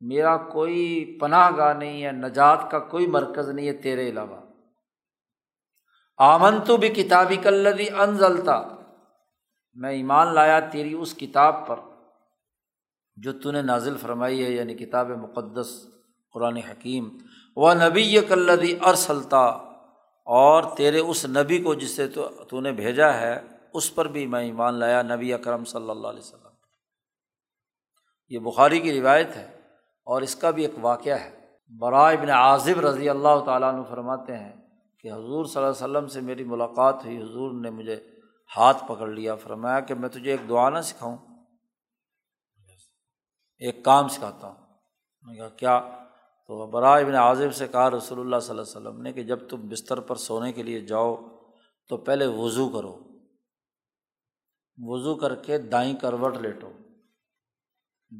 میرا 0.02 0.38
کوئی 0.38 1.18
پناہ 1.22 1.52
گاہ 1.58 1.74
نہیں 1.74 2.04
ہے، 2.04 2.12
نجات 2.12 2.72
کا 2.72 2.80
کوئی 2.80 3.08
مرکز 3.08 3.50
نہیں 3.50 3.68
ہے 3.68 3.74
تیرے 3.74 4.10
علاوہ۔ 4.10 4.41
آمن 6.24 6.62
تو 6.62 6.78
بھی 6.78 6.90
کتابی 6.90 7.36
کلدی 7.36 7.90
انزلتا 7.90 8.64
میں 9.74 9.92
ایمان 9.92 10.34
لایا 10.34 10.60
تیری 10.60 10.94
اس 10.94 11.14
کتاب 11.14 11.68
پر 11.68 11.80
جو 13.16 13.34
تو 13.34 13.52
نے 13.52 13.62
نازل 13.62 13.98
فرمائی 13.98 14.46
ہے 14.46 14.52
یعنی 14.52 14.76
کتاب 14.76 15.10
مقدس، 15.10 15.86
قرآن 16.34 16.58
حکیم۔ 16.58 17.10
و 17.56 17.74
نبی 17.74 18.22
کلدی 18.30 18.76
ارسلتا۔ 18.86 19.46
اور 20.26 20.64
تیرے 20.78 21.00
اس 21.00 21.26
نبی 21.26 21.60
کو 21.60 21.74
جس 21.74 21.96
سے 21.96 22.08
تو 22.08 22.30
تو 22.50 22.62
نے 22.62 22.72
بھیجا 22.72 23.14
ہے، 23.14 23.42
اس 23.74 23.96
پر 23.96 24.08
بھی 24.08 24.28
میں 24.28 24.42
ایمان 24.42 24.74
لایا، 24.74 25.02
نبی 25.02 25.34
اکرم 25.34 25.66
صلی 25.66 25.90
اللہ 25.90 26.08
علیہ 26.08 26.20
وسلم۔ 26.20 26.52
یہ 28.30 28.40
بخاری 28.40 28.80
کی 28.80 29.02
روایت 29.02 29.36
ہے 29.36 29.58
اور 30.06 30.22
اس 30.22 30.36
کا 30.36 30.52
بھی 30.52 30.64
ایک 30.64 30.74
واقعہ 30.82 31.16
ہے۔ 31.16 31.48
برائے 31.80 32.18
ابن 32.18 32.30
عازب 32.30 32.80
رضی 32.80 33.10
اللہ 33.10 33.40
تعالیٰ 33.46 33.74
عنہ 33.74 33.84
فرماتے 33.90 34.38
ہیں 34.38 34.61
کہ 35.02 35.12
حضور 35.12 35.46
صلی 35.46 35.64
اللہ 35.64 35.86
علیہ 35.86 35.98
وسلم 35.98 36.08
سے 36.08 36.22
میری 36.22 36.44
ملاقات 36.44 37.06
ہوئی، 37.06 37.22
حضور 37.22 37.52
نے 37.52 37.70
مجھے 37.70 38.08
ہاتھ 38.58 38.84
پکڑ 38.88 39.08
لیا، 39.08 39.36
فرمایا 39.36 39.80
کہ 39.80 39.94
میں 39.94 40.10
تجھے 40.10 40.32
ایک 40.32 40.50
دعا 40.50 40.70
نہ 40.70 40.82
سکھاؤں، 40.82 41.18
ایک 43.60 43.86
کام 43.86 44.08
سکھاتا 44.08 44.48
ہوں۔ 44.48 44.56
میں 45.22 45.36
کہا، 45.36 45.50
کیا؟ 45.50 45.82
تو 46.48 46.68
برائے 46.68 47.04
ابن 47.04 47.16
عازب 47.16 47.54
سے 47.54 47.68
کہا 47.68 47.90
رسول 47.90 48.20
اللہ 48.20 48.40
صلی 48.40 48.50
اللہ 48.50 48.62
علیہ 48.62 48.90
وسلم 48.90 49.02
نے 49.02 49.14
کہ 49.14 49.24
جب 49.24 49.50
تم 49.50 49.68
بستر 49.68 50.00
پر 50.00 50.16
سونے 50.16 50.54
کے 50.54 50.64
لیے 50.64 50.80
جاؤ 50.80 51.16
تو 51.88 51.98
پہلے 51.98 52.28
وضو 52.28 52.70
کرو۔ 52.70 53.00
وضو 54.78 55.16
کر 55.16 55.36
کے 55.36 55.58
دائیں 55.58 55.96
کروٹ 55.96 56.38
لیٹو۔ 56.38 56.72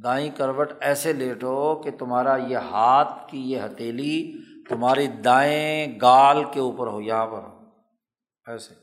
دائیں 0.04 0.32
کروٹ 0.38 0.72
ایسے 0.80 1.14
لیٹو 1.14 1.82
کہ 1.84 1.92
تمہارا 1.92 2.36
یہ 2.36 2.58
ہاتھ 2.58 3.32
کی 3.32 3.52
یہ 3.52 3.60
ہتھیلی 3.60 4.34
تمہاری 4.72 5.08
دائیں 5.08 6.00
گال 6.02 6.44
کے 6.54 6.60
اوپر 6.60 6.88
ہو، 6.88 7.02
یہاں 7.02 7.28
پر۔ 7.28 7.42
ایسے۔ 8.52 8.74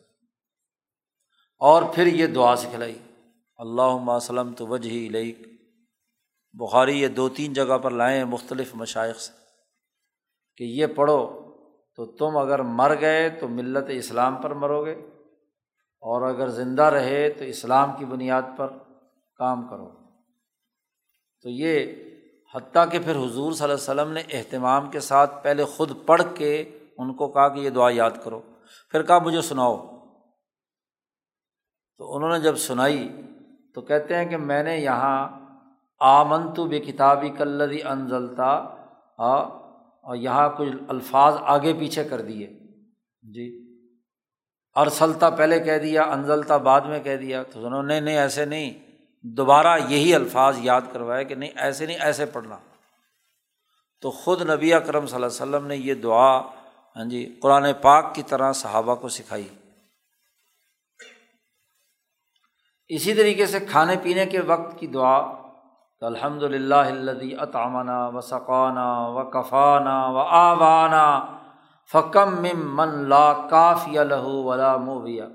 اور 1.59 1.83
پھر 1.95 2.07
یہ 2.07 2.27
دعا 2.27 2.57
سکھلائی۔ 2.57 2.99
اللہ 3.57 3.83
وسلم 3.83 4.53
تو 4.53 4.67
وجہ 4.67 4.91
ہی 4.91 5.09
لئی 5.09 5.33
بخاری 6.53 7.01
یہ 7.01 7.09
دو 7.09 7.29
تین 7.29 7.53
جگہ 7.53 7.79
پر 7.79 7.91
لائیں 7.91 8.25
مختلف 8.25 8.75
مشائق 8.75 9.21
سے۔ 9.21 9.33
کہ 10.57 10.65
یہ 10.65 10.87
پڑھو 10.87 11.45
تو 11.95 12.07
تم 12.07 12.37
اگر 12.37 12.59
مر 12.59 13.01
گئے 13.01 13.29
تو 13.29 13.49
ملت 13.49 13.85
اسلام 13.89 14.37
پر 14.37 14.51
مرو 14.51 14.85
گے۔ 14.85 14.93
اور 16.01 16.23
اگر 16.23 16.49
زندہ 16.49 16.83
رہے 16.83 17.31
تو 17.31 17.45
اسلام 17.45 17.91
کی 17.99 18.05
بنیاد 18.05 18.43
پر 18.57 18.73
کام 19.37 19.69
کرو۔ 19.69 19.91
تو 21.43 21.49
یہ 21.49 21.95
حتیٰ 22.55 22.91
کہ 22.91 22.99
پھر 22.99 23.17
حضور 23.17 23.53
صلی 23.53 23.65
اللہ 23.65 23.75
علیہ 23.75 23.75
وسلم 23.75 24.13
نے 24.13 24.23
اہتمام 24.31 24.91
کے 24.91 25.01
ساتھ 25.01 25.45
پہلے 25.45 25.65
خود 25.65 25.91
پڑھ 26.07 26.23
کے 26.35 26.79
ان 26.99 27.15
کو 27.15 27.29
کہا 27.29 27.49
کہ 27.49 27.61
یہ 27.61 27.71
دعا 27.71 27.91
یاد 27.93 28.11
کرو۔ 28.25 28.41
پھر 28.91 29.03
کہا، 29.03 29.19
مجھے 29.19 29.41
سناؤ۔ 29.41 29.99
تو 31.99 32.17
انہوں 32.17 32.31
نے 32.31 32.41
جب 32.41 32.57
سنائی 32.57 33.13
تو 33.75 33.81
کہتے 33.81 34.17
ہیں 34.17 34.25
کہ 34.25 34.37
میں 34.37 34.63
نے 34.63 34.77
یہاں 34.77 35.29
آمن 36.01 36.55
تو 36.55 36.67
بے 36.67 36.79
کتابی 36.79 37.29
کلدی 37.29 37.83
انزلتا 37.83 38.53
اور 39.19 40.17
یہاں 40.17 40.49
کچھ 40.59 40.69
الفاظ 40.89 41.35
آگے 41.41 41.73
پیچھے 41.73 42.05
کر 42.05 42.21
دیے۔ 42.21 42.47
جی۔ 43.23 43.69
ارسلتا 44.75 45.31
پہلے 45.31 45.61
کہہ 45.61 45.79
دیا، 45.79 46.03
انزلتا 46.03 46.57
بعد 46.57 46.81
میں 46.81 47.01
کہہ 47.01 47.17
دیا۔ 47.17 47.43
تو 47.43 47.67
انہوں 47.67 47.83
نے، 47.83 48.01
نہیں، 48.01 48.19
ایسے 48.19 48.45
نہیں۔ 48.45 48.88
دوبارہ 49.23 49.79
یہی 49.89 50.15
الفاظ 50.15 50.59
یاد 50.61 50.81
کروائے 50.93 51.25
کہ 51.25 51.35
نہیں، 51.35 51.51
ایسے 51.57 51.87
نہیں، 51.87 51.99
ایسے 52.01 52.27
پڑھنا۔ 52.27 52.57
تو 54.01 54.11
خود 54.11 54.51
نبی 54.51 54.75
اکرم 54.75 55.07
صلی 55.07 55.15
اللہ 55.15 55.27
علیہ 55.27 55.43
وسلم 55.43 55.67
نے 55.67 55.77
یہ 55.77 55.95
دعا 55.95 56.39
ہاں 56.97 57.05
جی 57.05 57.39
قرآن 57.43 57.67
پاک 57.81 58.15
کی 58.15 58.23
طرح 58.23 58.53
صحابہ 58.53 58.95
کو 58.95 59.09
سکھائی۔ 59.09 59.49
اسی 62.89 63.15
طریقے 63.15 63.47
سے 63.47 63.61
کھانے 63.61 63.97
پینے 64.03 64.27
کے 64.27 64.41
وقت 64.41 64.79
کی 64.79 64.87
دعا، 64.87 65.49
تو 65.99 66.07
الحمد 66.07 66.43
للہ 66.43 66.75
الدی 66.75 67.35
اطامنا 67.37 68.09
و 68.09 68.21
سقانہ 68.21 69.09
و 69.09 69.31
کفانہ 69.31 70.07
و 70.09 70.19
آبانہ 70.19 71.35
فکم 71.93 72.43
مم 72.43 72.77
من 72.77 73.09
لا 73.09 73.33
کافی 73.51 73.91
لہو 73.91 74.43
ولا 74.45 74.77
مویا 74.77 75.27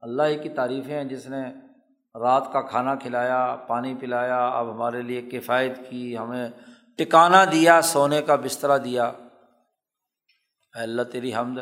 اللہ 0.00 0.42
کی 0.42 0.48
تعریفیں 0.48 0.96
ہیں 0.96 1.04
جس 1.04 1.26
نے 1.26 1.69
رات 2.14 2.52
کا 2.52 2.60
کھانا 2.60 2.94
کھلایا، 2.94 3.56
پانی 3.66 3.94
پلایا، 4.00 4.48
اب 4.48 4.72
ہمارے 4.72 5.02
لیے 5.02 5.22
کفایت 5.22 5.90
کی، 5.90 6.18
ہمیں 6.18 6.48
ٹکانا 6.96 7.44
دیا، 7.44 7.80
سونے 7.82 8.22
کا 8.22 8.36
بسترا 8.36 8.76
دیا۔ 8.76 9.12
اللہ، 10.72 11.02
تیری 11.02 11.34
حمد۔ 11.34 11.58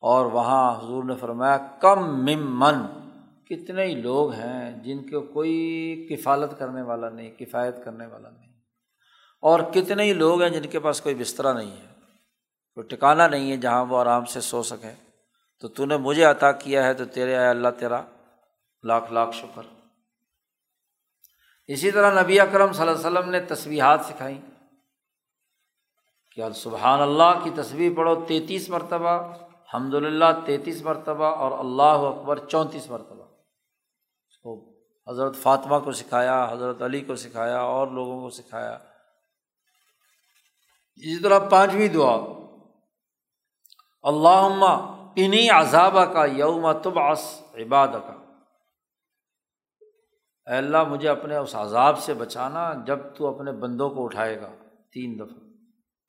اور 0.00 0.26
وہاں 0.26 0.78
حضور 0.78 1.04
نے 1.04 1.14
فرمایا، 1.16 1.58
کم 1.80 2.24
مم 2.26 2.60
من 2.60 2.74
کتنے 3.44 3.84
ہی 3.84 3.94
لوگ 3.94 4.32
ہیں 4.32 4.82
جن 4.82 5.02
کو 5.02 5.20
کوئی 5.20 6.06
کفالت 6.10 6.58
کرنے 6.58 6.82
والا 6.82 7.08
نہیں، 7.08 7.30
کفایت 7.30 7.84
کرنے 7.84 8.06
والا 8.06 8.30
نہیں۔ 8.30 8.52
اور 9.40 9.60
کتنے 9.60 10.02
ہی 10.02 10.12
لوگ 10.12 10.42
ہیں 10.42 10.50
جن 10.50 10.68
کے 10.70 10.80
پاس 10.80 11.00
کوئی 11.00 11.14
بسترا 11.14 11.52
نہیں 11.52 11.70
ہے، 11.70 11.94
کوئی 12.74 12.86
ٹکانا 12.86 13.28
نہیں 13.28 13.50
ہے 13.50 13.56
جہاں 13.56 13.84
وہ 13.84 13.98
آرام 13.98 14.24
سے 14.24 14.40
سو 14.40 14.62
سکیں 14.62 14.94
تو 15.60 15.68
تو 15.68 15.86
نے 15.86 15.96
مجھے 15.96 16.24
عطا 16.24 16.52
کیا 16.52 16.84
ہے، 16.84 16.94
تو 16.94 17.04
تیرے 17.04 17.38
اے 17.38 17.46
اللہ 17.46 17.68
تیرا۔ 17.78 18.02
لاکھ 18.84 19.12
لاکھ 19.12 19.30
شکر۔ 19.36 19.62
اسی 21.66 21.90
طرح 21.90 22.22
نبی 22.22 22.40
اکرم 22.40 22.72
صلی 22.72 22.88
اللہ 22.88 23.08
علیہ 23.08 23.18
وسلم 23.18 23.30
نے 23.30 23.40
تصویحات 23.40 24.00
سکھائیں۔ 24.04 24.40
کہ 26.34 26.52
سبحان 26.54 27.00
اللہ 27.00 27.44
کی 27.44 27.50
تصویر 27.50 27.92
پڑھو، 27.96 28.24
تینتیس 28.28 28.68
مرتبہ 28.68 29.08
الحمد 29.08 29.94
للہ 29.94 30.24
تینتیس 30.46 30.82
مرتبہ 30.82 31.24
اور 31.24 31.58
اللہ 31.58 32.18
اکبر 32.18 32.48
چونتیس 32.48 32.90
مرتبہ۔ 32.90 33.24
تو 34.42 34.74
حضرت 35.10 35.36
فاطمہ 35.36 35.78
کو 35.84 35.92
سکھایا، 35.92 36.48
حضرت 36.50 36.82
علی 36.82 37.00
کو 37.00 37.16
سکھایا، 37.16 37.60
اور 37.60 37.86
لوگوں 37.86 38.20
کو 38.20 38.30
سکھایا۔ 38.30 38.78
اسی 40.96 41.22
طرح 41.22 41.38
پانچویں 41.38 41.88
دعا۔ 41.88 42.16
اللہ 44.02 45.06
انہیں 45.16 45.50
عذاب 45.50 45.96
کا 46.12 46.24
یوم 46.24 46.72
تب 46.72 46.98
آس 46.98 47.42
عباد 47.54 47.88
کا 47.88 48.23
اے 50.46 50.56
اللہ، 50.56 50.84
مجھے 50.84 51.08
اپنے 51.08 51.36
اس 51.36 51.54
عذاب 51.54 51.98
سے 51.98 52.14
بچانا 52.14 52.72
جب 52.86 52.98
تو 53.16 53.34
اپنے 53.34 53.52
بندوں 53.52 53.90
کو 53.90 54.04
اٹھائے 54.04 54.40
گا۔ 54.40 54.52
تین 54.92 55.18
دفعہ۔ 55.18 55.44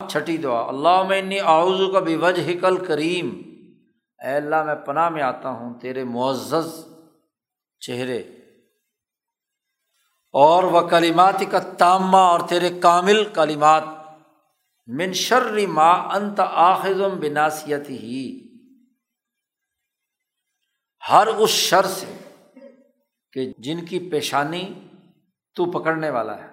چھٹی 0.07 0.37
دعا 0.37 0.67
اللہ 0.67 1.03
میں 1.03 1.39
آؤزو 1.39 1.91
کا 1.91 1.99
بھی 1.99 2.15
وجہ 2.15 2.59
کل 2.59 2.85
کریم 2.85 3.41
اے 4.25 4.35
اللہ، 4.35 4.63
میں 4.63 4.75
پناہ 4.75 5.09
میں 5.09 5.21
آتا 5.21 5.49
ہوں 5.49 5.79
تیرے 5.79 6.03
معزز 6.03 6.85
چہرے۔ 7.79 8.23
اور 10.33 10.63
وہ 10.63 10.81
کلیمات 10.81 11.43
کا 11.51 11.59
تامہ 11.59 12.17
اور 12.17 12.39
تیرے 12.49 12.79
کامل 12.79 13.23
کلیمات 13.33 13.83
منشر 14.87 15.67
ما 15.67 15.91
انت 15.91 16.39
آخم 16.39 17.19
بناسیت 17.19 17.89
ہی 17.89 18.47
ہر 21.09 21.27
اس 21.27 21.49
شر 21.49 21.85
سے 21.85 22.34
کہ 23.35 23.53
جن 23.57 23.85
کی 23.85 24.09
پیشانی 24.11 24.87
تو 25.55 25.71
پکڑنے 25.71 26.09
والا 26.09 26.37
ہے۔ 26.37 26.47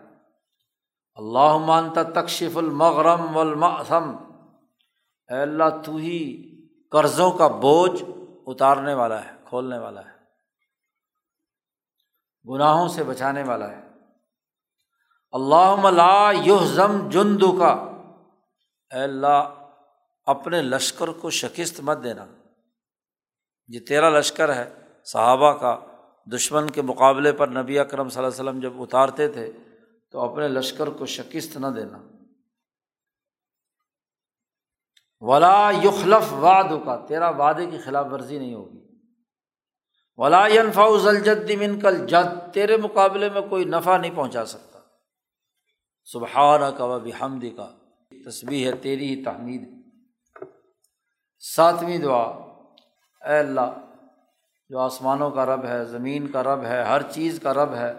اللہ 1.15 1.57
مانتا 1.57 2.03
تکشف 2.03 2.59
المغرم 2.59 3.37
والمعصم 3.37 4.17
اے 5.29 5.43
اللہ، 5.43 5.65
تو 5.85 5.97
ہی 5.97 6.43
قرضوں 6.91 7.31
کا 7.31 7.49
بوجھ 7.49 8.03
اتارنے 8.47 8.95
والا 8.95 9.25
ہے، 9.25 9.31
کھولنے 9.45 9.79
والا 9.79 10.01
ہے۔ 10.01 10.17
گناہوں 12.53 12.89
سے 12.89 13.05
بچانے 13.05 13.43
والا 13.43 13.71
ہے۔ 13.71 13.89
اللہ 15.33 15.91
لا 15.91 16.33
یحزم 16.45 17.09
جندو 17.09 17.53
کا 17.53 17.73
اے 18.97 19.03
اللہ، 19.03 19.67
اپنے 20.25 20.63
لشکر 20.63 21.09
کو 21.09 21.31
شکست 21.31 21.81
مت 21.81 21.99
دینا۔ 22.05 22.27
یہ 23.69 23.81
تیرا 23.81 24.11
لشکر 24.11 24.55
ہے، 24.55 24.75
صحابہ 25.05 25.53
کا۔ 25.53 25.92
دشمن 26.27 26.71
کے 26.71 26.83
مقابلے 26.83 27.33
پر 27.33 27.49
نبی 27.49 27.79
اکرم 27.79 28.09
صلی 28.09 28.25
اللہ 28.25 28.35
علیہ 28.35 28.51
وسلم 28.51 28.61
جب 28.61 28.83
اتارتے 28.83 29.29
تھے 29.29 29.53
تو 30.11 30.21
اپنے 30.21 30.49
لشکر 30.49 30.87
کو 30.87 31.07
شکست 31.07 31.57
نہ 31.57 31.67
دینا۔ 31.67 31.99
ولا 35.21 35.71
یخلف 35.85 36.33
واد 36.33 36.85
کا 36.85 37.05
تیرا 37.09 37.29
وعدے 37.29 37.67
کی 37.67 37.79
خلاف 37.79 38.07
ورزی 38.13 38.39
نہیں 38.39 38.55
ہوگی۔ 38.55 38.79
ولا 40.17 40.45
الجد 41.07 41.51
من 41.51 41.81
کل 41.81 42.07
جد 42.07 42.55
تیرے 42.55 42.77
مقابلے 42.77 43.29
میں 43.29 43.43
کوئی 43.43 43.65
نفع 43.65 43.97
نہیں 43.97 44.17
پہنچا 44.17 44.45
سکتا۔ 44.45 44.79
سبحانہ 46.05 46.65
کا 46.65 46.85
و 46.85 47.01
بحمد 47.01 47.45
کا 47.57 47.77
تصویر 48.27 48.73
ہے 48.73 48.79
تیری 48.79 49.15
ہی 49.15 49.25
تحمید۔ 49.25 49.83
ساتویں 51.39 51.99
دعا، 51.99 52.25
اے 53.29 53.39
اللہ 53.39 53.92
جو 54.73 54.79
آسمانوں 54.79 55.31
کا 55.31 55.47
رب 55.47 55.65
ہے، 55.65 55.85
زمین 55.85 56.27
کا 56.27 56.43
رب 56.43 56.65
ہے، 56.65 56.83
ہر 56.83 57.03
چیز 57.03 57.41
کا 57.43 57.55
رب 57.55 57.75
ہے۔ 57.75 57.93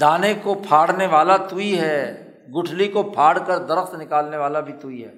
دانے 0.00 0.34
کو 0.42 0.62
پھاڑنے 0.68 1.06
والا 1.06 1.36
تو 1.36 1.56
ہی 1.56 1.78
ہے، 1.80 2.32
گٹھلی 2.58 2.88
کو 2.88 3.02
پھاڑ 3.02 3.38
کر 3.38 3.58
درخت 3.58 3.94
نکالنے 3.94 4.36
والا 4.36 4.60
بھی 4.60 4.72
تو 4.72 4.88
ہی 4.88 5.04
ہے۔ 5.04 5.14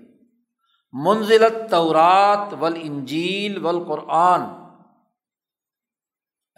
منزلت 0.93 1.71
تورات 1.71 2.55
ول 2.61 2.73
انجیل 2.83 3.67
ول 3.67 3.85
قرآن 3.85 4.41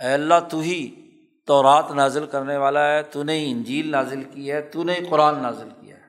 اے 0.03 0.13
اللہ، 0.13 0.35
تو 0.51 0.59
ہی 0.59 1.11
تورات 1.47 1.91
نازل 1.91 2.27
کرنے 2.27 2.57
والا 2.57 2.87
ہے، 2.87 3.03
تو 3.03 3.23
نے 3.23 3.51
انجیل 3.51 3.91
نازل 3.91 4.25
کی 4.25 4.53
ہے، 4.53 4.61
تو 4.61 4.85
نے 4.85 4.95
قرآن 5.11 5.43
نازل 5.43 5.69
کیا 5.81 5.97
ہے۔ 5.97 6.03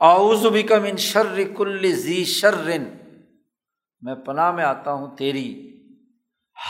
آؤز 0.00 0.46
بھی 0.46 0.62
کم 0.62 0.82
ان 0.84 0.96
شر 0.96 1.40
کل 1.56 1.92
زی 1.92 2.24
شرن۔ 2.24 2.84
میں 4.00 4.14
پناہ 4.14 4.52
میں 4.52 4.64
آتا 4.64 4.92
ہوں 4.92 5.16
تیری۔ 5.16 5.75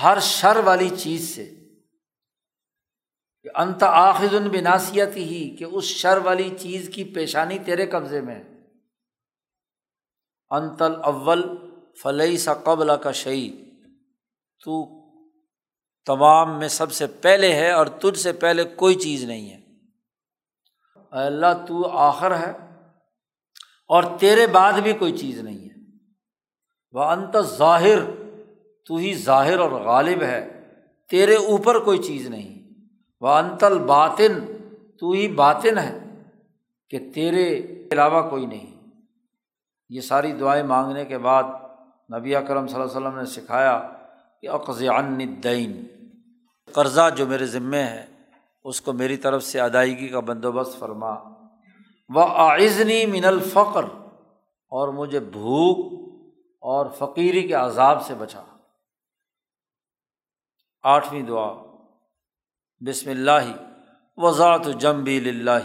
ہر 0.02 0.18
شر 0.20 0.56
والی 0.64 0.90
چیز 0.98 1.34
سے 1.34 1.52
انت 3.54 3.82
آخذ 3.82 4.34
بناسیت 4.34 5.16
ہی، 5.16 5.56
کہ 5.56 5.64
اس 5.64 5.84
شر 5.84 6.16
والی 6.16 6.50
چیز 6.58 6.90
کی 6.94 7.04
پیشانی 7.04 7.58
تیرے 7.58 7.86
قبضے 7.86 8.20
میں 8.20 8.42
انتل 10.50 10.92
اول 11.04 11.42
فلئی 12.02 12.38
سا 12.38 12.54
قبل 12.54 12.90
کا 13.02 13.12
شعی 13.12 13.50
تو 14.64 15.00
تمام 16.04 16.58
میں 16.58 16.68
سب 16.68 16.92
سے 16.92 17.06
پہلے 17.06 17.54
ہے 17.54 17.70
اور 17.70 17.86
تجھ 17.86 18.18
سے 18.18 18.32
پہلے 18.32 18.64
کوئی 18.64 18.94
چیز 18.94 19.24
نہیں 19.24 19.50
ہے۔ 19.50 19.60
اللہ، 21.10 21.66
تو 21.68 21.88
آخر 21.88 22.38
ہے 22.38 22.50
اور 23.88 24.02
تیرے 24.20 24.46
بعد 24.46 24.72
بھی 24.72 24.92
کوئی 24.92 25.18
چیز 25.18 25.40
نہیں 25.40 25.58
ہے۔ 25.58 25.80
وہ 26.92 27.04
انت 27.04 27.36
ظاہر 27.40 28.25
تو 28.86 28.96
ہی 28.96 29.14
ظاہر 29.14 29.58
اور 29.58 29.70
غالب 29.70 30.22
ہے، 30.22 30.62
تیرے 31.10 31.34
اوپر 31.34 31.78
کوئی 31.78 31.98
چیز 31.98 32.28
نہیں۔ 32.28 32.54
وہ 33.20 33.28
انتل 33.28 33.78
باطن 33.78 34.32
تو 35.00 35.10
ہی 35.10 35.28
باطن 35.28 35.78
ہے 35.78 35.98
کہ 36.90 36.98
تیرے 37.14 37.46
علاوہ 37.92 38.30
کوئی 38.30 38.46
نہیں۔ 38.46 38.74
یہ 39.88 40.00
ساری 40.00 40.32
دعائیں 40.32 40.62
مانگنے 40.62 41.04
کے 41.04 41.18
بعد 41.18 41.42
نبی 42.14 42.34
اکرم 42.36 42.66
صلی 42.66 42.74
اللہ 42.74 42.86
علیہ 42.86 42.96
وسلم 42.96 43.18
نے 43.18 43.24
سکھایا 43.24 43.92
کہ 44.42 44.48
اقض 44.48 44.82
دین 45.44 45.86
قرضہ 46.72 47.08
جو 47.16 47.26
میرے 47.26 47.46
ذمے 47.46 47.82
ہے، 47.82 48.04
اس 48.64 48.80
کو 48.80 48.92
میری 48.92 49.16
طرف 49.16 49.42
سے 49.42 49.60
ادائیگی 49.60 50.08
کا 50.08 50.20
بندوبست 50.20 50.78
فرما۔ 50.78 51.12
و 52.10 52.20
آئزنی 52.20 53.06
من 53.06 53.24
الفقر، 53.24 53.84
اور 54.72 54.88
مجھے 54.88 55.20
بھوک 55.20 55.78
اور 56.62 56.86
فقیری 56.98 57.42
کے 57.48 57.54
عذاب 57.54 58.04
سے 58.06 58.14
بچا۔ 58.14 58.42
آٹھویں 60.86 61.22
دعا۔ 61.22 61.52
بسم 62.80 63.10
اللہ۔ 63.10 63.52
وضاۃ 64.16 64.78
جمبی 64.78 65.20
لاہ 65.20 65.60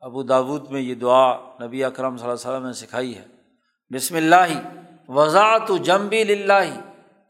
ابو 0.00 0.22
داود 0.22 0.70
میں 0.70 0.80
یہ 0.80 0.94
دعا 0.94 1.36
نبی 1.36 1.84
اکرم 1.84 2.16
صلی 2.16 2.28
اللہ 2.28 2.40
علیہ 2.42 2.56
وسلم 2.56 2.66
نے 2.66 2.72
سکھائی 2.72 3.16
ہے۔ 3.16 3.24
بسم 3.94 4.16
اللہ۔ 4.16 4.60
وضاۃ 5.08 5.78
جمبی 5.82 6.24
لاہ 6.24 6.66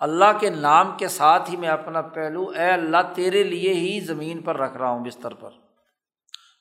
اللہ 0.01 0.39
کے 0.41 0.51
نام 0.51 0.97
کے 0.97 1.09
ساتھ 1.09 1.51
ہی 1.51 1.57
میں 1.57 1.69
اپنا 1.69 2.01
پہلو 2.01 2.49
اے 2.49 2.71
اللہ 2.71 2.97
تیرے 3.15 3.43
لیے 3.43 3.75
ہی 3.75 4.01
زمین 4.01 4.43
پر 4.43 4.57
رکھ 4.57 4.77
رہا 4.77 4.91
ہوں 4.91 5.05
بستر 5.05 5.35
پر۔ 5.35 5.51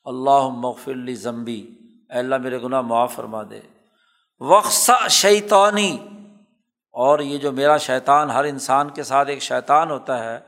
اللہ 0.04 0.48
مغفر 0.48 1.14
ضمبی 1.14 1.74
اے 2.10 2.18
اللہ 2.18 2.36
میرے 2.36 2.62
گناہ 2.62 2.80
معاف 2.80 3.14
فرما 3.14 3.42
دے۔ 3.42 3.60
وقصہ 4.40 5.08
شیطانی۔ 5.10 5.98
اور 6.98 7.18
یہ 7.18 7.38
جو 7.38 7.52
میرا 7.52 7.76
شیطان، 7.76 8.30
ہر 8.30 8.44
انسان 8.44 8.90
کے 8.90 9.02
ساتھ 9.02 9.28
ایک 9.28 9.38
شیطان 9.38 9.90
ہوتا 9.90 10.24
ہے، 10.24 10.40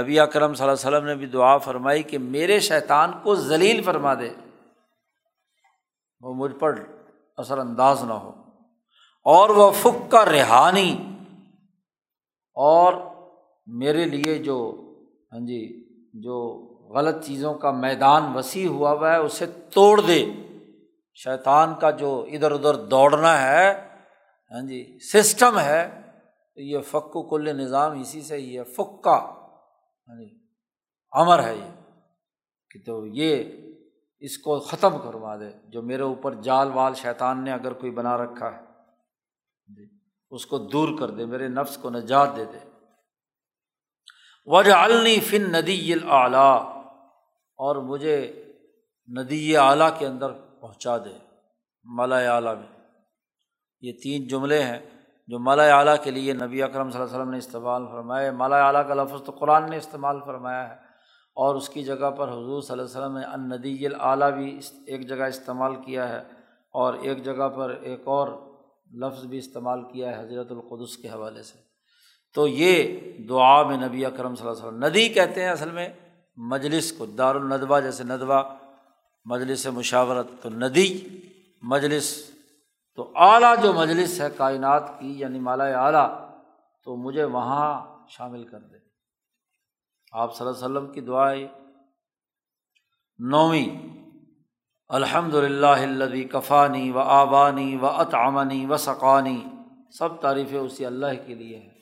نبی 0.00 0.20
اکرم 0.20 0.54
صلی 0.54 0.68
اللہ 0.68 0.88
علیہ 0.88 0.96
وسلم 0.96 1.06
نے 1.06 1.14
بھی 1.14 1.26
دعا 1.26 1.58
فرمائی 1.58 2.02
کہ 2.02 2.18
میرے 2.18 2.60
شیطان 2.60 3.12
کو 3.22 3.34
ذلیل 3.34 3.82
فرما 3.82 4.14
دے۔ 4.14 4.30
وہ 6.20 6.34
مجھ 6.34 6.52
پر 6.52 6.82
اثر 7.36 7.58
انداز 7.58 8.04
نہ 8.04 8.12
ہو۔ 8.12 8.32
اور 9.24 9.50
وہ 9.50 9.70
فک 9.70 10.10
کا 10.10 10.24
ریحانی 10.32 11.16
اور 12.54 12.92
میرے 13.66 14.04
لیے 14.04 14.38
جو 14.38 14.80
ہاں 15.32 15.40
جی 15.40 15.88
جو 16.14 16.64
غلط 16.94 17.24
چیزوں 17.24 17.54
کا 17.54 17.70
میدان 17.70 18.36
وسیع 18.36 18.68
ہوا 18.68 18.92
ہوا 18.92 19.12
ہے، 19.12 19.16
اسے 19.16 19.46
توڑ 19.46 20.00
دے۔ 20.00 20.26
شیطان 21.14 21.74
کا 21.74 21.90
جو 21.90 22.26
ادھر 22.32 22.50
ادھر 22.50 22.74
دوڑنا 22.74 23.42
ہے 23.42 23.87
ہاں 24.52 24.62
جی 24.68 24.98
سسٹم 25.12 25.58
ہے 25.58 25.82
تو 26.54 26.60
یہ 26.60 26.80
فک 26.80 27.16
و 27.16 27.22
کل 27.28 27.56
نظام 27.56 28.00
اسی 28.00 28.22
سے 28.22 28.36
ہی 28.36 28.58
ہے 28.58 28.64
فک 28.64 29.02
کا 29.04 29.16
ہاں 29.18 30.16
جی 30.20 30.28
امر 31.12 31.42
ہے 31.42 31.54
یہ، 31.54 31.70
کہ 32.70 32.78
تو 32.86 33.06
یہ 33.06 33.44
اس 34.20 34.38
کو 34.38 34.58
ختم 34.60 34.98
کروا 34.98 35.36
دے، 35.36 35.50
جو 35.68 35.82
میرے 35.82 36.02
اوپر 36.02 36.34
جال 36.42 36.70
وال 36.74 36.94
شیطان 36.94 37.44
نے 37.44 37.52
اگر 37.52 37.72
کوئی 37.72 37.92
بنا 37.92 38.16
رکھا 38.16 38.46
ہے 38.46 38.56
ہاں 38.56 39.74
جی 39.76 39.86
اس 40.30 40.46
کو 40.46 40.58
دور 40.58 40.88
کر 40.98 41.10
دے، 41.10 41.24
میرے 41.26 41.48
نفس 41.48 41.76
کو 41.76 41.90
نجات 41.90 42.36
دے 42.36 42.44
دے۔ 42.44 42.58
وجہ 44.48 44.72
النی 44.72 45.20
فن 45.20 45.52
ندی 45.52 45.92
اعلیٰ 45.92 46.56
اور 47.58 47.76
مجھے 47.76 48.16
ندی 49.08 49.56
اعلیٰ 49.56 49.90
کے 49.98 50.06
اندر 50.06 50.32
پہنچا 50.60 50.96
دے 50.98 51.16
مالا 51.86 52.18
اعلیٰ 52.34 52.56
میں۔ 52.56 52.77
یہ 53.80 53.92
تین 54.02 54.28
جملے 54.28 54.62
ہیں 54.62 54.78
جو 55.26 55.38
مالا 55.38 55.78
اعلیٰ 55.78 55.96
کے 56.02 56.10
لیے 56.10 56.32
نبی 56.32 56.62
اکرم 56.62 56.90
صلی 56.90 57.00
اللہ 57.00 57.10
علیہ 57.10 57.20
وسلم 57.20 57.30
نے 57.30 57.38
استعمال 57.38 57.86
فرمایا 57.86 58.32
مالا 58.32 58.66
اعلیٰ 58.66 58.88
کا 58.88 58.94
لفظ 58.94 59.22
تو 59.22 59.32
قرآن 59.32 59.70
نے 59.70 59.76
استعمال 59.76 60.16
فرمایا 60.26 60.68
ہے۔ 60.68 60.74
اور 61.34 61.54
اس 61.54 61.68
کی 61.68 61.82
جگہ 61.82 62.10
پر 62.10 62.28
حضور 62.28 62.62
صلی 62.62 62.78
اللہ 62.78 62.82
علیہ 62.82 63.00
وسلم 63.00 63.18
نے 63.18 63.24
الندی 63.24 63.86
اعلیٰ 64.00 64.32
بھی 64.32 64.60
ایک 64.86 65.08
جگہ 65.08 65.22
استعمال 65.22 65.74
کیا 65.74 66.08
ہے 66.08 66.18
اور 66.72 66.94
ایک 66.94 67.24
جگہ 67.24 67.48
پر 67.48 67.70
ایک 67.70 68.00
اور 68.04 68.28
لفظ 68.94 69.24
بھی 69.24 69.38
استعمال 69.38 69.82
کیا 69.82 70.18
ہے 70.18 70.24
حضرت 70.24 70.52
القدس 70.52 70.96
کے 70.96 71.08
حوالے 71.08 71.42
سے۔ 71.42 71.58
تو 72.34 72.46
یہ 72.46 73.00
دعا 73.28 73.62
میں 73.62 73.76
نبی 73.76 74.04
اکرم 74.06 74.34
صلی 74.34 74.48
اللہ 74.48 74.58
علیہ 74.58 74.68
وسلم، 74.68 74.84
ندی 74.84 75.08
کہتے 75.08 75.42
ہیں 75.42 75.50
اصل 75.50 75.70
میں 75.70 75.88
مجلس 76.36 76.92
کو 76.92 77.06
دار 77.06 77.34
الندوہ 77.34 77.80
جیسے 77.80 78.04
ندوہ، 78.04 78.42
مجلس 79.24 79.66
مشاورت، 79.66 80.26
تو 80.42 80.50
ندی، 80.50 81.00
مجلس 81.62 82.30
تو 82.98 83.12
اعلیٰ 83.14 83.62
جو 83.62 83.72
مجلس 83.72 84.20
ہے 84.20 84.26
کائنات 84.36 85.00
کی 85.00 85.20
یعنی 85.20 85.38
مالا 85.38 85.64
اعلیٰ، 85.64 86.30
تو 86.84 86.96
مجھے 86.96 87.24
وہاں 87.24 87.98
شامل 88.08 88.44
کر 88.44 88.60
دے۔ 88.60 88.76
آپ 90.12 90.36
صلی 90.36 90.46
اللہ 90.46 90.66
علیہ 90.66 90.78
وسلم 90.78 90.92
کی 90.92 91.00
دعائیں 91.00 91.48
نویں۔ 93.18 93.86
الحمد 94.88 95.34
للہ 95.34 96.26
کفانی 96.32 96.90
و 96.90 96.98
آبانی 96.98 97.76
و 97.76 97.86
اطعمنی 97.86 98.66
و 98.66 98.76
سقانی۔ 98.76 99.44
سب 99.98 100.20
تعریفیں 100.20 100.58
اسی 100.58 100.86
اللہ 100.86 101.06
کے 101.26 101.34
لیے 101.34 101.58
ہیں۔ 101.58 101.74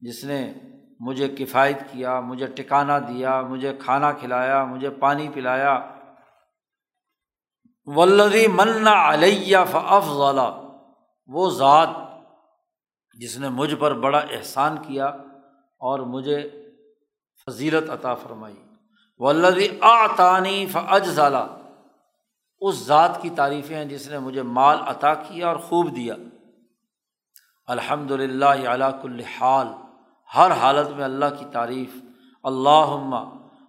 جس 0.00 0.24
نے 0.24 0.52
مجھے 1.00 1.28
کفایت 1.28 1.78
کیا، 1.92 2.20
مجھے 2.20 2.46
ٹکانا 2.46 2.98
دیا، 2.98 3.40
مجھے 3.40 3.72
کھانا 3.78 4.12
کھلایا، 4.12 4.64
مجھے 4.64 4.90
پانی 4.90 5.28
پلایا 5.34 5.94
ولدی 7.96 8.46
منا 8.46 9.12
علیہ 9.12 9.56
فضلہ 9.70 10.62
وہ 11.26 11.50
ذات 11.50 11.88
جس 13.14 13.38
نے 13.38 13.48
مجھ 13.48 13.74
پر 13.74 13.94
بڑا 13.94 14.18
احسان 14.18 14.76
کیا 14.86 15.06
اور 15.78 15.98
مجھے 15.98 16.50
فضیلت 17.46 17.90
عطا 17.90 18.14
فرمائی۔ 18.14 18.54
ولدی 19.18 19.68
آطانی 19.80 20.66
فضالہ 20.66 21.58
اس 22.60 22.74
ذات 22.74 23.22
کی 23.22 23.30
تعریفیں 23.30 23.76
ہیں 23.76 23.84
جس 23.84 24.08
نے 24.08 24.18
مجھے 24.18 24.42
مال 24.42 24.78
عطا 24.86 25.14
کیا 25.14 25.48
اور 25.48 25.56
خوب 25.56 25.96
دیا۔ 25.96 26.14
الحمد 27.66 28.10
للہ 28.10 28.68
علاق 28.68 28.96
الحال 29.02 29.66
ہر 30.36 30.50
حالت 30.50 30.88
میں 30.90 31.04
اللہ 31.04 31.26
کی 31.38 31.44
تعریف 31.52 31.96
اللہ 32.42 33.24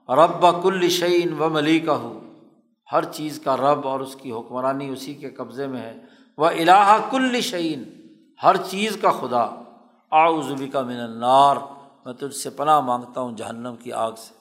رب 0.09 0.63
کل 0.63 0.89
شعین 0.89 1.41
و 1.41 1.49
ملیکہ۔ 1.49 1.91
ہو 1.91 2.29
ہر 2.92 3.04
چیز 3.04 3.42
کا 3.44 3.58
رب 3.58 3.88
اور 3.88 4.00
اس 4.00 4.16
کی 4.16 4.32
حکمرانی 4.32 4.90
اسی 4.90 5.14
کے 5.14 5.30
قبضے 5.30 5.68
میں 5.68 5.82
ہے۔ 5.82 5.98
وہ 6.38 6.46
الہ 6.46 7.08
کل 7.12 7.42
شعین 7.42 7.84
ہر 8.44 8.56
چیز 8.58 8.98
کا 9.02 9.12
خدا۔ 9.12 9.64
آؤزبی 10.12 10.70
کا 10.70 10.82
من 10.82 11.00
النار، 11.00 11.56
میں 12.06 12.14
تجھ 12.14 12.36
سے 12.36 12.50
پناہ 12.50 12.80
مانگتا 12.80 13.22
ہوں 13.22 13.36
جہنم 13.36 13.76
کی 13.76 13.92
آگ 13.92 14.12
سے۔ 14.12 14.34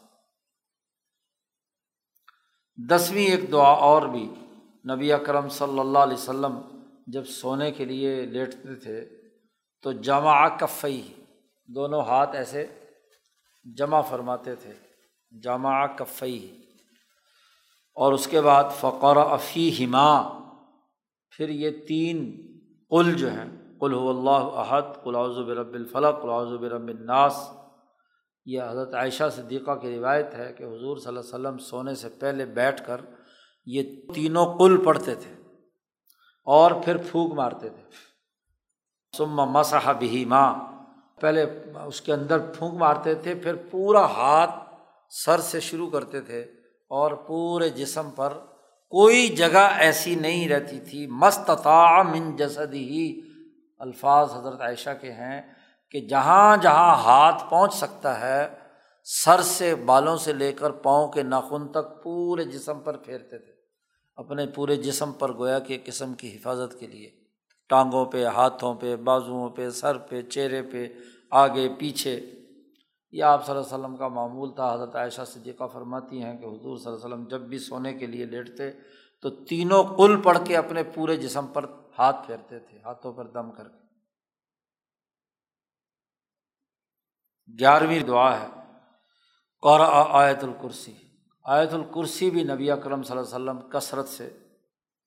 دسویں 2.88 3.26
ایک 3.26 3.52
دعا 3.52 3.68
اور 3.68 4.02
بھی 4.02 4.34
نبی 4.90 5.12
اکرم 5.12 5.48
صلی 5.48 5.78
اللہ 5.78 5.98
علیہ 5.98 6.16
وسلم 6.16 6.60
جب 7.06 7.24
سونے 7.24 7.72
کے 7.72 7.84
لیے 7.84 8.26
لیٹتے 8.26 8.74
تھے، 8.74 9.10
تو 9.82 9.92
جمع 9.92 10.48
کفئی 10.48 11.14
دونوں 11.66 12.00
ہاتھ 12.00 12.36
ایسے 12.36 12.66
جمع 13.76 14.00
فرماتے 14.00 14.54
تھے۔ 14.54 14.72
جامع 15.42 15.86
کفئی 15.86 16.67
اور 17.98 18.12
اس 18.12 18.26
کے 18.26 18.40
بعد 18.40 18.64
فقور 18.80 19.16
افی 19.16 19.68
ہما 19.78 20.10
پھر 21.32 21.48
یہ 21.48 21.70
تین 21.88 22.18
قل 22.90 23.12
جو 23.14 23.30
ہیں، 23.30 23.48
قل 23.80 23.94
اللہ 23.94 24.44
احد 24.60 25.02
قلاضب 25.04 25.48
رب 25.50 25.72
الفلق 25.74 26.20
قلاضب 26.22 26.64
رب 26.64 26.88
الناس، 26.88 27.36
یہ 28.46 28.62
حضرت 28.62 28.94
عائشہ 28.94 29.28
صدیقہ 29.36 29.74
کی 29.74 29.96
روایت 29.96 30.34
ہے 30.34 30.52
کہ 30.52 30.64
حضور 30.64 30.96
صلی 30.96 31.08
اللہ 31.08 31.20
علیہ 31.20 31.28
وسلم 31.28 31.58
سونے 31.58 31.94
سے 31.94 32.08
پہلے 32.08 32.46
بیٹھ 32.58 32.82
کر 32.86 33.00
یہ 33.66 33.82
تینوں 34.14 34.58
قل 34.58 34.76
پڑھتے 34.84 35.14
تھے 35.14 35.32
اور 36.46 36.70
پھر 36.84 36.96
پھونک 37.10 37.32
مارتے 37.34 37.68
تھے۔ 37.68 37.82
سما 39.14 39.44
مسح 39.44 39.90
بھی 39.92 40.24
ماں 40.24 40.54
پہلے 41.20 41.44
اس 41.86 42.00
کے 42.00 42.12
اندر 42.12 42.38
پھونک 42.38 42.74
مارتے 42.74 43.14
تھے، 43.14 43.34
پھر 43.34 43.56
پورا 43.70 44.04
ہاتھ 44.06 44.54
سر 45.12 45.40
سے 45.40 45.60
شروع 45.60 45.90
کرتے 45.90 46.20
تھے۔ 46.20 46.44
اور 46.88 47.12
پورے 47.12 47.68
جسم 47.68 48.10
پر 48.10 48.32
کوئی 48.90 49.28
جگہ 49.28 49.68
ایسی 49.78 50.14
نہیں 50.14 50.48
رہتی 50.48 50.80
تھی۔ 50.80 51.06
مستطا 51.06 52.02
من 52.02 52.36
جسد 52.36 52.74
ہی 52.74 53.20
الفاظ 53.78 54.32
حضرت 54.34 54.60
عائشہ 54.60 54.90
کے 55.00 55.12
ہیں 55.12 55.42
کہ 55.90 56.00
جہاں 56.00 56.56
جہاں 56.56 56.94
ہاتھ 56.94 57.50
پہنچ 57.50 57.74
سکتا 57.74 58.20
ہے، 58.20 58.48
سر 59.04 59.40
سے 59.40 59.74
بالوں 59.74 60.16
سے 60.16 60.32
لے 60.32 60.52
کر 60.52 60.70
پاؤں 60.70 61.08
کے 61.08 61.22
ناخن 61.22 61.68
تک 61.68 62.02
پورے 62.02 62.44
جسم 62.44 62.80
پر 62.80 62.96
پھیرتے 62.96 63.38
تھے۔ 63.38 63.52
اپنے 64.16 64.46
پورے 64.46 64.76
جسم 64.76 65.12
پر 65.12 65.32
گویا 65.32 65.58
کہ 65.58 65.78
قسم 65.84 66.14
کی 66.14 66.36
حفاظت 66.36 66.80
کے 66.80 66.86
لیے۔ 66.86 67.10
ٹانگوں 67.68 68.04
پہ، 68.04 68.24
ہاتھوں 68.24 68.74
پہ، 68.74 68.96
بازوؤں 68.96 69.50
پہ، 69.50 69.70
سر 69.70 69.98
پہ، 69.98 70.22
چہرے 70.22 70.62
پہ، 70.62 70.88
آگے، 71.30 71.68
پیچھے۔ 71.78 72.20
یہ 73.12 73.24
آپ 73.24 73.46
صلی 73.46 73.54
اللہ 73.54 73.66
علیہ 73.66 73.76
وسلم 73.76 73.96
کا 73.96 74.08
معمول 74.08 74.54
تھا، 74.54 74.74
حضرت 74.74 74.96
عائشہ 74.96 75.24
صدیقہ 75.26 75.66
فرماتی 75.66 76.22
ہیں 76.22 76.38
کہ 76.38 76.44
حضور 76.44 76.76
صلی 76.76 76.92
اللہ 76.92 77.04
علیہ 77.04 77.14
وسلم 77.14 77.28
جب 77.28 77.40
بھی 77.40 77.58
سونے 77.58 77.94
کے 77.94 78.06
لیے 78.06 78.24
لیٹتے 78.24 78.70
تو 79.20 79.30
تینوں 79.30 79.96
کل 79.96 80.22
پڑھ 80.22 80.38
کے 80.46 80.56
اپنے 80.56 80.82
پورے 80.82 81.16
جسم 81.16 81.46
پر 81.46 81.64
ہاتھ 81.98 82.26
پھیرتے 82.26 82.58
تھے، 82.58 82.78
ہاتھوں 82.78 83.12
پر 83.12 83.26
دم 83.26 83.50
کر 83.52 83.68
کے۔ 83.68 83.86
گیارہویں 87.58 88.00
دعا 88.00 88.40
ہے 88.40 88.46
قور 89.62 89.80
آیت 90.10 90.44
الکرسی۔ 90.44 90.94
آیت 91.44 91.74
الکرسی 91.74 92.30
بھی 92.30 92.44
نبی 92.44 92.70
اکرم 92.70 93.02
صلی 93.02 93.18
اللہ 93.18 93.36
علیہ 93.36 93.50
وسلم 93.50 93.70
کثرت 93.70 94.08
سے 94.08 94.38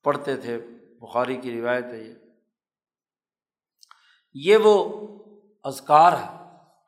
پڑھتے 0.04 0.38
تھے، 0.38 0.58
بخاری 1.02 1.36
کی 1.36 1.62
روایت 1.62 1.86
ہے 1.86 2.04
یہ۔ 2.04 2.14
یہ 4.34 4.58
وہ 4.64 4.74
ازکار 5.64 6.14
ہے 6.14 6.41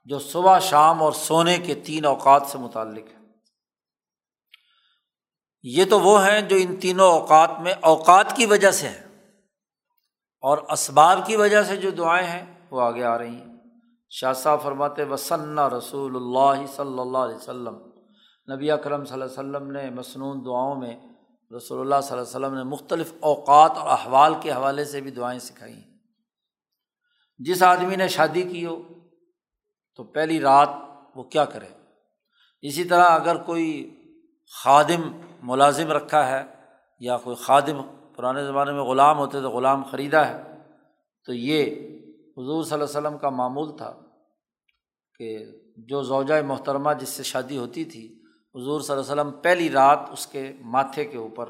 جو 0.06 0.20
صبح 0.20 0.60
شام 0.60 1.04
اور 1.04 1.12
سونے 1.12 1.58
کے 1.58 1.76
تین 1.76 2.06
اوقات 2.06 2.43
سے 2.47 2.58
متعلق 2.58 3.12
ہے۔ 3.12 3.24
یہ 5.64 5.86
تو 5.89 5.99
وہ 5.99 6.28
ہیں 6.28 6.41
جو 6.41 6.56
ان 6.56 6.76
تینوں 6.76 7.12
اوقات 7.12 7.51
میں 7.60 7.74
اوقات 7.82 8.36
کی 8.36 8.45
وجہ 8.45 8.72
سے 8.72 8.88
ہے 8.89 9.08
اور 10.41 10.58
اسباب 10.58 11.28
کی 11.28 11.36
وجہ 11.36 11.64
سے 11.64 11.76
جو 11.76 11.89
دعائیں 11.89 12.28
ہیں 12.28 12.60
وہ 12.72 12.82
آگے 12.82 13.04
آ 13.04 13.18
رہی 13.18 13.36
ہیں۔ 13.36 13.54
شاہ 14.10 14.34
صاحب 14.34 14.64
فرماتے 14.64 15.04
وسن 15.04 15.60
رسول 15.60 16.16
اللہ 16.16 16.66
صلی 16.66 16.99
اللہ 16.99 17.18
علیہ 17.18 17.36
وسلم۔ 17.36 17.76
نبی 18.56 18.72
اکرم 18.72 19.06
صلی 19.06 19.14
اللہ 19.14 19.39
علیہ 19.39 19.49
وسلم 19.49 19.72
نے 19.72 19.89
مصنون 19.89 20.45
دعاؤں 20.45 20.76
میں 20.76 20.97
رسول 21.58 21.80
اللہ 21.80 22.01
صلی 22.04 22.18
اللہ 22.18 22.38
علیہ 22.38 22.45
وسلم 22.45 22.54
نے 22.54 22.64
مختلف 22.64 23.14
اوقات 23.20 23.72
اور 23.72 23.89
احوال 23.89 24.34
کے 24.41 24.51
حوالے 24.51 24.86
سے 24.86 25.01
بھی 25.01 25.12
دعائیں 25.12 25.39
سکھائی 25.39 25.74
ہیں۔ 25.74 25.97
جس 27.38 27.64
آدمی 27.64 27.95
نے 27.95 28.08
شادی 28.08 28.41
کی 28.41 28.66
ہو 28.66 28.84
تو 29.96 30.04
پہلی 30.04 30.39
رات 30.39 30.70
وہ 31.16 31.24
کیا 31.24 31.46
کرے؟ 31.46 31.68
اسی 32.62 32.84
طرح 32.84 33.04
اگر 33.04 33.36
کوئی 33.36 34.00
خادم 34.64 35.12
ملازم 35.44 35.91
رکھا 35.91 36.28
ہے 36.28 36.44
یا 37.00 37.18
کوئی 37.18 37.36
خادم 37.36 37.82
پرانے 38.16 38.46
زمانے 38.46 38.72
میں 38.72 38.82
غلام 38.82 39.18
ہوتے 39.18 39.41
تو 39.41 39.50
غلام 39.50 39.84
خریدا 39.84 40.28
ہے، 40.28 40.44
تو 41.24 41.34
یہ 41.34 41.64
حضور 42.38 42.64
صلی 42.64 42.74
اللہ 42.74 42.84
علیہ 42.84 42.98
وسلم 42.98 43.18
کا 43.18 43.30
معمول 43.30 43.78
تھا 43.78 43.94
کہ 45.20 45.46
جو 45.78 46.02
زوجۂ 46.02 46.44
محترمہ 46.44 46.94
جس 47.00 47.10
سے 47.10 47.24
شادی 47.24 47.58
ہوتی 47.58 47.86
تھی، 47.86 48.20
حضور 48.56 48.82
صلی 48.82 48.96
اللہ 48.96 49.12
علیہ 49.12 49.22
وسلم 49.22 49.41
پہلی 49.41 49.70
رات 49.70 50.00
اس 50.12 50.28
کے 50.28 50.52
ماتھے 50.62 51.06
کے 51.06 51.18
اوپر 51.18 51.50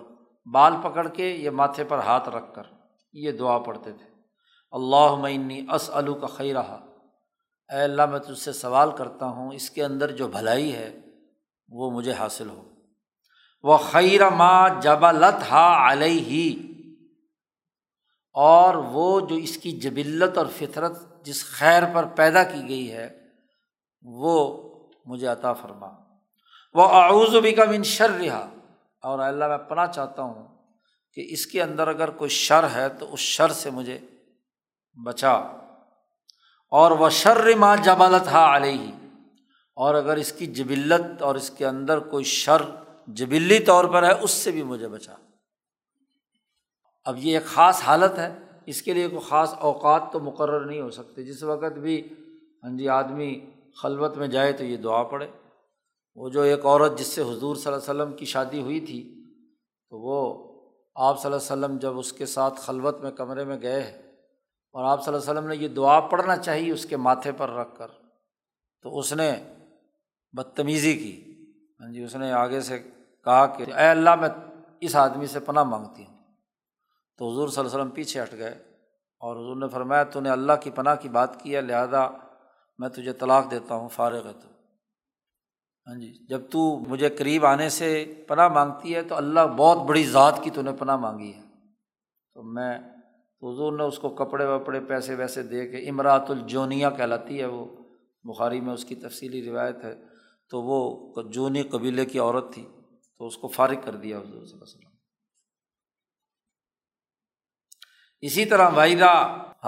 بال 0.54 0.74
پکڑ 0.84 1.08
کے 1.08 1.30
یہ 1.30 1.50
ماتھے 1.50 1.84
پر 1.84 1.98
ہاتھ 1.98 2.30
رکھ 2.30 2.54
کر 2.56 2.64
یہ 3.14 3.32
دعا 3.32 3.60
پڑھتے 3.60 3.92
تھے۔ 3.92 4.06
اللہ 4.72 5.16
معنی 5.16 5.66
اس 5.74 5.90
الو 5.94 6.14
کا 6.14 6.28
خی 6.28 6.54
رہا 6.54 6.93
اے 7.70 7.82
اللہ، 7.84 8.06
میں 8.06 8.20
تجھ 8.20 8.40
سے 8.40 8.54
سوال 8.54 8.92
کرتا 8.92 9.26
ہوں، 9.26 9.54
اس 9.54 9.70
کے 9.70 9.84
اندر 9.84 10.12
جو 10.12 10.28
بھلائی 10.28 10.76
ہے، 10.76 10.90
وہ 11.70 11.92
مجھے 11.92 12.14
حاصل 12.14 12.50
ہو۔ 12.50 12.62
وہ 13.64 13.78
خیر 13.78 14.30
ما 14.30 14.68
جب 14.80 15.06
لت 15.12 15.52
ہا 15.52 15.92
علیہ، 15.92 16.72
اور 18.36 18.76
وہ 18.76 19.20
جو 19.20 19.36
اس 19.36 19.58
کی 19.58 19.72
جبلت 19.72 20.38
اور 20.38 20.46
فطرت 20.58 21.26
جس 21.26 21.44
خیر 21.46 21.84
پر 21.94 22.06
پیدا 22.06 22.44
کی 22.44 22.68
گئی 22.68 22.92
ہے، 22.92 23.08
وہ 24.04 24.36
مجھے 25.06 25.28
عطا 25.28 25.54
فرما۔ 25.54 25.90
وہ 26.76 26.84
اعوذ 26.92 27.36
بھی 27.36 27.52
کا 27.52 27.66
من 27.66 27.84
شر 27.84 28.10
رہا 28.10 28.46
اور 29.04 29.20
اللہ، 29.20 29.48
میں 29.48 29.58
پناہ 29.70 29.92
چاہتا 29.92 30.22
ہوں 30.22 30.48
کہ 31.18 31.26
اس 31.30 31.46
کے 31.46 31.62
اندر 31.62 31.88
اگر 31.88 32.10
کوئی 32.10 32.30
شر 32.30 32.68
ہے، 32.76 32.88
تو 32.90 33.14
اس 33.14 33.20
شر 33.20 33.52
سے 33.54 33.70
مجھے 33.70 34.00
بچا۔ 34.98 35.34
اور 36.74 36.92
وہ 36.92 37.10
شر 37.10 37.56
ماں 37.58 37.78
جبالت 37.78 38.28
ہا 38.28 38.56
علیہ۔ 38.56 38.92
اور 39.76 39.96
اگر 39.96 40.18
اس 40.18 40.32
کی 40.32 40.46
جبلت 40.46 41.22
اور 41.22 41.36
اس 41.36 41.50
کے 41.50 41.66
اندر 41.66 42.00
کوئی 42.00 42.24
شر 42.24 42.62
جبلی 43.08 43.60
طور 43.60 43.86
پر 43.86 44.04
ہے، 44.04 44.12
اس 44.22 44.32
سے 44.32 44.52
بھی 44.52 44.64
مجھے 44.64 44.88
بچا۔ 44.88 45.14
اب 47.06 47.18
یہ 47.18 47.34
ایک 47.34 47.46
خاص 47.46 47.82
حالت 47.82 48.20
ہے۔ 48.20 48.40
اس 48.66 48.82
کے 48.82 48.94
لیے 48.94 49.08
کوئی 49.08 49.22
خاص 49.30 49.54
اوقات 49.60 50.04
تو 50.12 50.20
مقرر 50.20 50.66
نہیں 50.66 50.82
ہو 50.82 50.90
سکتے۔ 50.90 51.24
جس 51.24 51.44
وقت 51.44 51.78
بھی 51.78 52.10
ہاں 52.64 52.78
جی 52.78 52.90
آدمی 52.90 53.40
خلوت 53.82 54.18
میں 54.18 54.28
جائے 54.28 54.52
تو 54.52 54.64
یہ 54.64 54.78
دعا 54.78 55.04
پڑھے۔ 55.04 55.28
وہ 56.16 56.30
جو 56.30 56.42
ایک 56.42 56.66
عورت 56.66 56.98
جس 56.98 57.08
سے 57.08 57.22
حضور 57.22 57.56
صلی 57.56 57.74
اللہ 57.74 57.92
علیہ 57.92 58.02
وسلم 58.02 58.18
کی 58.18 58.26
شادی 58.26 58.62
ہوئی 58.62 58.80
تھی، 58.80 59.24
تو 59.90 59.98
وہ 59.98 60.44
آپ 60.96 61.22
صلی 61.22 61.32
اللہ 61.32 61.54
علیہ 61.54 61.66
وسلم 61.66 61.78
جب 61.78 62.00
اس 62.00 62.14
کے 62.14 62.26
ساتھ 62.26 62.62
خلوت 62.62 63.02
میں 63.02 63.12
کمرے 63.12 63.44
میں 63.44 63.62
گئے 63.62 64.03
اور 64.74 64.84
آپ 64.84 65.06
صلی 65.06 65.14
اللہ 65.14 65.24
علیہ 65.24 65.40
وسلم 65.40 65.50
نے 65.50 65.56
یہ 65.56 65.68
دعا 65.68 66.00
پڑھنا 66.00 66.38
چاہیے 66.38 66.72
اس 66.72 66.86
کے 66.86 66.98
ماتھے 66.98 67.32
پر 67.32 67.50
رکھ 67.50 67.76
کر۔ 67.78 67.88
تو 68.82 68.98
اس 68.98 69.14
نے 69.14 69.44
بدتمیزی 70.34 70.98
کی۔ 70.98 71.34
ہاں 71.80 71.94
جی 71.94 72.04
اس 72.04 72.16
نے 72.16 72.32
آگے 72.32 72.62
سے 72.62 72.80
کہا 73.26 73.46
کہ 73.46 73.64
اے 73.64 73.88
اللہ، 73.88 74.16
میں 74.16 74.30
اس 74.82 74.96
آدمی 74.96 75.28
سے 75.28 75.40
پناہ 75.40 75.64
مانگتی 75.64 76.06
ہوں۔ 76.06 76.18
تو 77.18 77.32
حضور 77.32 77.48
صلی 77.48 77.60
اللہ 77.60 77.72
علیہ 77.72 77.80
وسلم 77.80 77.94
پیچھے 77.96 78.24
ہٹ 78.24 78.34
گئے 78.34 78.52
اور 79.20 79.36
حضور 79.36 79.56
نے 79.56 79.68
فرمایا، 79.68 80.04
تو 80.04 80.20
نے 80.20 80.30
اللہ 80.30 80.54
کی 80.62 80.72
پناہ 80.72 80.96
کی 80.96 81.10
بات 81.10 81.44
کی 81.44 81.56
ہے، 81.56 81.62
لہٰذا 81.62 82.10
میں 82.78 82.90
تجھے 82.90 83.14
طلاق 83.14 83.52
دیتا 83.52 83.76
ہوں، 83.76 83.90
فارغ 83.90 84.28
ہے 84.28 84.34
تو۔ 84.34 84.48
ہاں 85.88 85.96
جی 85.96 86.28
جب 86.28 86.42
تو 86.52 86.80
مجھے 86.88 87.10
قریب 87.10 87.46
آنے 87.46 87.70
سے 87.70 88.14
پناہ 88.28 88.48
مانگتی 88.48 88.96
ہے، 88.96 89.02
تو 89.02 89.16
اللہ 89.16 89.40
بہت 89.58 89.78
بڑی 89.78 90.04
ذات 90.04 90.40
کی 90.44 90.50
تو 90.50 90.62
نے 90.62 90.72
پناہ 90.80 90.96
مانگی 90.96 91.34
ہے۔ 91.34 91.42
تو 92.34 92.44
میں 92.44 92.80
حضور 93.44 93.72
نے 93.78 93.84
اس 93.84 93.98
کو 94.00 94.10
کپڑے 94.16 94.46
وپڑے 94.46 94.80
پیسے 94.80 95.16
ویسے 95.16 95.44
دے 95.44 95.68
کے 95.68 95.78
امراۃ 95.90 96.30
الجونیا 96.30 96.90
کہلاتی 96.90 97.40
ہے، 97.40 97.46
وہ 97.46 97.66
بخاری 98.24 98.62
میں 98.62 98.74
اس 98.74 98.86
کی 98.86 98.96
تفصیلی 98.96 99.42
روایت 99.50 99.84
ہے۔ 99.84 99.94
تو 100.52 100.62
وہ 100.62 101.22
جونی 101.34 101.64
قبیلے 101.64 102.06
کی 102.06 102.20
عورت 102.20 102.54
تھی، 102.54 102.66
تو 103.18 103.28
اس 103.28 103.38
کو 103.38 103.48
فارغ 103.48 103.82
کر 103.84 103.96
دیا 103.96 104.18
حضور 104.18 104.46
صلی 104.46 104.54
اللہ 104.54 104.64
علیہ 104.64 104.64
وسلم۔ 104.64 104.92
اسی 108.24 108.46
طرح 108.46 108.70
وحیدہ 108.70 109.14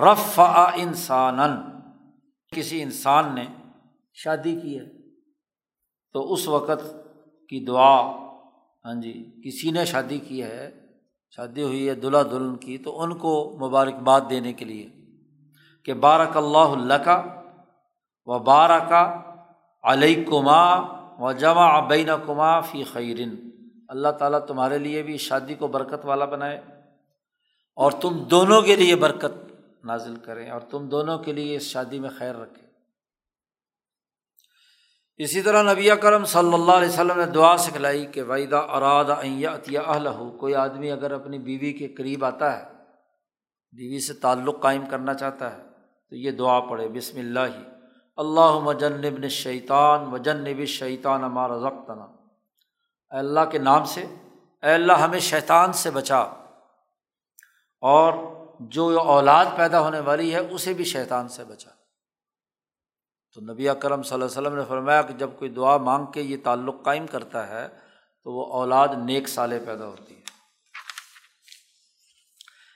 رف 0.02 0.40
انسان 0.76 1.40
کسی 2.52 2.82
انسان 2.82 3.34
نے 3.36 3.46
شادی 4.14 4.56
کی 4.62 4.78
ہے، 4.80 4.86
تو 6.16 6.34
اس 6.34 6.48
وقت 6.48 6.84
کی 7.50 7.60
دعا 7.66 7.96
ہاں 8.86 8.94
جی 9.02 9.14
کسی 9.46 9.72
نے 9.72 9.86
شادی 9.86 10.20
کی 10.20 10.44
ہے 10.44 10.70
شادی 11.30 11.64
ہوئی 11.64 11.90
ہے 11.90 11.96
دلہا 11.96 12.22
دلہن 12.24 12.56
کی، 12.56 12.78
تو 12.78 13.02
ان 13.02 13.18
کو 13.18 13.58
مبارکباد 13.62 14.22
دینے 14.30 14.54
کے 14.54 14.66
لیے 14.66 14.90
کہ 15.86 15.94
بارک 15.94 16.38
اللہ 16.38 16.76
اللہ 16.78 16.94
کا 16.94 17.24
و 18.26 18.40
بارہ 18.40 18.80
کا 18.90 19.22
علیہ 19.84 20.24
کما 20.24 20.62
و 21.20 21.32
جمع 21.32 21.80
بین 21.80 22.10
کما 22.26 22.60
فی 22.60 22.84
خیرن۔ 22.84 23.36
اللہ 23.90 24.10
تعالیٰ 24.10 24.40
تمہارے 24.40 24.78
لیے 24.78 25.02
بھی 25.04 25.18
شادی 25.18 25.54
کو 25.54 25.68
برکت 25.68 26.06
والا 26.06 26.26
بنائے 26.26 26.62
اور 27.78 27.92
تم 27.92 28.18
دونوں 28.18 28.62
کے 28.62 28.76
لیے 28.76 28.96
برکت 28.96 29.36
نازل 29.86 30.16
کریں 30.16 30.50
اور 30.50 30.62
تم 30.62 30.88
دونوں 30.88 31.18
کے 31.18 31.34
لیے 31.34 31.56
اس 31.56 31.64
شادی 31.64 32.00
میں 32.00 32.10
خیر 32.18 32.36
رکھیں۔ 32.36 32.65
اسی 35.18 35.42
طرح 35.42 35.74
نبی 35.74 35.90
کرم 36.02 36.26
صلی 36.26 36.54
اللہ 36.54 36.72
علیہ 36.72 36.88
وسلم 36.88 37.20
نے 37.20 37.26
دعا 37.26 37.58
سکھلائی 37.58 38.06
کہ 38.06 38.24
ویدا 38.24 38.60
اراد 38.60 39.06
عطیہ 39.06 39.80
اہل 39.80 40.08
ہو 40.08 40.32
کوئی 40.32 40.56
آدمی 40.56 40.92
اگر 40.92 41.12
اپنی 41.12 41.40
بیوی 41.40 41.74
کے 41.74 41.88
قریب 41.88 42.26
آتا 42.26 42.58
ہے، 42.58 42.64
بیوی 43.72 44.00
سے 44.00 44.14
تعلق 44.14 44.62
قائم 44.62 44.86
کرنا 44.86 45.14
چاہتا 45.14 45.58
ہے، 45.58 45.62
تو 46.10 46.16
یہ 46.16 46.32
دعا 46.32 46.60
پڑھے، 46.60 46.88
بسم 46.88 47.20
اللہ۔ 47.20 47.40
ہی 47.40 47.64
اللہ 48.18 48.60
مجنب 48.60 49.18
نے 49.18 49.30
شیطان 49.30 50.14
وجنب 50.14 50.66
شیطان 50.66 51.24
ہمارا 51.24 51.58
ضبطنا 51.58 52.08
اللہ 53.10 53.46
کے 53.52 53.58
نام 53.58 53.86
سے، 53.86 54.02
اے 54.64 54.74
اللہ 54.74 54.94
ہمیں 54.94 55.20
شیطان 55.20 55.74
سے 55.74 55.92
بچا۔ 55.92 56.20
اور 57.82 58.14
جو 58.60 59.00
اولاد 59.00 59.46
پیدا 59.56 59.80
ہونے 59.80 60.00
والی 60.00 60.34
ہے، 60.34 60.40
اسے 60.40 60.74
بھی 60.74 60.84
شیطان 60.84 61.28
سے 61.28 61.44
بچا۔ 61.44 61.75
تو 63.36 63.42
نبی 63.42 63.68
کرم 63.80 64.04
صلی 64.04 64.14
اللہ 64.14 64.26
علیہ 64.26 64.42
وسلم 64.42 64.56
نے 64.56 64.64
فرمایا 64.68 65.02
کہ 65.02 65.14
جب 65.14 65.30
کوئی 65.40 65.52
دعا 65.52 65.78
مانگ 65.78 66.06
کے 66.06 66.22
یہ 66.22 66.38
تعلق 66.44 66.76
قائم 66.84 67.08
کرتا 67.08 67.50
ہے 67.50 67.68
تو 68.24 68.32
وہ 68.32 68.46
اولاد 68.46 68.88
نیک 69.06 69.28
سالے 69.28 69.60
پیدا 69.66 69.86
ہوتی 69.88 70.16
ہے۔ 70.16 70.22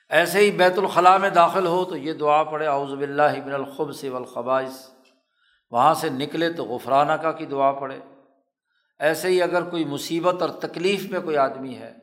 ایسے 0.10 0.40
ہی 0.40 0.52
بیت 0.52 0.80
الخلاء 0.80 1.18
میں 1.18 1.30
داخل 1.30 1.68
ہو 1.68 1.86
تو 1.86 1.98
یہ 1.98 2.14
دعا 2.14 2.44
پڑھے، 2.44 2.68
اعوذ 2.68 2.94
باللہ 2.94 3.42
بن 3.46 3.54
الخب 3.54 3.94
سے 3.94 4.10
والخبائش 4.10 4.72
وہاں 5.72 5.94
سے 5.94 6.10
نکلے 6.10 6.54
تو 6.54 6.64
غفرانہ 6.64 7.12
کا 7.12 7.32
کی 7.32 7.46
دعا 7.46 7.72
پڑھے۔ 7.72 8.00
ایسے 9.00 9.28
ہی 9.28 9.42
اگر 9.42 9.64
کوئی 9.64 9.86
مصیبت 9.86 10.42
اور 10.42 10.50
تکلیف 10.50 11.12
میں 11.12 11.20
کوئی 11.20 11.38
آدمی 11.38 11.76
ہے 11.76 11.94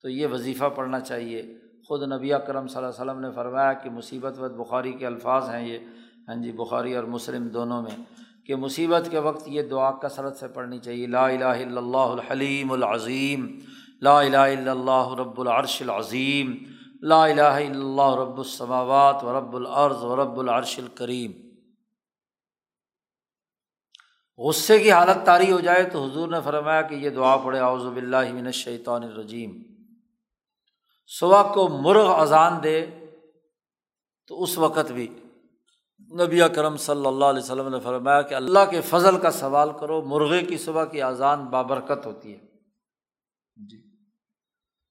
تو 0.00 0.08
یہ 0.08 0.26
وظیفہ 0.26 0.64
پڑھنا 0.64 1.00
چاہیے۔ 1.00 1.58
خود 1.88 2.12
نبی 2.12 2.30
کرم 2.46 2.66
صلی 2.66 2.76
اللہ 2.76 2.88
علیہ 2.88 3.02
وسلم 3.02 3.20
نے 3.20 3.30
فرمایا 3.34 3.72
کہ 3.72 3.90
مصیبت 3.90 4.38
و 4.38 4.64
بخاری 4.64 4.92
کے 4.92 5.06
الفاظ 5.06 5.48
ہیں 5.48 5.68
یہ۔ 5.68 5.78
ہاں 6.28 6.34
جی 6.42 6.52
بخاری 6.52 6.94
اور 6.96 7.04
مسلم 7.04 7.48
دونوں 7.48 7.82
میں، 7.82 7.96
کہ 8.46 8.56
مصیبت 8.56 9.08
کے 9.10 9.18
وقت 9.18 9.48
یہ 9.48 9.62
دعا 9.68 9.90
کثرت 10.02 10.36
سے 10.36 10.48
پڑھنی 10.48 10.78
چاہیے۔ 10.78 11.06
لا 11.06 11.26
الہ 11.26 11.44
الا 11.44 11.80
اللہ 11.80 12.12
الحلیم 12.18 12.72
العظیم، 12.72 13.46
لا 14.02 14.18
الہ 14.20 14.36
الا 14.36 14.70
اللہ 14.70 15.14
رب 15.18 15.40
العرش 15.40 15.80
العظیم، 15.82 16.52
لا 17.02 17.24
الہ 17.24 17.40
الا 17.42 17.80
اللہ 17.80 18.14
رب 18.20 18.38
السماوات 18.38 19.24
و 19.24 19.38
رب 19.38 19.54
العرض 19.56 20.04
و 20.04 20.16
رب 20.16 20.38
العرش 20.38 20.78
الکریم۔ 20.78 21.32
غصے 24.38 24.78
کی 24.78 24.90
حالت 24.92 25.24
طاری 25.26 25.50
ہو 25.52 25.58
جائے 25.60 25.82
تو 25.84 26.04
حضور 26.04 26.28
نے 26.28 26.40
فرمایا 26.44 26.82
کہ 26.82 26.94
یہ 26.94 27.10
دعا 27.10 27.36
پڑھے، 27.36 27.58
اعوذ 27.60 27.84
باللہ 27.94 28.32
من 28.32 28.46
الشیطان 28.46 29.02
الرجیم۔ 29.02 29.50
صبح 31.10 31.52
کو 31.54 31.68
مرغ 31.82 32.10
اذان 32.20 32.62
دے 32.64 32.78
تو 34.30 34.42
اس 34.42 34.56
وقت 34.58 34.90
بھی 34.92 35.06
نبی 36.12 36.40
کرم 36.54 36.76
صلی 36.76 37.06
اللہ 37.06 37.24
علیہ 37.24 37.42
وسلم 37.42 37.68
نے 37.68 37.80
فرمایا 37.80 38.22
کہ 38.22 38.34
اللہ 38.34 38.58
کے 38.70 38.80
فضل 38.80 39.18
کا 39.18 39.30
سوال 39.30 39.68
کرو، 39.80 40.02
مرغے 40.02 40.42
کی 40.42 40.58
صبح 40.58 40.84
کی 40.84 41.02
اذان 41.02 41.44
بابرکت 41.44 42.06
ہوتی 42.06 42.32
ہے۔ 42.32 42.38
جی۔ 43.56 43.82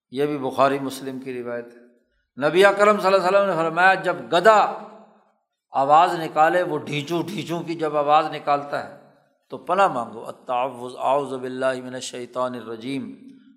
یہ 0.10 0.26
بھی 0.26 0.38
بخاری 0.38 0.80
مسلم 0.80 1.20
کی 1.20 1.44
روایت 1.44 1.66
ہے۔ 1.66 1.82
نبی 2.48 2.64
کرم 2.78 3.00
صلی 3.00 3.14
اللہ 3.14 3.28
علیہ 3.28 3.40
وسلم 3.40 3.50
نے 3.50 3.56
فرمایا 3.56 3.94
جب 3.94 4.16
گدا 4.32 4.74
آواز 5.72 6.20
نکالے، 6.20 6.64
وہ 6.64 6.78
ڈھینچوں 6.78 7.24
ڈھینچوں 7.24 7.64
کی 7.64 7.76
جب 7.76 7.98
آواز 7.98 8.26
نکالتا 8.26 8.90
ہے، 8.90 9.10
تو 9.50 9.58
پناہ 9.58 9.88
مانگو۔ 9.88 10.28
اطاوز 10.28 10.94
آؤز 10.98 11.34
اللہ 11.34 11.82
من 11.84 12.00
شیطان 12.00 12.54
الرجیم۔ 12.54 13.16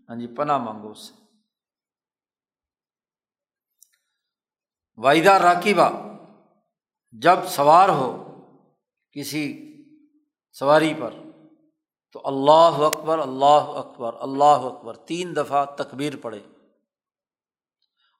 ہاں 0.08 0.16
جی 0.16 0.26
پناہ 0.26 0.58
مانگو 0.58 0.90
اس 0.90 0.98
سے۔ 0.98 1.24
واحدہ 4.96 5.30
راکیبہ 5.30 6.13
جب 7.22 7.36
سوار 7.46 7.88
ہو 7.88 8.24
کسی 9.12 9.74
سواری 10.52 10.94
پر، 10.98 11.10
تو 12.12 12.20
اللہ 12.24 12.82
اکبر 12.84 13.18
اللہ 13.18 13.66
اکبر 13.68 14.12
اللہ 14.20 14.44
اکبر، 14.44 14.94
تین 14.94 15.36
دفعہ 15.36 15.64
تقبیر 15.64 16.12
پڑھے۔ 16.22 16.40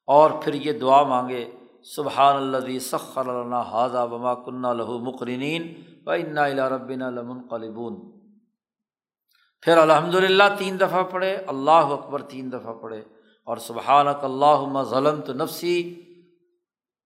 اور 0.07 0.31
پھر 0.43 0.53
یہ 0.53 0.71
دعا 0.71 1.03
مانگے، 1.03 1.51
سبحان 1.95 2.35
اللہ 2.35 2.79
سخر 2.79 3.27
اللہ 3.27 3.55
حاضہ 3.55 4.07
بما 4.11 4.33
کنہ 4.33 4.67
لہو 4.67 4.99
مقرنین 4.99 5.73
و 6.05 6.11
انا 6.11 6.47
ربین 6.47 6.99
لمن 6.99 7.47
قلبون 7.47 8.11
پھر 9.61 9.77
الحمد 9.77 10.15
للہ 10.15 10.43
تین 10.57 10.79
دفعہ 10.79 11.03
پڑھے، 11.03 11.35
اللہ 11.35 11.71
اکبر 11.71 12.21
تین 12.21 12.51
دفعہ 12.51 12.73
پڑھے۔ 12.73 13.03
اور 13.43 13.57
سبحانک 13.57 14.23
اللہ 14.23 14.83
ظلم 14.83 15.21
تو 15.21 15.33
نفسی 15.33 16.04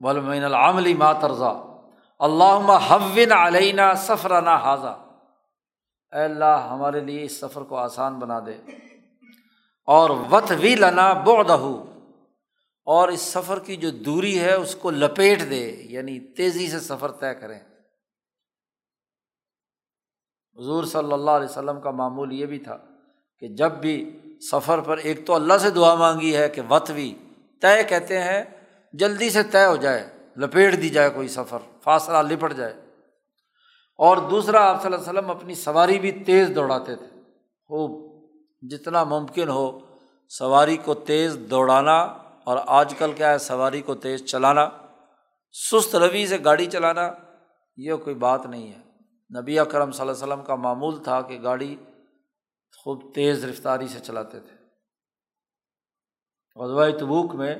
ولمین 0.00 0.44
العملی 0.44 0.94
ماترزا 0.94 1.76
اللہ 2.18 2.88
حون 2.90 3.32
علینہ 3.32 3.82
سفرانہ 3.96 4.50
حاضہ 4.50 5.02
اے 6.12 6.22
اللہ، 6.22 6.68
ہمارے 6.70 7.00
لیے 7.00 7.22
اس 7.22 7.40
سفر 7.40 7.62
کو 7.62 7.76
آسان 7.76 8.18
بنا 8.18 8.40
دے۔ 8.46 8.52
اور 9.86 10.10
وط 10.10 10.52
وی 10.60 10.74
لنا 10.74 11.12
بودہ 11.12 11.58
اور 12.84 13.08
اس 13.08 13.20
سفر 13.20 13.58
کی 13.58 13.76
جو 13.76 13.90
دوری 13.90 14.40
ہے، 14.40 14.52
اس 14.52 14.74
کو 14.74 14.90
لپیٹ 14.90 15.40
دے۔ 15.50 15.76
یعنی 15.80 16.20
تیزی 16.20 16.70
سے 16.70 16.80
سفر 16.80 17.10
طے 17.10 17.34
کریں۔ 17.34 17.60
حضور 20.58 20.84
صلی 20.84 21.12
اللہ 21.12 21.30
علیہ 21.30 21.48
وسلم 21.50 21.80
کا 21.80 21.90
معمول 21.90 22.32
یہ 22.32 22.46
بھی 22.46 22.58
تھا 22.58 22.78
کہ 23.38 23.48
جب 23.48 23.72
بھی 23.72 24.20
سفر 24.50 24.80
پر 24.80 24.96
ایک 24.96 25.26
تو 25.26 25.34
اللہ 25.34 25.58
سے 25.58 25.70
دعا 25.70 25.94
مانگی 25.94 26.36
ہے 26.36 26.48
کہ 26.48 26.62
وط 26.70 26.90
وی 26.90 27.14
طے 27.62 27.84
کہتے 27.84 28.22
ہیں 28.22 28.55
جلدی 28.92 29.30
سے 29.30 29.42
طے 29.42 29.66
ہو 29.66 29.76
جائے، 29.76 30.08
لپیٹ 30.36 30.76
دی 30.76 30.88
جائے 30.88 31.10
کوئی 31.10 31.28
سفر، 31.28 31.58
فاصلہ 31.82 32.18
لپٹ 32.18 32.54
جائے۔ 32.54 32.72
اور 33.98 34.16
دوسرا، 34.16 34.70
آپ 34.70 34.82
صلی 34.82 34.94
اللہ 34.94 35.10
علیہ 35.10 35.18
وسلم 35.18 35.30
اپنی 35.30 35.54
سواری 35.54 35.98
بھی 35.98 36.12
تیز 36.12 36.50
دوڑاتے 36.54 36.96
تھے۔ 36.96 37.06
خوب، 37.66 38.16
جتنا 38.62 39.04
ممکن 39.04 39.48
ہو 39.48 39.80
سواری 40.28 40.76
کو 40.76 40.94
تیز 40.94 41.38
دوڑانا 41.50 42.02
اور 42.44 42.58
آج 42.66 42.94
کل 42.98 43.12
کیا 43.12 43.30
ہے، 43.30 43.38
سواری 43.38 43.82
کو 43.82 43.94
تیز 43.94 44.24
چلانا۔ 44.24 44.68
سست 45.52 45.96
روی 45.96 46.26
سے 46.26 46.38
گاڑی 46.44 46.66
چلانا، 46.66 47.12
یہ 47.76 47.94
کوئی 47.94 48.16
بات 48.16 48.46
نہیں 48.46 48.72
ہے۔ 48.72 48.78
نبی 49.40 49.58
اکرم 49.58 49.92
صلی 49.92 50.00
اللہ 50.00 50.24
علیہ 50.24 50.32
وسلم 50.32 50.44
کا 50.44 50.54
معمول 50.54 51.02
تھا 51.02 51.20
کہ 51.20 51.42
گاڑی 51.42 51.76
خوب 52.76 53.14
تیز 53.14 53.44
رفتاری 53.44 53.88
سے 53.88 53.98
چلاتے 54.00 54.40
تھے۔ 54.40 54.56
غزوہ 56.56 56.98
تبوک 57.00 57.34
میں 57.34 57.54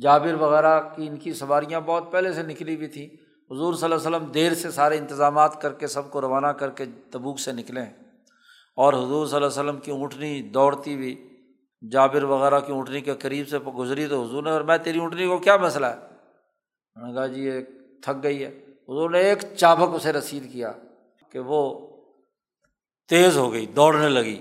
جابر 0.00 0.34
وغیرہ 0.34 0.80
کی 0.80 1.06
ان 1.06 1.16
کی 1.16 1.32
سواریاں 1.32 1.80
بہت 1.80 2.12
پہلے 2.12 2.32
سے 2.32 2.42
نکلی 2.42 2.76
ہوئی 2.76 2.86
تھیں۔ 2.86 3.06
حضور 3.50 3.74
صلی 3.74 3.84
اللہ 3.84 3.94
علیہ 3.94 4.16
وسلم 4.16 4.32
دیر 4.32 4.54
سے 4.54 4.70
سارے 4.70 4.98
انتظامات 4.98 5.62
کر 5.62 5.72
کے 5.72 5.86
سب 5.86 6.10
کو 6.10 6.20
روانہ 6.20 6.46
کر 6.46 6.70
کے 6.70 6.84
تبوک 7.10 7.40
سے 7.40 7.52
نکلیں 7.52 7.86
اور 8.76 8.92
حضور 8.92 9.26
صلی 9.26 9.36
اللہ 9.36 9.46
علیہ 9.46 9.60
وسلم 9.60 9.80
کی 9.80 9.90
اونٹنی 9.90 10.42
دوڑتی 10.42 10.94
ہوئی، 10.94 11.28
جابر 11.90 12.22
وغیرہ 12.22 12.60
کی 12.60 12.72
اونٹنی 12.72 13.00
کے 13.00 13.14
قریب 13.14 13.48
سے 13.48 13.58
گزری 13.58 14.06
تو 14.06 14.22
حضور 14.22 14.42
نے 14.42 14.50
اور 14.50 14.60
میں 14.60 14.78
تیری 14.78 14.98
اونٹنی 14.98 15.26
کو 15.26 15.38
کیا 15.38 15.56
مسئلہ 15.56 15.86
ہے؟ 15.86 15.92
انہوں 15.92 17.08
نے 17.08 17.14
کہا 17.14 17.26
جی 17.26 17.44
یہ 17.44 17.60
تھک 18.02 18.22
گئی 18.22 18.44
ہے۔ 18.44 18.48
حضور 18.88 19.10
نے 19.10 19.18
ایک 19.18 19.38
چابک 19.56 19.94
اسے 19.94 20.12
رسید 20.12 20.52
کیا 20.52 20.72
کہ 21.32 21.38
وہ 21.38 21.88
تیز 23.08 23.36
ہو 23.36 23.52
گئی، 23.52 23.66
دوڑنے 23.66 24.08
لگی۔ 24.08 24.36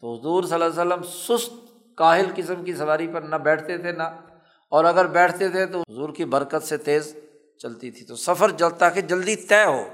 تو 0.00 0.14
حضور 0.14 0.44
صلی 0.44 0.62
اللہ 0.62 0.64
علیہ 0.64 0.80
وسلم 0.80 1.02
سست، 1.02 1.52
کاہل 1.96 2.26
قسم 2.36 2.64
کی 2.64 2.74
سواری 2.74 3.08
پر 3.08 3.20
نہ 3.20 3.36
بیٹھتے 3.36 3.78
تھے، 3.78 3.92
نہ 3.92 4.02
اور 4.70 4.84
اگر 4.84 5.06
بیٹھتے 5.06 5.48
تھے 5.48 5.66
تو 5.66 5.80
حضور 5.80 6.08
کی 6.08 6.24
برکت 6.24 6.62
سے 6.62 6.76
تیز 6.76 7.16
چلتی 7.58 7.90
تھی۔ 7.90 8.06
تو 8.06 8.16
سفر 8.16 8.50
جل 8.50 8.70
تاکہ 8.70 9.00
جلدی 9.00 9.36
طے 9.36 9.64
ہو۔ 9.64 9.84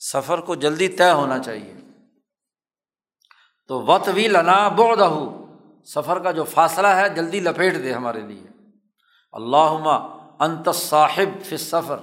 سفر 0.00 0.38
کو 0.38 0.54
جلدی 0.54 0.88
طے 0.88 1.10
ہونا 1.10 1.38
چاہیے۔ 1.38 1.74
تو 3.68 3.82
وط 3.82 4.08
بھی 4.08 4.28
لنا 4.28 4.68
بہت 4.68 4.98
سفر 5.88 6.18
کا 6.18 6.30
جو 6.30 6.44
فاصلہ 6.44 6.86
ہے، 6.86 7.08
جلدی 7.08 7.40
لپیٹ 7.40 7.74
دے 7.74 7.92
ہمارے 7.92 8.20
لیے۔ 8.20 8.46
اللہ 9.32 10.08
انت 10.40 10.68
صاحب 10.74 11.44
فِ 11.44 11.58
سفر 11.58 11.96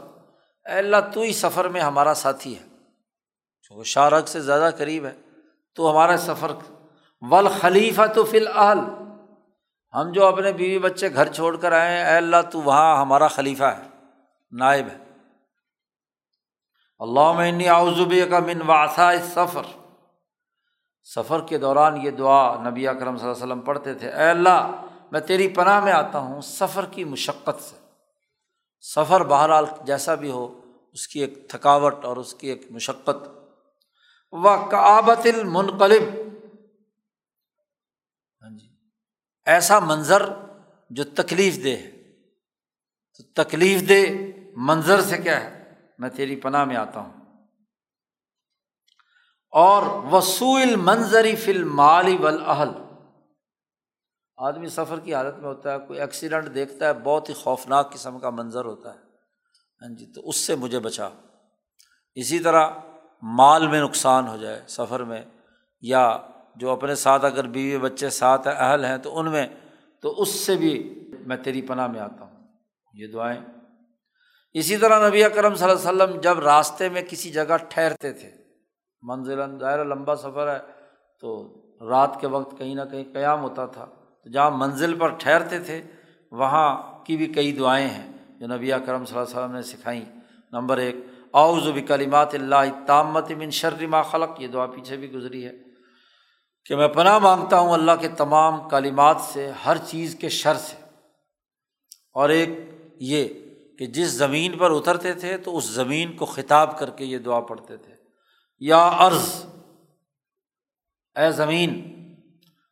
اے 0.65 0.73
اللہ، 0.73 0.97
تو 1.13 1.21
ہی 1.21 1.33
سفر 1.33 1.67
میں 1.67 1.81
ہمارا 1.81 2.13
ساتھی 2.13 2.59
ہے۔ 2.59 2.63
جو 3.61 3.83
شارک 3.83 4.27
سے 4.27 4.39
زیادہ 4.39 4.69
قریب 4.77 5.05
ہے۔ 5.05 5.13
تو 5.75 5.91
ہمارا 5.91 6.17
سفر۔ 6.17 6.51
ول 7.21 7.47
خلیفہ 7.61 8.01
تو 8.15 8.23
فی 8.23 8.37
الحال 8.37 8.77
ہم 9.93 10.11
جو 10.11 10.25
اپنے 10.25 10.51
بیوی 10.51 10.79
بچے 10.79 11.13
گھر 11.13 11.33
چھوڑ 11.33 11.57
کر 11.57 11.71
آئے 11.71 11.97
ہیں، 11.97 12.05
اے 12.05 12.17
اللہ، 12.17 12.41
تو 12.51 12.61
وہاں 12.61 13.01
ہمارا 13.01 13.27
خلیفہ 13.27 13.63
ہے، 13.63 13.87
نائب 14.51 14.87
ہے۔ 14.87 14.97
اللہ 16.99 17.31
میں 17.31 17.67
آؤزبی 17.67 18.25
کا 18.29 18.39
من 18.39 18.61
واسا 18.61 19.11
سفر 19.33 19.63
سفر 21.03 21.41
کے 21.41 21.57
دوران 21.57 21.97
یہ 21.97 22.11
دعا 22.11 22.69
نبی 22.69 22.87
اکرم 22.87 23.17
صلی 23.17 23.27
اللہ 23.27 23.35
علیہ 23.35 23.45
وسلم 23.45 23.61
پڑھتے 23.61 23.93
تھے، 23.93 24.09
اے 24.09 24.29
اللہ، 24.29 24.71
میں 25.11 25.19
تیری 25.19 25.47
پناہ 25.47 25.83
میں 25.83 25.91
آتا 25.91 26.19
ہوں 26.19 26.41
سفر 26.41 26.85
کی 26.85 27.03
مشقت 27.03 27.63
سے۔ 27.63 27.75
سفر 28.81 29.23
بہرحال 29.23 29.65
جیسا 29.81 30.15
بھی 30.15 30.31
ہو، 30.31 30.61
اس 30.93 31.07
کی 31.07 31.19
ایک 31.19 31.49
تھکاوٹ 31.49 32.05
اور 32.05 32.17
اس 32.17 32.33
کی 32.33 32.47
ایک 32.47 32.71
مشقت۔ 32.71 33.27
و 34.31 34.69
کعبت 34.71 35.25
المنقلب 35.25 36.03
ہاں 38.41 38.49
جی 38.49 38.67
ایسا 39.49 39.79
منظر 39.79 40.21
جو 40.89 41.03
تکلیف 41.03 41.63
دہ 41.63 41.69
ہے۔ 41.69 41.91
تو 43.17 43.43
تکلیف 43.43 43.89
دہ 43.89 44.13
منظر 44.55 45.01
سے 45.01 45.17
کیا 45.17 45.41
ہے؟ 45.41 45.73
میں 45.97 46.09
تیری 46.09 46.35
پناہ 46.35 46.65
میں 46.65 46.75
آتا 46.75 46.99
ہوں۔ 46.99 47.13
اور 49.51 49.83
وسوئل 50.11 50.75
منظری 50.75 51.35
فل 51.35 51.63
مالی 51.63 52.17
ولاحل 52.17 52.69
آدمی 54.37 54.69
سفر 54.69 54.99
کی 54.99 55.15
حالت 55.15 55.35
میں 55.35 55.49
ہوتا 55.49 55.73
ہے، 55.73 55.79
کوئی 55.79 55.99
ایکسیڈنٹ 55.99 56.55
دیکھتا 56.55 56.85
ہے، 56.85 56.93
بہت 56.93 57.29
ہی 57.29 57.33
خوفناک 57.33 57.93
قسم 57.93 58.19
کا 58.19 58.29
منظر 58.29 58.65
ہوتا 58.65 58.93
ہے۔ 58.93 58.99
ہاں 59.81 59.95
جی 59.97 60.05
تو 60.05 60.29
اس 60.29 60.35
سے 60.35 60.55
مجھے 60.55 60.79
بچا 60.79 61.09
اسی 62.15 62.39
طرح 62.39 62.69
مال 63.21 63.67
میں 63.67 63.81
نقصان 63.81 64.27
ہو 64.27 64.37
جائے 64.37 64.63
سفر 64.67 65.03
میں، 65.03 65.25
یا 65.81 66.17
جو 66.55 66.69
اپنے 66.69 66.95
ساتھ 66.95 67.25
اگر 67.25 67.47
بیوی 67.47 67.77
بچے 67.77 68.09
ساتھ 68.09 68.47
اہل 68.47 68.85
ہیں 68.85 68.97
تو 68.97 69.19
ان 69.19 69.31
میں، 69.31 69.47
تو 70.01 70.21
اس 70.21 70.29
سے 70.29 70.55
بھی 70.55 70.99
میں 71.27 71.37
تیری 71.37 71.61
پناہ 71.61 71.87
میں 71.87 71.99
آتا 71.99 72.25
ہوں۔ 72.25 72.39
یہ 72.93 73.07
دعائیں۔ 73.07 73.41
اسی 74.53 74.77
طرح 74.77 75.09
نبی 75.09 75.23
کرم 75.35 75.55
صلی 75.55 75.69
اللہ 75.69 75.89
علیہ 75.89 76.03
وسلم 76.03 76.21
جب 76.21 76.39
راستے 76.39 76.89
میں 76.89 77.01
کسی 77.09 77.31
جگہ 77.31 77.57
ٹھہرتے 77.69 78.11
تھے 78.13 78.31
منزل 79.01 79.59
ظاہر 79.59 79.85
لمبا 79.85 80.15
سفر 80.15 80.53
ہے، 80.53 80.59
تو 81.19 81.53
رات 81.89 82.21
کے 82.21 82.27
وقت 82.27 82.57
کہیں 82.57 82.75
نہ 82.75 82.81
کہیں 82.91 83.03
قیام 83.13 83.41
ہوتا 83.41 83.65
تھا۔ 83.65 83.85
تو 84.23 84.29
جہاں 84.29 84.51
منزل 84.51 84.99
پر 84.99 85.09
ٹھہرتے 85.09 85.59
تھے، 85.59 85.81
وہاں 86.31 86.99
کی 87.05 87.17
بھی 87.17 87.25
کئی 87.25 87.51
دعائیں 87.51 87.87
ہیں 87.87 88.11
جو 88.39 88.47
نبی 88.47 88.71
کرم 88.85 89.05
صلی 89.05 89.17
اللہ 89.17 89.29
علیہ 89.29 89.39
وسلم 89.39 89.55
نے 89.55 89.61
سکھائیں۔ 89.61 90.05
نمبر 90.51 90.77
ایک 90.77 90.95
اوز 91.31 91.67
و 91.67 91.73
کلیمات 91.87 92.35
اللہ 92.35 92.85
تامت 92.85 93.31
من 93.31 93.49
شر 93.49 93.87
ما 93.87 94.01
خلق۔ 94.01 94.41
یہ 94.41 94.47
دعا 94.47 94.65
پیچھے 94.65 94.97
بھی 94.97 95.11
گزری 95.11 95.45
ہے۔ 95.45 95.68
کہ 96.69 96.75
میں 96.75 96.87
پناہ 96.87 97.19
مانگتا 97.19 97.59
ہوں 97.59 97.71
اللہ 97.71 97.91
کے 97.99 98.07
تمام 98.07 98.69
کالیمات 98.69 99.17
سے، 99.21 99.51
ہر 99.65 99.77
چیز 99.77 100.15
کے 100.21 100.29
شر 100.29 100.55
سے۔ 100.55 100.75
اور 102.13 102.29
ایک 102.29 102.49
یہ 102.99 103.27
کہ 103.79 103.85
جس 103.85 104.07
زمین 104.07 104.57
پر 104.57 104.71
اترتے 104.71 105.13
تھے 105.13 105.37
تو 105.37 105.57
اس 105.57 105.63
زمین 105.63 106.15
کو 106.15 106.25
خطاب 106.25 106.79
کر 106.79 106.89
کے 106.89 107.05
یہ 107.05 107.17
دعا 107.17 107.39
پڑھتے 107.39 107.77
تھے۔ 107.77 107.93
یا 108.59 108.89
عرض، 108.93 109.45
اے 111.15 111.31
زمین، 111.31 111.95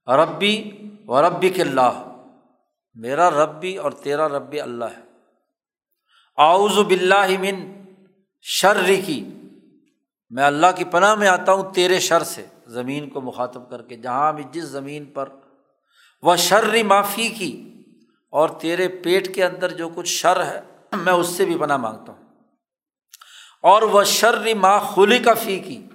ربی 0.07 0.71
و 1.07 1.21
ربی 1.21 1.49
کے 1.49 1.61
اللہ، 1.61 2.23
میرا 2.93 3.29
ربی 3.29 3.75
اور 3.75 3.91
تیرا 3.91 4.27
ربی 4.27 4.61
اللہ 4.61 4.85
ہے۔ 4.85 5.03
آؤز 6.37 6.79
بلّہ 6.87 7.39
من 7.39 7.85
شرری 8.41 9.01
کی 9.01 9.29
میں 10.29 10.43
اللہ 10.43 10.67
کی 10.75 10.83
پناہ 10.83 11.15
میں 11.15 11.27
آتا 11.27 11.53
ہوں 11.53 11.73
تیرے 11.73 11.99
شر 11.99 12.23
سے۔ 12.23 12.45
زمین 12.67 13.09
کو 13.09 13.21
مخاطب 13.21 13.69
کر 13.69 13.81
کے، 13.81 13.95
جہاں 13.95 14.33
بھی 14.33 14.43
جس 14.51 14.63
زمین 14.63 15.05
پر، 15.05 15.29
وہ 16.21 16.35
شرری 16.35 16.83
معافی 16.83 17.29
کی 17.29 17.73
اور 18.29 18.49
تیرے 18.49 18.87
پیٹ 18.87 19.35
کے 19.35 19.45
اندر 19.45 19.71
جو 19.71 19.89
کچھ 19.89 20.09
شر 20.09 20.45
ہے، 20.45 20.61
میں 20.97 21.13
اس 21.13 21.27
سے 21.27 21.45
بھی 21.45 21.57
پناہ 21.57 21.77
مانگتا 21.77 22.13
ہوں۔ 22.13 22.23
اور 23.61 23.81
وہ 23.81 24.03
شرری 24.03 24.53
ماں 24.53 24.79
خلی 24.79 25.19
کا 25.19 25.33
فی 25.33 25.59
کی، 25.59 25.85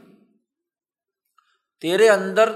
تیرے 1.80 2.08
اندر 2.08 2.52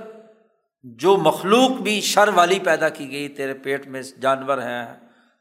جو 0.83 1.17
مخلوق 1.17 1.71
بھی 1.71 2.01
شر 2.01 2.29
والی 2.29 2.59
پیدا 2.59 2.89
کی 2.89 3.11
گئی، 3.11 3.29
تیرے 3.29 3.55
پیٹ 3.55 3.87
میں 3.87 4.03
جانور 4.03 4.59
ہیں 4.59 4.87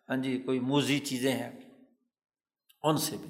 ہاں 0.09 0.17
جی 0.17 0.37
کوئی 0.37 0.59
موزی 0.59 0.99
چیزیں 0.99 1.31
ہیں، 1.31 1.51
ان 2.83 2.97
سے 2.97 3.17
بھی۔ 3.17 3.29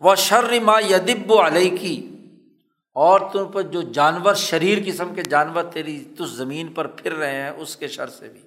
وہ 0.00 0.14
شر 0.14 0.60
ماں 0.60 0.80
یدب 0.80 1.30
و 1.30 1.46
علیہ 1.46 1.76
کی 1.76 2.13
اور 2.94 3.20
تم 3.32 3.46
پر 3.52 3.62
جو 3.62 3.82
جانور 3.82 4.34
شریر 4.34 4.78
قسم 4.86 5.14
کے 5.14 5.22
جانور 5.22 5.62
تیری 5.62 6.04
تو 6.18 6.24
زمین 6.24 6.72
پر 6.72 6.86
پھر 6.86 7.14
رہے 7.14 7.42
ہیں، 7.42 7.50
اس 7.50 7.76
کے 7.76 7.88
شر 7.88 8.06
سے 8.06 8.28
بھی۔ 8.28 8.40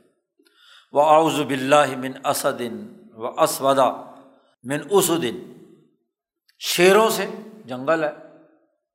وہ 0.91 1.01
آؤز 1.01 1.39
بلّہ 1.39 1.97
من 1.97 2.11
اسدن 2.25 2.93
و 3.15 3.41
اسودا 3.41 3.91
من 4.63 4.77
اسدن 4.89 5.53
شیروں 6.59 7.09
سے 7.09 7.25
جنگل 7.65 8.03
ہے 8.03 8.11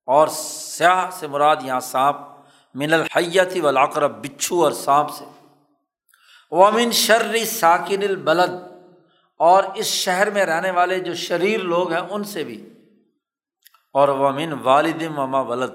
اور 0.07 0.29
سیاہ 0.29 1.11
سے 1.11 1.27
مراد 1.27 1.57
یہاں 1.63 1.81
سانپ۔ 1.81 2.17
من 2.75 2.93
الحیتی 2.93 3.61
ولاقرب 3.61 4.25
بچھو 4.25 4.65
اور 4.65 4.73
سانپ 4.73 5.11
سے۔ 5.11 5.25
وہ 6.51 6.71
من 6.71 6.91
شرری 6.91 7.45
ساکن 7.45 8.03
البلد 8.03 8.55
اور 9.37 9.65
اس 9.75 9.87
شہر 9.87 10.31
میں 10.31 10.47
رہنے 10.47 10.71
والے 10.71 11.01
جو 11.01 11.15
شریر 11.15 11.61
لوگ 11.61 11.93
ہیں، 11.93 12.01
ان 12.01 12.25
سے 12.25 12.45
بھی۔ 12.45 12.72
اور 13.93 14.09
ومن 14.09 14.53
والد 14.53 15.03
وما 15.17 15.41
ولد، 15.41 15.73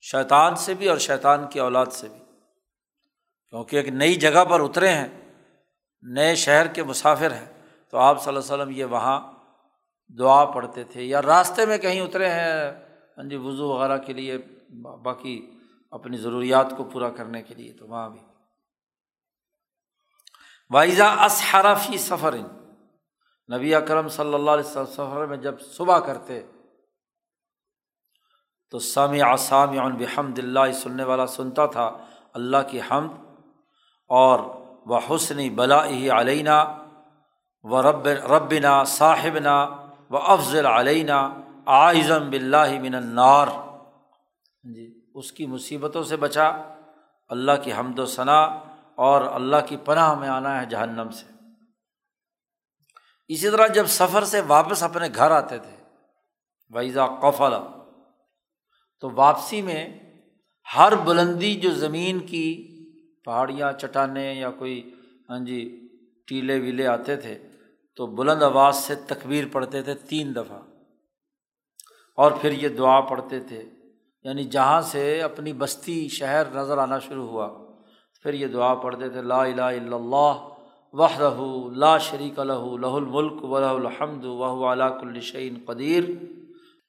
شیطان 0.00 0.54
سے 0.54 0.74
بھی 0.74 0.88
اور 0.88 0.98
شیطان 0.98 1.48
کی 1.48 1.60
اولاد 1.60 1.86
سے 1.86 2.08
بھی۔ 2.08 2.20
کیونکہ 3.48 3.76
ایک 3.76 3.88
نئی 3.88 4.14
جگہ 4.14 4.44
پر 4.44 4.60
اترے 4.60 4.88
ہیں، 4.88 5.08
نئے 6.02 6.34
شہر 6.34 6.66
کے 6.66 6.82
مسافر 6.82 7.30
ہیں، 7.30 7.52
تو 7.90 7.98
آپ 7.98 8.22
صلی 8.22 8.28
اللہ 8.28 8.44
علیہ 8.44 8.54
وسلم 8.54 8.70
یہ 8.70 8.84
وہاں 8.84 9.32
دعا 10.18 10.44
پڑھتے 10.44 10.84
تھے 10.84 11.02
یا 11.02 11.22
راستے 11.22 11.66
میں 11.66 11.78
کہیں 11.78 12.00
اترے 12.00 12.28
ہیں 12.28 12.70
ہاں 13.18 13.24
جی 13.24 13.36
وضو 13.36 13.68
وغیرہ 13.68 13.98
کے 13.98 14.12
لیے 14.12 14.38
باقی 15.02 15.50
اپنی 15.90 16.16
ضروریات 16.16 16.66
کو 16.76 16.84
پورا 16.84 17.10
کرنے 17.10 17.42
کے 17.42 17.54
لیے 17.54 17.72
تو 17.72 17.86
وہاں 17.86 18.08
بھی۔ 18.10 18.20
وائزا 20.70 21.24
اسحرفی 21.24 21.98
سفر، 21.98 22.34
نبی 23.56 23.74
اکرم 23.74 24.08
صلی 24.08 24.34
اللہ 24.34 24.50
علیہ 24.50 24.84
سفر 24.84 25.26
میں 25.26 25.36
جب 25.36 25.60
صبح 25.60 25.98
کرتے 25.98 26.42
تو 28.70 28.78
سامع 28.78 29.22
آسام 29.32 29.96
بحمد 29.96 30.38
اللہ 30.38 30.72
سننے 30.72 31.04
والا 31.04 31.26
سنتا 31.26 31.66
تھا 31.66 31.96
اللہ 32.34 32.56
کی 32.70 32.80
حمد 32.90 33.10
اور 34.08 34.40
وہ 34.86 35.00
حسنی 35.10 35.50
بلا 35.50 35.84
علینہ 35.86 36.84
و 37.62 37.82
رب 37.82 38.08
ربنا 38.08 38.84
صاحبنا 38.84 39.68
و 40.10 40.16
افضل 40.16 40.66
علینہ 40.66 41.42
آئزم 41.66 42.30
بلّہ 42.30 42.80
من 42.80 42.94
النار 42.94 43.46
جی 44.74 45.02
اس 45.14 45.32
کی 45.32 45.46
مصیبتوں 45.46 46.02
سے 46.02 46.16
بچا، 46.16 46.48
اللہ 47.28 47.52
کی 47.62 47.72
حمد 47.72 47.98
و 47.98 48.06
ثناء 48.06 48.46
اور 48.94 49.20
اللہ 49.22 49.56
کی 49.66 49.76
پناہ 49.76 50.14
میں 50.14 50.28
آنا 50.28 50.60
ہے 50.60 50.66
جہنم 50.66 51.10
سے۔ 51.10 51.26
اسی 53.28 53.50
طرح 53.50 53.66
جب 53.66 53.86
سفر 53.86 54.24
سے 54.24 54.40
واپس 54.40 54.82
اپنے 54.82 55.08
گھر 55.14 55.30
آتے 55.30 55.58
تھے 55.58 55.76
ویزا 56.70 57.06
قفلا 57.06 57.75
تو 59.00 59.10
واپسی 59.10 59.62
میں 59.62 59.98
ہر 60.76 60.96
بلندی 60.96 61.54
جو 61.54 61.70
زمین 61.70 62.18
کی 62.18 62.72
پہاڑیاں، 63.24 63.72
چٹانیں 63.72 64.34
یا 64.34 64.50
کوئی 64.50 64.94
ہاں 65.30 65.38
جی 65.38 65.88
ٹیلے 66.26 66.60
ویلے 66.60 66.86
آتے 66.86 67.16
تھے، 67.16 67.38
تو 67.96 68.06
بلند 68.06 68.42
آواز 68.42 68.76
سے 68.76 68.94
تکبیر 68.94 69.44
پڑھتے 69.52 69.82
تھے 69.82 69.94
تین 69.94 70.34
دفعہ۔ 70.34 70.58
اور 72.16 72.32
پھر 72.40 72.52
یہ 72.52 72.68
دعا 72.68 73.00
پڑھتے 73.00 73.40
تھے۔ 73.40 73.62
یعنی 74.24 74.44
جہاں 74.44 74.80
سے 74.80 75.22
اپنی 75.22 75.52
بستی 75.52 76.08
شہر 76.08 76.42
نظر 76.54 76.78
آنا 76.78 76.98
شروع 76.98 77.28
ہوا، 77.28 77.66
پھر 78.22 78.34
یہ 78.34 78.46
دعا 78.46 78.74
پڑھتے 78.74 79.08
تھے، 79.08 79.22
لا 79.22 79.42
الہ 79.42 79.62
الا 79.62 79.96
اللہ 79.96 80.48
وحدہ 80.92 81.36
لا 81.76 81.98
شریک 81.98 82.38
الہ 82.38 82.76
لہ 82.80 82.86
الملک 82.86 83.44
و 83.44 83.60
لہ 83.60 83.66
الحمد 83.66 84.24
وہ 84.24 84.72
علاق 84.72 84.98
الشعین 85.02 85.54
قدیر۔ 85.66 86.04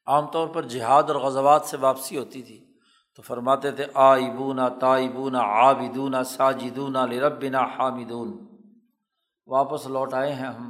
عام 0.08 0.28
طور 0.28 0.48
پر 0.48 0.62
جہاد 0.62 1.04
اور 1.04 1.16
غزوات 1.16 1.62
سے 1.62 1.78
واپسی 1.78 2.18
ہوتی 2.18 2.42
تھی۔ 2.42 2.66
تو 3.16 3.22
فرماتے 3.22 3.72
تھے 3.72 3.86
آئبونا 3.94 4.70
تائبونا 4.70 5.40
عابدون 5.40 6.24
ساجدون 6.24 6.94
لربنا 6.94 7.60
حامدون۔ 7.60 8.48
واپس 9.48 9.88
لوٹ 9.88 10.14
آئے 10.14 10.34
ہیں 10.34 10.46
ہم، 10.46 10.70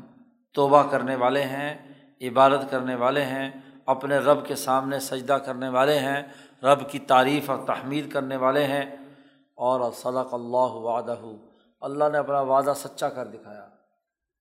توبہ 0.54 0.84
کرنے 0.84 1.16
والے 1.16 1.44
ہیں، 1.44 1.94
عبادت 2.22 2.72
کرنے 2.72 2.96
والے 2.96 3.24
ہیں، 3.24 3.52
اپنے 3.86 4.18
رب 4.18 4.46
کے 4.46 4.56
سامنے 4.56 5.00
سجدہ 5.00 5.34
کرنے 5.34 5.70
والے 5.70 6.00
ہیں، 6.00 6.24
رب 6.64 6.90
کی 6.90 7.00
تعریف 7.00 7.50
اور 7.50 7.58
تحمید 7.66 8.12
کرنے 8.12 8.36
والے 8.36 8.64
ہیں۔ 8.64 8.96
اور 9.56 9.92
صدق 9.92 10.34
اللہ 10.34 10.58
وعدہ۔ 10.58 11.16
اللہ 11.82 12.04
نے 12.12 12.18
اپنا 12.18 12.42
وعدہ 12.42 12.74
سچا 12.76 13.10
کر 13.10 13.28
دکھایا۔ 13.28 13.68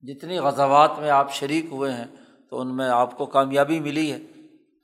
جتنی 0.03 0.39
غزوات 0.39 0.99
میں 0.99 1.11
آپ 1.11 1.33
شریک 1.33 1.65
ہوئے 1.71 1.93
ہیں، 1.93 2.07
تو 2.51 2.61
ان 2.61 2.77
میں 2.77 2.89
آپ 2.89 3.19
کو 3.19 3.27
کامیابی 3.27 3.81
ملی 3.81 4.13
ہے۔ 4.13 4.19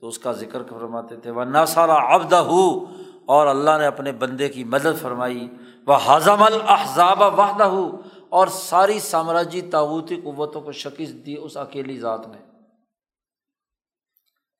تو 0.03 0.07
اس 0.07 0.19
کا 0.19 0.31
ذکر 0.31 0.63
فرماتے 0.69 1.15
تھے 1.15 1.31
وہ 1.31 1.43
نہ 1.43 1.65
سارا 1.67 2.39
ہو 2.39 2.85
اور 3.25 3.47
اللہ 3.47 3.69
نے 3.79 3.85
اپنے 3.85 4.11
بندے 4.11 4.49
کی 4.49 4.63
مدد 4.63 5.01
فرمائی 5.01 5.47
وہ 5.87 6.11
ہضم 6.11 6.43
الحضاب 6.43 7.39
وحدہ 7.39 7.63
ہو 7.63 8.01
اور 8.29 8.47
ساری 8.47 8.99
سامراجی 8.99 9.61
تعوتی 9.61 10.15
قوتوں 10.15 10.61
کو 10.61 10.71
شکست 10.71 11.25
دی 11.25 11.35
اس 11.37 11.57
اکیلی 11.57 11.99
ذات 11.99 12.27
نے۔ 12.27 12.37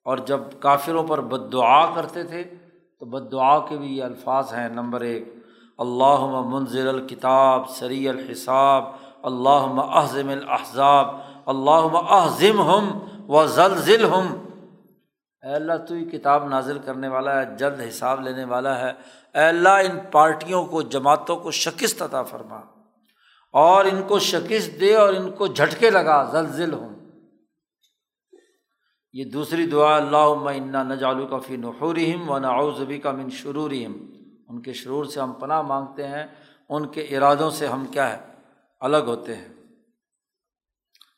اور 0.05 0.17
جب 0.17 0.39
کافروں 0.59 1.03
پر 1.07 1.21
بد 1.21 1.53
دعا 1.53 1.95
کرتے 1.95 2.23
تھے، 2.23 2.43
تو 2.99 3.05
بد 3.05 3.31
دعا 3.31 3.59
کے 3.59 3.77
بھی 3.77 3.97
یہ 3.97 4.03
الفاظ 4.03 4.53
ہیں۔ 4.53 4.69
نمبر 4.69 5.01
ایک 5.01 5.35
اللہ 5.77 6.41
منظر 6.45 6.87
الکتاب 6.87 7.69
سری 7.69 8.09
الحساب 8.09 8.83
اللہ 9.23 9.81
احزم 9.81 10.29
الحضاب 10.29 11.15
اللہ 11.45 11.97
احزم 11.97 12.61
ہم 12.61 12.99
و 13.31 13.45
زلزل 13.45 14.05
ہم 14.05 14.42
اے 15.43 15.53
اللہ 15.53 15.73
تو 15.87 15.95
ہی 15.95 16.05
کتاب 16.05 16.47
نازل 16.47 16.79
کرنے 16.79 17.07
والا 17.07 17.41
ہے، 17.41 17.57
جلد 17.57 17.81
حساب 17.89 18.21
لینے 18.21 18.43
والا 18.43 18.79
ہے۔ 18.79 18.89
اے 19.33 19.45
اللہ 19.45 19.69
ان 19.69 19.99
پارٹیوں 20.11 20.65
کو، 20.65 20.81
جماعتوں 20.81 21.35
کو 21.35 21.51
شکست 21.51 22.01
عطا 22.01 22.23
فرما۔ 22.23 22.61
اور 23.51 23.85
ان 23.85 24.03
کو 24.03 24.19
شکست 24.19 24.79
دے 24.79 24.95
اور 24.95 25.13
ان 25.13 25.31
کو 25.31 25.47
جھٹکے 25.47 25.89
لگا، 25.89 26.23
زلزل 26.23 26.73
ہوں۔ 26.73 26.89
یہ 29.13 29.23
دوسری 29.23 29.65
دعا 29.65 29.95
اللہ 29.95 30.49
انا 30.49 30.83
نجالو 30.83 31.27
کا 31.27 31.39
فی 31.39 31.55
نحورہم 31.55 32.29
و 32.29 32.37
ناؤزبی 32.37 32.97
کا 32.97 33.11
من 33.11 33.29
شرورہم۔ 33.29 33.93
ان 34.47 34.61
کے 34.61 34.73
شرور 34.73 35.05
سے 35.05 35.19
ہم 35.19 35.33
پناہ 35.33 35.61
مانگتے 35.61 36.07
ہیں، 36.07 36.25
ان 36.69 36.87
کے 36.87 37.01
ارادوں 37.01 37.49
سے 37.49 37.67
ہم 37.67 37.85
کیا 37.85 38.17
ہے، 38.17 38.19
الگ 38.79 38.97
ہوتے 38.97 39.35
ہیں۔ 39.35 39.47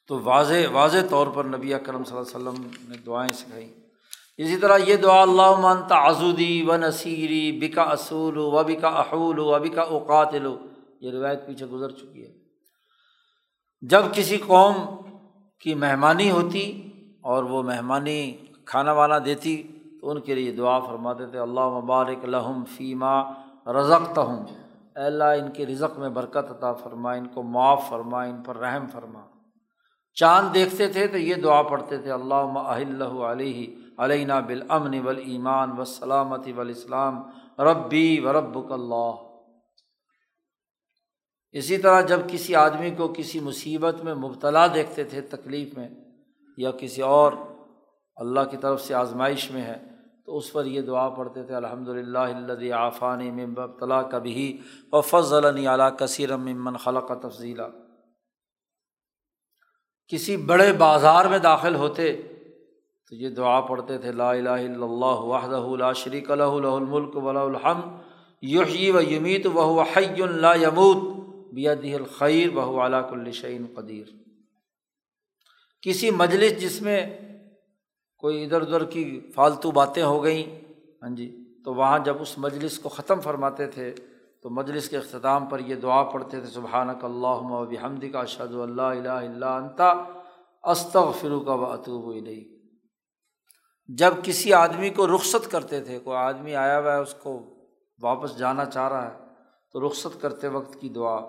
تو 0.08 0.20
واضح 0.24 0.54
واضح 0.72 0.98
طور 1.10 1.28
پر 1.28 1.44
نبی 1.44 1.74
اکرم 1.74 2.04
صلی 2.04 2.18
اللہ 2.18 2.50
علیہ 2.50 2.60
وسلم 2.60 2.92
نے 2.92 2.98
دعائیں 2.98 3.34
سکھائیں۔ 3.34 3.85
اسی 4.38 4.58
طرح 4.58 4.78
یہ 4.78 4.96
دعا 4.96 5.22
اللہ 5.22 5.60
مانتا 5.60 5.96
آزودی 5.96 6.66
و 6.68 6.78
نصیری، 6.78 7.52
بکا 7.52 7.82
اصول 7.82 8.38
و 8.38 8.64
بکا 8.64 8.88
احول 8.88 9.40
و 9.40 9.60
بکا 9.60 9.82
اوقاتل 9.82 10.46
یہ 11.02 11.12
روایت 11.12 11.46
پیچھے 11.48 11.66
گزر 11.66 11.90
چکی 11.90 12.26
ہے۔ 12.26 12.32
جب 13.82 14.02
کسی 14.14 14.38
قوم 14.38 14.74
کی 15.60 15.76
مہمانی 15.76 16.32
ہوتی 16.32 16.92
اور 17.22 17.44
وہ 17.44 17.64
مہمانی 17.64 18.38
کھانا 18.66 18.92
وانا 18.92 19.18
دیتی 19.26 19.64
تو 20.02 20.10
ان 20.10 20.20
کے 20.22 20.36
لیے 20.36 20.52
دعا 20.52 20.80
فرماتے 20.80 21.26
تھے 21.26 21.40
اللہ 21.40 21.70
مبارک 21.70 22.26
لہم 22.26 22.64
فیمہ 22.78 23.16
رزق 23.68 24.18
ہوں 24.18 24.46
اللہ، 24.96 25.24
ان 25.24 25.52
کے 25.52 25.66
رزق 25.66 26.00
میں 26.00 26.10
برکت 26.10 26.52
عطا 26.52 26.74
فرما، 26.74 27.12
ان 27.12 27.28
کو 27.28 27.44
معاف 27.44 27.90
فرما، 27.90 28.24
ان 28.24 28.44
پر 28.44 28.58
رحم 28.58 28.88
فرما۔ 28.88 29.22
چاند 30.14 30.54
دیکھتے 30.54 30.88
تھے 30.88 31.08
تو 31.08 31.18
یہ 31.18 31.36
دعا 31.36 31.62
پڑھتے 31.62 31.98
تھے 31.98 32.12
اللہ 32.12 32.34
اللہ 32.34 33.04
علیہ 33.04 33.76
علینہ 33.98 34.34
بالامن 34.34 35.00
ول 35.08 35.18
ایمان 35.18 35.70
و 35.72 35.84
ربی 37.64 38.20
و 38.20 38.34
رب 38.34 38.74
اللہ۔ 38.74 39.12
اسی 41.52 41.78
طرح 41.78 42.02
جب 42.02 42.20
کسی 42.28 42.56
آدمی 42.56 42.92
کو 42.92 43.14
کسی 43.18 43.40
مصیبت 43.40 44.04
میں 44.04 44.16
مبتلا 44.16 44.68
دیکھتے 44.68 45.04
تھے، 45.04 45.22
تکلیف 45.22 45.78
میں، 45.78 45.90
یا 46.58 46.72
کسی 46.72 47.02
اور 47.02 47.34
اللہ 48.16 48.40
کی 48.52 48.58
طرف 48.58 48.82
سے 48.82 48.94
آزمائش 48.94 49.52
میں 49.52 49.62
ہے، 49.62 49.96
تو 50.26 50.38
اس 50.38 50.52
پر 50.52 50.66
یہ 50.66 50.82
دعا 50.82 51.10
پڑھتے 51.10 51.44
تھے 51.44 51.56
الحمد 51.56 51.88
للہ 51.88 52.20
اللہ 52.20 52.74
آفانی 52.74 53.32
مبتلا 53.32 54.02
کبھی 54.02 54.62
و 54.92 55.02
فضل 55.02 55.68
اعلیٰ 55.68 55.98
کثیر 55.98 56.38
ممن 56.38 56.78
خلق 56.78 57.12
تفضیلہ 57.22 57.62
کسی 60.08 60.38
بڑے 60.38 60.74
بازار 60.74 61.26
میں 61.26 61.40
داخل 61.40 61.76
ہوتے 61.76 62.22
تو 63.12 63.16
یہ 63.16 63.30
دعا 63.30 63.60
پڑھتے 63.62 63.98
تھے، 63.98 64.12
لا 64.12 64.30
الہ 64.32 64.50
الا 64.50 64.86
اللہ 64.86 65.20
وحدہ 65.32 65.66
لا 65.78 65.92
شریک 65.94 66.30
لہ 66.32 66.54
لہ 66.62 66.76
الملک 66.76 67.16
ولا 67.16 67.42
الحم 67.42 67.82
یحیی 68.44 68.90
و 68.92 69.02
یمیت 69.02 69.48
وہ 69.54 69.84
حی 69.96 70.22
لا 70.42 70.54
یموت 70.62 71.04
بیدہ 71.54 71.94
الخیر 71.96 72.50
بہ 72.56 72.86
علاق 72.86 73.12
الشعین 73.14 73.66
قدیر۔ 73.76 74.06
کسی 75.84 76.10
مجلس 76.12 76.60
جس 76.62 76.82
میں 76.82 77.00
کوئی 78.24 78.44
ادھر 78.44 78.62
ادھر 78.62 78.84
کی 78.86 79.04
فالتو 79.36 79.72
باتیں 79.72 80.04
ہو 80.04 80.24
گئیں 80.24 80.44
ہاں 81.04 81.10
جی 81.16 81.30
تو 81.66 81.74
وہاں 81.74 82.00
جب 82.06 82.22
اس 82.22 82.38
مجلس 82.38 82.80
کو 82.80 82.90
ختم 82.90 83.20
فرماتے 83.20 83.68
تھے، 83.68 83.92
تو 84.44 84.50
مجلس 84.50 84.90
کے 84.90 84.98
اختتام 84.98 85.46
پر 85.50 85.60
یہ 85.60 85.76
دعا 85.76 86.02
پڑھتے 86.12 86.40
تھے، 86.42 86.50
سبحانک 86.50 87.06
اللہ 87.06 87.46
و 87.52 87.66
بحمد 87.66 88.04
کا 88.14 88.20
اشد 88.20 88.56
اللہ 88.62 88.82
الہ 88.82 89.10
اللہ 89.10 89.46
انتا 89.46 89.92
استغ 90.64 91.12
فرو 91.22 91.40
کا 91.40 91.54
و 91.54 91.66
اطوب 91.66 92.12
علیہ 92.12 92.44
جب 93.88 94.14
کسی 94.24 94.54
آدمی 94.54 94.90
کو 94.90 95.08
رخصت 95.08 95.52
کرتے 95.52 95.82
تھے، 95.82 96.00
کوئی 96.00 96.18
آدمی 96.18 96.56
آیا 96.56 96.80
ہوا 96.80 96.96
ہے، 96.96 97.02
اس 97.02 97.14
کو 97.14 97.40
واپس 98.02 98.38
جانا 98.38 98.66
چاہ 98.66 98.88
رہا 98.88 99.12
ہے، 99.12 99.18
تو 99.74 99.88
رخصت 99.88 100.22
کرتے 100.22 100.48
وقت 100.48 100.82
کی 100.82 100.90
دعا، 100.90 101.20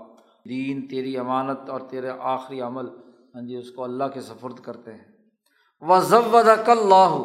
دین 0.49 0.89
تیری 0.89 1.19
امانت 1.19 1.71
اور 1.71 1.81
تیرے 1.81 2.11
آخری 2.21 2.61
عمل 2.61 2.87
ہاں 3.35 3.43
جی 3.43 3.57
اس 3.57 3.71
کو 3.71 3.85
اللہ 3.85 4.05
کے 4.15 4.21
سفرد 4.21 4.61
کرتے 4.61 4.93
ہیں۔ 4.93 5.05
و 5.81 6.01
ضبد 6.01 6.69
اللہ 6.69 7.17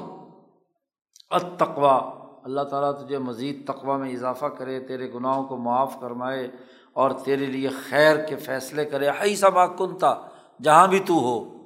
اتقوا 1.30 1.98
اللہ 2.44 2.62
تعالیٰ 2.62 3.06
تجھے 3.06 3.18
مزید 3.18 3.68
تقوا 3.68 3.98
میں 3.98 4.12
اضافہ 4.12 4.46
کرے، 4.46 4.80
تیرے 4.80 5.14
گناہوں 5.14 5.44
کو 5.44 5.58
معاف 5.58 5.98
کرمائے 6.02 6.48
اور 6.94 7.12
تیرے 7.12 7.46
لیے 7.46 7.70
خیر 7.90 8.26
کے 8.26 8.36
فیصلے 8.36 8.86
کرے۔ 8.86 9.08
ہائی 9.10 9.36
سا 9.36 9.68
کنتا 9.68 10.14
جہاں 10.64 10.88
بھی 10.88 11.00
تو 11.00 11.14
ہو، 11.14 11.58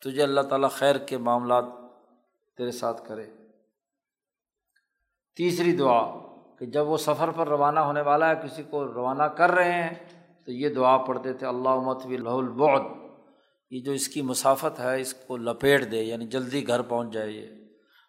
تجھے 0.00 0.22
اللہ 0.22 0.40
تعالیٰ 0.40 0.70
خیر 0.70 0.98
کے 0.98 1.18
معاملات 1.18 1.64
تیرے 2.56 2.70
ساتھ 2.70 3.08
کرے۔ 3.08 3.26
تیسری 5.36 5.76
دعا 5.76 6.00
کہ 6.58 6.66
جب 6.66 6.88
وہ 6.88 6.96
سفر 6.96 7.30
پر 7.30 7.48
روانہ 7.48 7.80
ہونے 7.80 8.00
والا 8.00 8.30
ہے، 8.30 8.34
کسی 8.44 8.62
کو 8.62 8.84
روانہ 8.84 9.22
کر 9.22 9.50
رہے 9.50 9.72
ہیں، 9.72 9.94
تو 10.44 10.52
یہ 10.52 10.68
دعا 10.68 10.96
پڑھتے 10.96 11.32
تھے 11.32 11.46
اللہ 11.46 11.68
متوی 11.68 12.16
لہ 12.16 12.28
البعد 12.28 12.80
یہ 13.70 13.80
جو 13.80 13.92
اس 13.92 14.08
کی 14.08 14.22
مسافت 14.22 14.80
ہے، 14.80 15.00
اس 15.00 15.14
کو 15.14 15.36
لپیٹ 15.36 15.90
دے 15.90 16.02
یعنی 16.02 16.26
جلدی 16.26 16.68
گھر 16.68 16.82
پہنچ 16.82 17.12
جائے 17.12 17.30
یہ۔ 17.30 17.46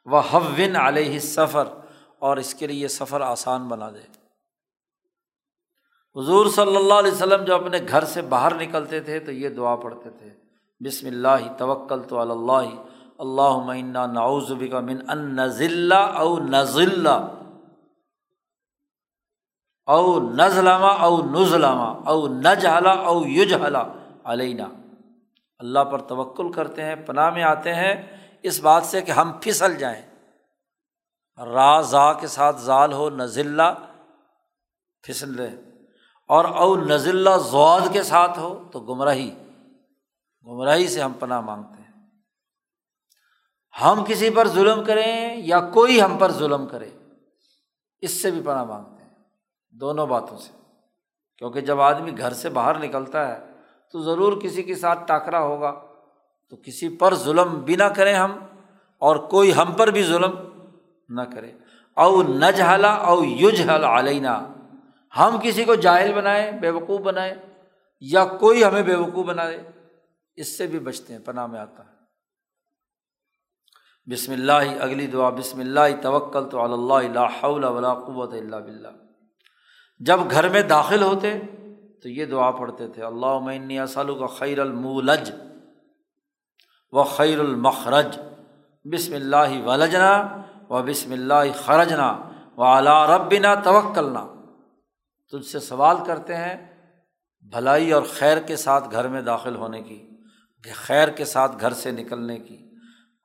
وہ 0.06 0.22
حون 0.34 0.76
علیہ 0.76 1.20
سفر 1.20 1.68
اور 2.20 2.38
اس 2.38 2.54
کے 2.54 2.68
لیے 2.68 2.82
یہ 2.82 2.88
سفر 2.88 3.22
آسان 3.22 3.68
بنا 3.68 3.90
دے۔ 3.90 4.26
حضور 6.20 6.46
صلی 6.46 6.76
اللہ 6.76 6.94
علیہ 6.94 7.12
وسلم 7.12 7.44
جو 7.44 7.56
اپنے 7.56 7.78
گھر 7.90 8.04
سے 8.04 8.22
باہر 8.22 8.56
نکلتے 8.56 9.00
تھے، 9.00 9.20
تو 9.20 9.32
یہ 9.32 9.50
دعا 9.50 9.76
پڑھتے 9.76 10.10
تھے، 10.10 10.30
بسم 10.86 11.08
اللہ، 11.08 11.54
توکل 11.58 12.04
تو 12.04 12.20
اللہ 12.20 12.95
اللہ 13.18 13.58
معینہ 13.66 13.98
ناؤزبی 13.98 14.68
کا 14.68 14.80
من 14.80 15.10
ان 15.10 15.36
نزلہ 15.36 15.94
او 15.94 16.40
نزلہ 16.40 17.28
او 19.86 20.20
نزلامہ 20.20 20.86
او 20.86 21.26
نزلامہ 21.26 22.10
او 22.10 22.28
نجلا 22.28 22.92
او 22.92 23.28
یوجلا 23.28 23.84
علینہ 24.24 24.64
اللہ 25.60 25.80
پر 25.80 26.02
توکل 26.02 26.52
کرتے 26.52 26.84
ہیں، 26.84 26.96
پناہ 26.96 27.30
میں 27.30 27.44
آتے 27.44 27.76
ہیں۔ 27.76 28.18
اس 28.44 28.60
بات 28.60 28.84
سے 28.84 29.02
کہ 29.02 29.12
ہم 29.12 29.32
پھسل 29.42 29.76
جائیں۔ 29.76 30.02
را 31.46 31.82
ذا 31.82 32.14
کے 32.14 32.28
ساتھ 32.28 32.62
ذال 32.62 32.94
ہو 32.94 33.10
نزلہ 33.10 33.74
پھسل 35.04 35.36
رہے 35.36 35.56
اور 36.28 36.46
او 36.46 36.76
نزلہ 36.76 37.30
زواد 37.38 37.82
کے 37.92 38.04
ساتھ 38.04 38.40
ہو 38.40 38.70
تو 38.72 38.80
گمراہی۔ 38.80 39.36
گمراہی 40.48 40.88
سے 40.88 41.02
ہم 41.02 41.14
پناہ 41.14 41.42
مانگتے 41.42 41.70
ہیں۔ 41.70 41.75
ہم 43.82 44.04
کسی 44.08 44.30
پر 44.30 44.48
ظلم 44.48 44.84
کریں 44.84 45.36
یا 45.38 45.60
کوئی 45.60 46.02
ہم 46.02 46.18
پر 46.18 46.32
ظلم 46.32 46.68
کرے، 46.68 46.90
اس 48.02 48.22
سے 48.22 48.32
بھی 48.32 48.42
پناہ 48.42 48.64
مانگتے 48.64 49.04
ہیں، 49.04 49.10
دونوں 49.72 50.08
باتوں 50.08 50.38
سے۔ 50.38 50.52
کیونکہ 51.38 51.62
جب 51.62 51.82
آدمی 51.82 52.12
گھر 52.18 52.34
سے 52.34 52.50
باہر 52.50 52.80
نکلتا 52.80 53.28
ہے 53.28 53.52
تو 53.92 54.02
ضرور 54.02 54.42
کسی 54.42 54.64
کے 54.64 54.76
ساتھ 54.76 55.00
ٹاکرا 55.08 55.40
ہوگا۔ 55.40 55.82
تو 56.50 56.58
کسی 56.64 56.90
پر 56.90 57.16
ظلم 57.16 57.60
بھی 57.60 57.76
نہ 57.76 57.84
کریں 57.84 58.14
ہم 58.14 58.38
اور 59.00 59.16
کوئی 59.16 59.56
ہم 59.56 59.74
پر 59.74 59.88
بھی 59.88 60.04
ظلم 60.04 60.32
نہ 61.10 61.22
کرے۔ 61.22 61.52
او 61.94 62.24
نہ 62.24 62.86
او 62.86 63.24
یوج 63.24 63.62
حل 63.62 63.84
علینا، 63.84 64.48
ہم 65.18 65.40
کسی 65.44 65.64
کو 65.64 65.76
جاہل 65.76 66.14
بنائیں 66.14 66.52
بے 66.52 66.70
وقوف 66.70 67.02
بنائیں 67.02 67.34
یا 68.02 68.26
کوئی 68.26 68.64
ہمیں 68.64 68.84
بے 68.84 68.96
وقوف 68.96 69.26
بنا 69.26 69.50
دے 69.50 69.58
اس 70.36 70.58
سے 70.58 70.68
بھی 70.68 70.80
بچتے 70.80 71.14
ہیں، 71.14 71.20
پناہ 71.26 71.48
میں 71.48 71.60
آتا 71.60 71.86
ہے۔ 71.86 71.95
بسم 74.12 74.32
اللہ، 74.32 74.82
اگلی 74.82 75.08
دعا، 75.08 75.30
بسم 75.30 75.60
اللہ 75.60 75.80
توکل 76.02 76.50
تو 76.50 76.62
اللہ 76.62 77.46
ولا 77.46 77.94
قوت 77.94 78.34
اللہ 78.34 78.56
بلّہ 78.56 78.88
جب 80.00 80.20
گھر 80.32 80.50
میں 80.50 80.62
داخل 80.62 81.02
ہوتے 81.02 81.40
تو 82.04 82.10
یہ 82.10 82.26
دعا 82.26 82.52
پڑھتے 82.52 82.88
تھے 82.88 83.04
اللہ 83.04 83.26
عمنی 83.26 83.80
اسلو 83.80 84.16
کا 84.16 84.26
خیر 84.26 84.60
المولج 84.60 85.32
و 86.92 87.04
خیر 87.04 87.40
المخرج۔ 87.40 88.20
بسم 88.94 89.14
اللہ 89.14 89.62
ولجنا 89.66 90.42
و 90.70 90.84
بسم 90.84 91.12
اللہ 91.12 91.52
خرجنا 91.66 92.18
و 92.58 92.64
اعلیٰ 92.64 93.10
ربنا 93.10 93.56
توکلنا۔ 93.56 94.28
تجھ 95.32 95.46
سے 95.46 95.60
سوال 95.60 95.96
کرتے 96.06 96.36
ہیں، 96.36 96.56
بھلائی 97.50 97.92
اور 97.92 98.04
خیر 98.14 98.40
کے 98.40 98.56
ساتھ 98.56 98.92
گھر 98.92 99.08
میں 99.08 99.22
داخل 99.22 99.56
ہونے 99.56 99.82
کی، 99.82 100.10
خیر 100.74 101.08
کے 101.08 101.26
ساتھ 101.26 101.52
گھر 101.62 101.74
سے 101.74 101.92
نکلنے 101.92 102.38
کی۔ 102.38 102.75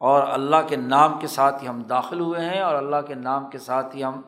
اور 0.00 0.22
اللہ 0.22 0.56
کے 0.68 0.76
نام 0.76 1.18
کے 1.18 1.26
ساتھ 1.26 1.62
ہی 1.62 1.68
ہم 1.68 1.82
داخل 1.82 2.20
ہوئے 2.20 2.40
ہیں 2.40 2.60
اور 2.60 2.74
اللہ 2.74 2.96
کے 3.06 3.14
نام 3.14 3.50
کے 3.50 3.58
ساتھ 3.58 3.96
ہی 3.96 4.04
ہم 4.04 4.20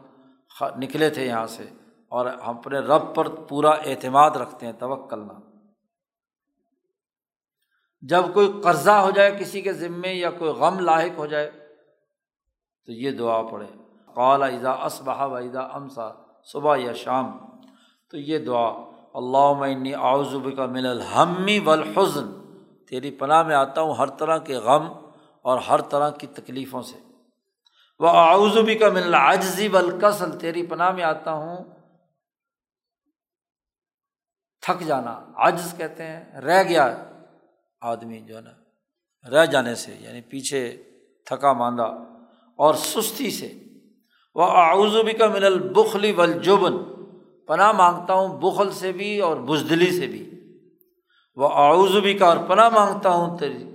نکلے 0.61 1.11
تھے 1.11 1.27
یہاں 1.27 1.47
سے 1.47 1.65
اور 2.09 2.27
ہم 2.27 2.59
اپنے 2.59 2.79
رب 2.79 3.15
پر 3.15 3.29
پورا 3.29 3.71
اعتماد 3.71 4.31
رکھتے 4.31 4.67
ہیں 4.67 4.73
توکلنا 4.73 5.35
جب 8.03 8.23
کوئی 8.35 8.61
قرضہ 8.65 8.91
ہو 8.91 9.11
جائے 9.11 9.31
کسی 9.31 9.61
کے 9.61 9.73
ذمے 9.73 10.15
یا 10.15 10.31
کوئی 10.31 10.51
غم 10.51 10.81
لاحق 10.81 11.19
ہو 11.19 11.27
جائے 11.27 11.51
تو 12.87 12.93
یہ 12.93 13.11
دعا 13.11 13.43
پڑھے 13.43 13.67
قال 14.15 14.43
اذا 14.43 14.71
اسبہ 14.71 15.27
و 15.27 15.37
اذا 15.37 15.61
امسا، 15.61 16.09
صبح 16.45 16.77
یا 16.77 16.93
شام۔ 16.93 17.39
تو 18.11 18.17
یہ 18.17 18.39
دعا 18.39 18.69
اللہ 19.15 19.53
میں 19.53 19.95
آؤزب 19.95 20.57
کا 20.57 20.67
مل 20.67 20.87
الحمی 20.87 21.59
والحزن۔ 21.59 22.33
تیری 22.89 23.11
پناہ 23.11 23.43
میں 23.43 23.55
آتا 23.55 23.81
ہوں 23.81 23.95
ہر 23.95 24.07
طرح 24.07 24.39
کے 24.39 24.55
غم 24.55 25.02
اور 25.43 25.59
ہر 25.59 25.81
طرح 25.81 26.11
کی 26.11 26.27
تکلیفوں 26.27 26.83
سے۔ 26.83 26.99
وہ 27.99 28.09
آؤزبی 28.09 28.75
کا 28.75 28.89
مل 28.89 29.15
عجزی 29.15 29.69
والکسل 29.69 30.39
تیری 30.39 30.67
پناہ 30.67 30.91
میں 30.91 31.05
آتا 31.05 31.33
ہوں۔ 31.33 31.57
تھک 34.61 34.87
جانا، 34.87 35.25
عجز 35.37 35.75
کہتے 35.77 36.03
ہیں، 36.03 36.41
رہ 36.41 36.63
گیا 36.63 37.05
آدمی 37.81 38.21
جو 38.21 38.37
ہے 38.37 38.41
نا، 38.41 38.51
رہ 39.31 39.47
جانے 39.47 39.75
سے 39.75 39.97
یعنی 40.01 40.21
پیچھے 40.21 40.83
تھکا 41.27 41.53
ماندہ 41.53 41.95
اور 42.57 42.75
سستی 42.75 43.31
سے۔ 43.31 43.53
وہ 44.35 44.45
آؤزبی 44.49 45.13
کا 45.13 45.29
من 45.29 45.45
البخلی 45.45 46.13
والجبن، 46.13 46.73
پناہ 47.47 47.73
مانگتا 47.73 48.15
ہوں 48.15 48.41
بخل 48.41 48.71
سے 48.71 48.93
بھی 48.93 49.21
اور 49.21 49.37
بزدلی 49.37 50.01
سے 50.01 50.07
بھی۔ 50.07 50.31
وہ 51.37 51.49
آؤزبی 51.53 52.15
کا 52.15 52.27
اور 52.27 52.37
پناہ 52.49 52.69
مانگتا 52.69 53.09
ہوں 53.09 53.39
تیری 53.39 53.72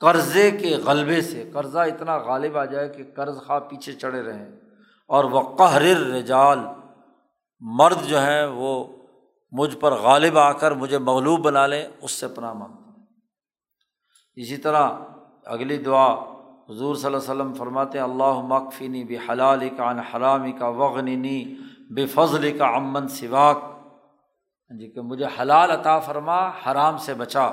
قرضے 0.00 0.50
کے 0.50 0.76
غلبے 0.76 1.22
سے، 1.22 1.50
قرضہ 1.54 1.78
اتنا 1.78 2.16
غالب 2.16 2.58
آ 2.58 2.64
جائے 2.64 2.88
کہ 2.88 3.04
قرض 3.16 3.42
خواہ 3.46 3.60
پیچھے 3.60 3.92
چڑھے 3.92 4.22
رہیں۔ 4.22 4.46
اور 5.08 5.24
وہ 5.24 5.56
قہر 5.56 5.82
رجال، 5.96 6.58
مرد 7.60 8.06
جو 8.06 8.18
ہیں 8.18 8.46
وہ 8.46 8.86
مجھ 9.50 9.76
پر 9.76 9.92
غالب 9.92 10.38
آ 10.38 10.52
کر 10.52 10.72
مجھے 10.72 10.98
مغلوب 10.98 11.40
بنا 11.40 11.66
لیں، 11.66 11.88
اس 12.02 12.10
سے 12.10 12.28
پناہ 12.28 12.52
مانگتا 12.52 12.90
ہوں 12.90 13.06
اسی 14.36 14.56
طرح 14.56 14.90
اگلی 15.46 15.76
دعا 15.76 16.12
حضور 16.70 16.94
صلی 16.94 17.06
اللہ 17.06 17.16
وسلم 17.16 17.54
فرماتے 17.54 17.98
اللہ 17.98 18.40
مقفینی 18.40 19.04
بے 19.04 19.16
حلال 19.28 19.68
کا 19.76 19.90
ان 19.90 19.98
حرامی 19.98 20.52
کا 20.52 20.68
وغنی 20.68 21.54
بے 21.90 22.06
فضل 22.06 22.58
کا 22.58 22.66
امن 22.66 23.08
سواک 23.08 23.56
ہاں 23.60 24.78
جی 24.78 24.90
کہ 24.90 25.00
مجھے 25.00 25.24
حلال 25.40 25.70
عطا 25.70 25.98
فرما، 25.98 26.48
حرام 26.48 26.98
سے 26.98 27.14
بچا۔ 27.14 27.46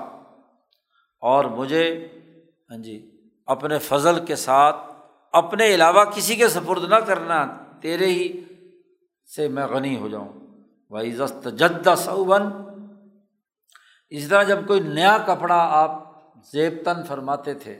اور 1.21 1.45
مجھے 1.45 2.07
ہاں 2.75 2.83
جی 2.83 3.11
اپنے 3.45 3.79
فضل 3.79 4.25
کے 4.25 4.35
ساتھ، 4.35 4.75
اپنے 5.31 5.75
علاوہ 5.75 6.03
کسی 6.03 6.35
کے 6.35 6.47
سپرد 6.47 6.83
نہ 6.83 6.95
کرنا، 6.95 7.57
تیرے 7.81 8.05
ہی 8.05 8.41
سے 9.35 9.47
میں 9.47 9.67
غنی 9.67 9.97
ہو 9.97 10.07
جاؤں۔ 10.07 10.33
عزت 10.91 11.47
جدہ 11.59 11.95
صوبن 11.97 12.41
اس 14.09 14.27
طرح 14.27 14.43
جب 14.43 14.67
کوئی 14.67 14.79
نیا 14.79 15.17
کپڑا 15.17 15.57
آپ 15.57 15.91
زیب 16.51 16.73
تن 16.85 17.03
فرماتے 17.03 17.53
تھے، 17.53 17.79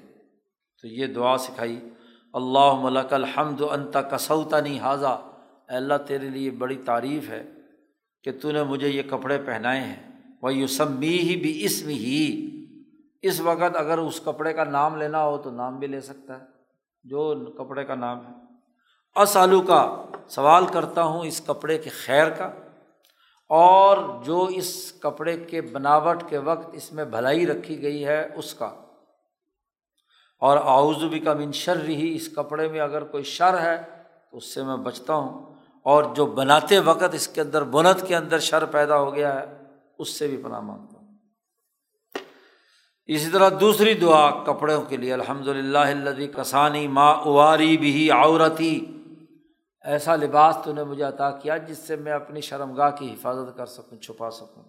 تو 0.82 0.88
یہ 0.88 1.08
دعا 1.08 1.38
سکھائی 1.38 1.90
اللہ 2.34 2.74
ملک 2.74 3.14
الحمد 3.14 3.62
انتا 3.72 4.02
کسوتا 4.02 4.60
نہیں 4.60 4.80
حاضہ 4.80 5.22
اللہ، 5.68 5.94
تیرے 6.08 6.30
لیے 6.30 6.52
بڑی 6.52 6.78
تعریف 6.86 7.30
ہے 7.30 7.44
کہ 8.24 8.32
تو 8.32 8.52
نے 8.52 8.64
مجھے 8.64 8.90
یہ 8.90 9.04
کپڑے 9.10 9.38
پہنائے 9.46 9.82
ہیں۔ 9.82 10.12
وہ 10.42 10.54
یوسمی 10.54 11.18
ہی 11.20 11.36
بھی 11.36 11.66
اسم 11.66 11.90
ہی 11.90 12.52
اس 13.28 13.40
وقت 13.40 13.76
اگر 13.76 13.98
اس 13.98 14.22
کپڑے 14.26 14.54
کا 14.54 14.64
نام 14.64 14.96
لینا 14.96 15.24
ہو 15.24 15.38
تو 15.38 15.52
نام 15.52 15.80
بھی 15.80 15.88
لے 15.88 16.02
سکتا 16.02 16.40
ہے، 16.40 16.46
جو 17.04 17.36
کپڑے 17.58 17.86
کا 17.86 17.96
نام 17.96 18.26
ہے۔ 18.26 18.32
اسالو 19.16 19.62
کا 19.62 20.06
سوال 20.28 20.66
کرتا 20.66 21.04
ہوں 21.04 21.26
اس 21.26 21.42
کپڑے 21.48 21.78
کے 21.78 21.90
خیر 21.90 22.30
کا، 22.30 22.52
اور 23.50 23.98
جو 24.24 24.44
اس 24.44 24.94
کپڑے 25.00 25.38
کے 25.38 25.62
بناوٹ 25.62 26.24
کے 26.30 26.38
وقت 26.38 26.70
اس 26.74 26.94
میں 26.94 27.06
بھلائی 27.06 27.48
رکھی 27.48 27.82
گئی 27.82 28.06
ہے 28.06 28.30
اس 28.36 28.54
کا۔ 28.54 28.66
اور 30.42 30.58
آؤزبی 30.64 31.20
کا 31.20 31.34
من 31.34 31.52
شر 31.52 31.86
ہی 31.88 32.16
اس 32.16 32.30
کپڑے 32.36 32.68
میں 32.68 32.80
اگر 32.80 33.04
کوئی 33.04 33.24
شر 33.24 33.62
ہے 33.62 33.82
تو 34.32 34.38
اس 34.38 34.54
سے 34.54 34.64
میں 34.64 34.78
بچتا 34.78 35.14
ہوں۔ 35.14 35.56
اور 35.84 36.04
جو 36.04 36.26
بناتے 36.26 36.80
وقت 36.80 37.14
اس 37.14 37.28
کے 37.28 37.42
اندر 37.42 37.64
بنت 37.64 38.08
کے 38.08 38.16
اندر 38.16 38.40
شر 38.40 38.66
پیدا 38.66 38.98
ہو 38.98 39.16
گیا 39.16 39.40
ہے، 39.40 39.46
اس 40.00 40.10
سے 40.10 40.28
بھی 40.28 40.38
پناہ 40.44 40.60
مانگتا 40.60 40.95
ہوں۔ 40.95 40.95
اسی 43.08 43.30
طرح 43.30 43.50
دوسری 43.60 43.94
دعا 43.94 44.44
کپڑوں 44.44 44.82
کے 44.82 44.98
لیے 44.98 45.14
الحمد 45.14 45.48
للہ 45.48 45.78
اللہ 45.78 46.38
کسانی 46.38 46.88
ماں 46.88 47.16
اواری 47.16 47.78
بھی 47.78 48.12
عورتی۔ 48.12 48.86
ایسا 49.84 50.16
لباس 50.16 50.58
تو 50.64 50.74
نے 50.74 50.84
مجھے 50.84 51.04
عطا 51.04 51.32
کیا 51.32 51.58
جس 51.58 51.78
سے 51.78 51.96
میں 51.96 52.12
اپنی 52.12 52.42
شرم 52.42 52.74
گاہ 52.74 52.90
کی 52.90 53.14
حفاظت 53.14 53.58
کر 53.58 53.66
سکوں، 53.66 53.98
چھپا 53.98 54.32
سکوں۔ 54.32 54.64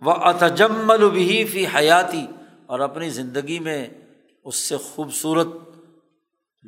وہ 0.00 0.12
اتجمل 0.12 1.10
بھی 1.10 1.44
فی 1.44 1.66
حیاتی 1.66 2.26
اور 2.66 2.80
اپنی 2.80 3.10
زندگی 3.10 3.58
میں 3.58 3.88
اس 4.44 4.56
سے 4.56 4.76
خوبصورت 4.76 5.46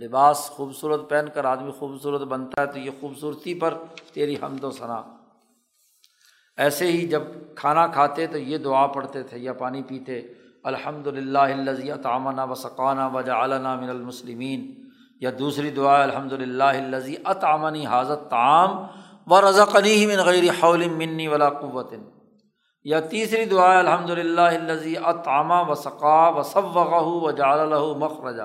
لباس، 0.03 0.39
خوبصورت 0.39 1.09
پہن 1.09 1.25
کر 1.35 1.45
آدمی 1.45 1.71
خوبصورت 1.71 2.21
بنتا 2.21 2.63
ہے 2.63 2.67
تو 2.67 2.79
یہ 2.79 2.91
خوبصورتی 3.01 3.55
پر 3.55 3.75
تیری 4.13 4.37
حمد 4.43 4.65
و 4.65 4.71
ثنا۔ 4.71 5.03
ایسے 6.57 6.87
ہی 6.87 7.07
جب 7.09 7.23
کھانا 7.55 7.87
کھاتے 7.87 8.27
تو 8.27 8.39
یہ 8.39 8.59
دعا 8.59 8.87
پڑھتے 8.87 9.23
تھے، 9.23 9.39
یا 9.39 9.53
پانی 9.53 9.83
پیتے۔ 9.83 10.23
الحمد 10.65 11.07
للہ 11.07 11.39
الزیت 11.39 12.07
آمنا 12.07 12.45
و 12.45 12.55
سقانہ 12.55 13.09
من 13.81 13.89
المسلمین۔ 13.89 14.75
یا 15.21 15.31
دوسری 15.39 15.71
دعا 15.71 16.03
الحمد 16.03 16.33
للہ 16.33 16.65
الزی 16.65 17.15
اطامنی 17.25 17.87
حاضت 17.87 18.31
تعام 18.31 18.87
و 19.27 19.41
رضقنی 19.41 20.07
من 20.07 20.23
غیر 20.25 20.45
حول 20.63 20.89
منی 20.89 21.29
ولا 21.29 21.51
قوت۔ 21.51 21.95
یا 22.85 23.01
تیسری 23.01 23.45
دعا 23.45 23.79
الحمد 23.79 24.11
للہ 24.11 24.41
الزی 24.41 24.97
اطامہ 24.97 25.55
و 25.69 25.75
ثقا 25.75 26.29
و 26.29 26.43
و 27.21 27.31
جال 27.31 27.73
مخرجا۔ 27.99 28.45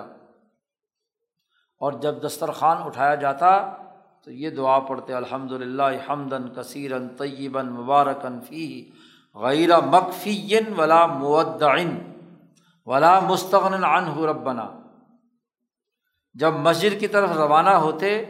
اور 1.79 1.91
جب 1.91 2.15
دسترخوان 2.25 2.77
اٹھایا 2.83 3.15
جاتا 3.15 3.73
تو 4.23 4.31
یہ 4.31 4.49
دعا 4.49 4.79
پڑھتے، 4.79 5.13
الحمد 5.13 5.51
للہ 5.51 6.09
حمدن 6.09 6.49
کثیرن 6.49 7.07
طیباً 7.09 7.67
مبارکن 7.67 8.41
فی 8.41 8.89
غیر 9.41 9.79
مقفی 9.79 10.55
ولا 10.77 11.05
مودعن 11.05 11.97
ولا 12.85 13.19
مستغن 13.19 13.83
عنہ 13.83 14.19
ربنا۔ 14.19 14.67
جب 16.33 16.53
مسجد 16.53 16.99
کی 16.99 17.07
طرف 17.07 17.31
روانہ 17.37 17.69
ہوتے 17.69 18.25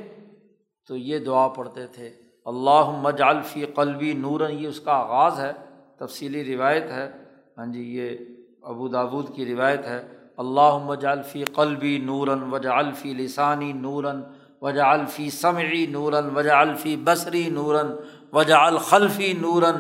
تو 0.88 0.98
یہ 0.98 1.20
دعا 1.20 1.48
پڑھتے 1.48 1.88
تھے 1.88 2.10
اللہ 2.46 2.92
مجالفی 3.02 3.66
قلبی 3.66 4.14
نورن 4.14 4.52
یہ 4.52 4.68
اس 4.68 4.80
کا 4.80 4.92
آغاز 4.92 5.40
ہے، 5.40 5.54
تفصیلی 6.00 6.56
روایت 6.56 6.92
ہے۔ 6.92 7.12
ہاں 7.58 7.66
جی 7.66 7.98
یہ 7.98 8.18
ابو 8.64 8.88
دابود 8.88 9.36
کی 9.36 9.46
روایت 9.46 9.86
ہے 9.86 10.08
اللہ 10.38 10.74
وجا 10.88 11.14
فی 11.22 11.44
قلبی 11.44 11.98
نوراً 11.98 12.42
وجا 12.52 12.78
الفی 12.78 13.14
لسانی 13.14 13.74
نوراً 13.74 14.22
وجا 14.62 14.92
الفی 14.92 15.30
سمعی 15.30 15.86
نوراً 15.86 16.30
وجا 16.36 16.60
الفی 16.60 16.96
بصری 16.96 17.50
نوراً 17.50 17.88
وجا 18.34 18.66
الخلفی 18.66 19.34
نوراً۔ 19.34 19.74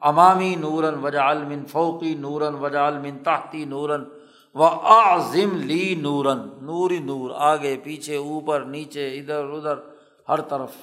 امامی 0.00 0.56
نوراً 0.56 0.94
وجا 0.94 1.28
المن 1.28 1.64
فوقی 1.64 2.14
نوراً 2.14 2.54
وجا 2.54 2.86
المن 2.86 3.18
تحتی 3.18 3.64
نوراً 3.64 4.04
و 4.54 4.62
آزم 4.82 5.56
لی 5.56 5.94
نوراً۔ 5.94 6.38
نوری 6.62 6.98
نور، 6.98 7.30
آگے، 7.34 7.76
پیچھے، 7.82 8.16
اوپر، 8.16 8.60
نیچے، 8.60 9.18
ادھر 9.18 9.44
ادھر، 9.44 9.74
ہر 10.28 10.40
طرف۔ 10.40 10.76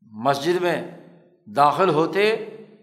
مسجد 0.00 0.62
میں 0.62 0.90
داخل 1.46 1.88
ہوتے 1.88 2.36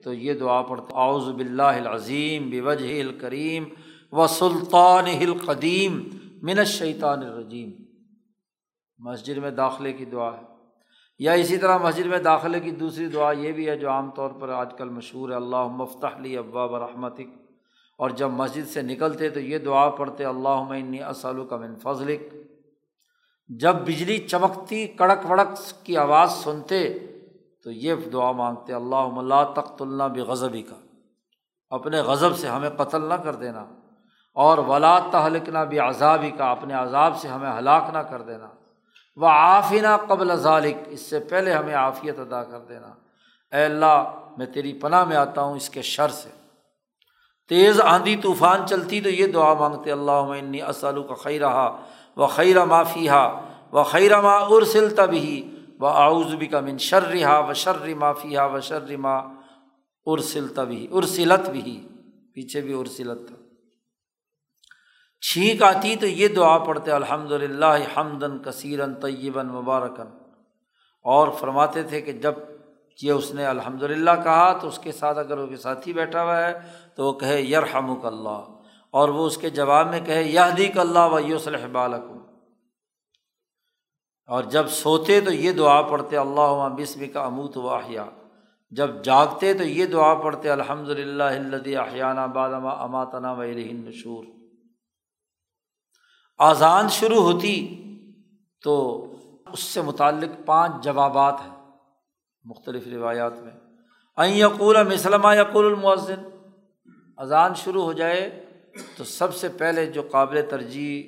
تو 0.03 0.14
یہ 0.14 0.34
دعا 0.34 0.61
پڑھتے 0.61 0.94
آؤز 0.94 1.23
بلّہ 1.23 1.64
العظیم 1.64 2.49
بوجہ 2.49 3.02
الکریم 3.02 3.64
و 4.11 4.27
سلطان 4.27 5.06
القدیم 5.06 6.10
من 6.41 6.65
شیطان 6.65 7.19
الرجیم۔ 7.19 7.72
مسجد 8.98 9.38
میں 9.38 9.52
داخلے 9.52 9.94
کی 9.94 10.06
دعا 10.06 10.38
ہے۔ 10.38 10.48
یا 11.19 11.31
اسی 11.31 11.57
طرح 11.57 11.77
مسجد 11.77 12.05
میں 12.05 12.17
داخلے 12.17 12.59
کی 12.59 12.71
دوسری 12.71 13.07
دعا 13.07 13.31
یہ 13.31 13.51
بھی 13.51 13.69
ہے 13.69 13.75
جو 13.75 13.89
عام 13.89 14.11
طور 14.11 14.29
پر 14.29 14.49
آج 14.49 14.73
کل 14.77 14.89
مشہور 14.89 15.29
ہے 15.29 15.35
اللہ 15.35 15.67
مفتح 15.67 16.19
لی 16.19 16.37
ابا 16.37 16.65
برحمتک 16.65 17.27
اور 17.97 18.09
جب 18.09 18.29
مسجد 18.31 18.67
سے 18.67 18.81
نکلتے 18.81 19.29
تو 19.29 19.39
یہ 19.39 19.57
دعا 19.57 19.89
پڑھتے 19.89 20.25
اللہ 20.25 20.49
انی 20.49 21.03
اسلو 21.03 21.45
کا 21.45 21.57
من 21.57 21.75
فضلک. 21.83 22.33
جب 23.49 23.75
بجلی 23.75 24.17
چمکتی، 24.17 24.87
کڑک 24.87 25.31
وڑک 25.31 25.57
کی 25.83 25.97
آواز 25.97 26.31
سنتے 26.31 26.99
تو 27.63 27.71
یہ 27.71 27.95
دعا 28.13 28.31
مانگتے 28.31 28.73
اللہ 28.73 28.95
اللہ 28.95 29.51
تخت 29.55 29.81
اللہ 29.81 30.03
بغضبی 30.03 30.61
کا 30.61 30.75
اپنے 31.69 32.01
غضب 32.01 32.37
سے 32.37 32.47
ہمیں 32.47 32.69
قتل 32.69 33.01
نہ 33.01 33.13
کر 33.13 33.35
دینا 33.35 33.65
اور 34.33 34.57
ولا 34.57 34.99
تہلکنا 35.11 35.63
بھی 35.63 35.79
عذابی 35.79 36.31
کا 36.31 36.51
اپنے 36.51 36.73
عذاب 36.73 37.17
سے 37.17 37.27
ہمیں 37.27 37.51
ہلاک 37.51 37.83
نہ 37.93 37.97
کر 37.97 38.21
دینا۔ 38.21 38.47
وہ 39.19 39.27
عافینہ 39.27 39.97
قبل 40.07 40.35
ذالک 40.35 40.75
اس 40.87 41.01
سے 41.01 41.19
پہلے 41.19 41.51
ہمیں 41.51 41.75
عافیت 41.75 42.19
ادا 42.19 42.43
کر 42.43 42.59
دینا۔ 42.59 42.93
اے 43.55 43.65
اللہ، 43.65 44.15
میں 44.37 44.45
تیری 44.45 44.73
پناہ 44.73 45.03
میں 45.05 45.15
آتا 45.15 45.41
ہوں 45.41 45.55
اس 45.55 45.69
کے 45.69 45.81
شر 45.81 46.07
سے۔ 46.07 46.29
تیز 47.47 47.81
آندھی 47.81 48.15
طوفان 48.15 48.67
چلتی 48.67 49.01
تو 49.01 49.09
یہ 49.09 49.27
دعا 49.27 49.53
مانگتے 49.53 49.91
اللہ 49.91 50.11
انی 50.11 50.61
اسلو 50.61 51.03
کا 51.03 51.13
خیرہ 51.13 51.69
و 52.17 52.27
خیر 52.27 52.65
معافیہ 52.65 53.11
و 53.73 53.83
خیر 53.83 54.21
ما 54.21 54.35
ارسل 54.35 54.95
تبھی 54.95 55.55
و 55.79 55.85
آؤزبی 55.85 56.47
کا 56.47 56.59
من 56.59 56.77
شرحا 56.77 57.39
و 57.39 57.53
شر 57.53 57.93
معافیہ 57.93 58.39
و 58.53 58.59
شر 58.59 58.97
ما 58.97 59.17
ارسل 60.05 60.47
تبھی 60.47 60.87
ارسلت 60.91 61.49
بھی 61.49 61.87
پیچھے 62.33 62.61
بھی 62.61 62.73
ارسلت 62.73 63.27
تھا۔ 63.27 63.35
چھینک 65.21 65.63
آتی 65.63 65.95
تو 65.95 66.07
یہ 66.07 66.27
دعا 66.27 66.57
پڑھتے 66.57 66.91
الحمد 66.91 67.31
للہ 67.31 67.75
حمدن 67.97 68.37
کثیرن 68.39 68.93
طیباً 68.95 69.47
مبارکن 69.47 70.07
اور 71.01 71.27
فرماتے 71.39 71.83
تھے 71.83 72.01
کہ 72.01 72.11
جب 72.11 72.33
یہ 73.03 73.11
اس 73.11 73.33
نے 73.33 73.45
الحمد 73.45 73.83
للہ 73.83 74.11
کہا 74.23 74.53
تو 74.53 74.67
اس 74.67 74.79
کے 74.79 74.91
ساتھ 74.91 75.17
اگر 75.17 75.37
وہ 75.37 75.55
ساتھی 75.55 75.93
بیٹھا 75.93 76.23
ہوا 76.23 76.47
ہے 76.47 76.53
تو 76.95 77.05
وہ 77.05 77.13
کہے، 77.13 77.41
یرحمک 77.41 78.05
اللہ. 78.05 78.39
اور 78.89 79.09
وہ 79.09 79.25
اس 79.25 79.37
کے 79.37 79.49
جواب 79.49 79.89
میں 79.89 79.99
کہے 79.99 80.23
یہ 80.23 80.55
دیک 80.57 80.77
اللہ 80.77 80.99
و 80.99 81.19
یوسلح 81.19 81.67
بالکم. 81.71 82.17
اور 84.25 84.43
جب 84.43 84.67
سوتے 84.67 85.21
تو 85.21 85.33
یہ 85.33 85.51
دعا 85.51 85.81
پڑھتے 85.81 86.17
اللہ 86.17 86.67
بسم 86.77 87.03
کا 87.13 87.23
اموت 87.23 87.57
و 87.57 87.69
احیا. 87.69 88.05
جب 88.71 89.03
جاگتے 89.03 89.53
تو 89.53 89.63
یہ 89.63 89.85
دعا 89.85 90.13
پڑھتے 90.15 90.49
الحمد 90.49 90.89
للہ 90.89 91.23
احیانہ 91.77 92.27
بادما 92.33 92.71
اماتنا 92.71 93.31
و 93.31 93.43
نشور 93.43 94.39
آزان 96.40 96.90
شروع 96.90 97.22
ہوتی 97.22 97.84
تو 98.64 99.06
اس 99.53 99.60
سے 99.60 99.82
متعلق 99.82 100.45
پانچ 100.45 100.84
جوابات 100.84 101.36
ہیں 101.41 101.56
مختلف 102.44 102.88
روایات 102.88 103.40
میں۔ 103.40 103.52
این 104.18 104.34
یقول 104.34 104.84
مسلمہ 104.94 105.36
یقول 105.36 105.66
المعذن 105.66 106.30
اذان 107.18 107.56
شروع 107.56 107.84
ہو 107.84 107.94
جائے 107.94 108.45
تو 108.98 109.03
سب 109.03 109.36
سے 109.36 109.49
پہلے 109.49 109.86
جو 109.86 110.02
قابل 110.11 110.41
ترجیح 110.49 111.03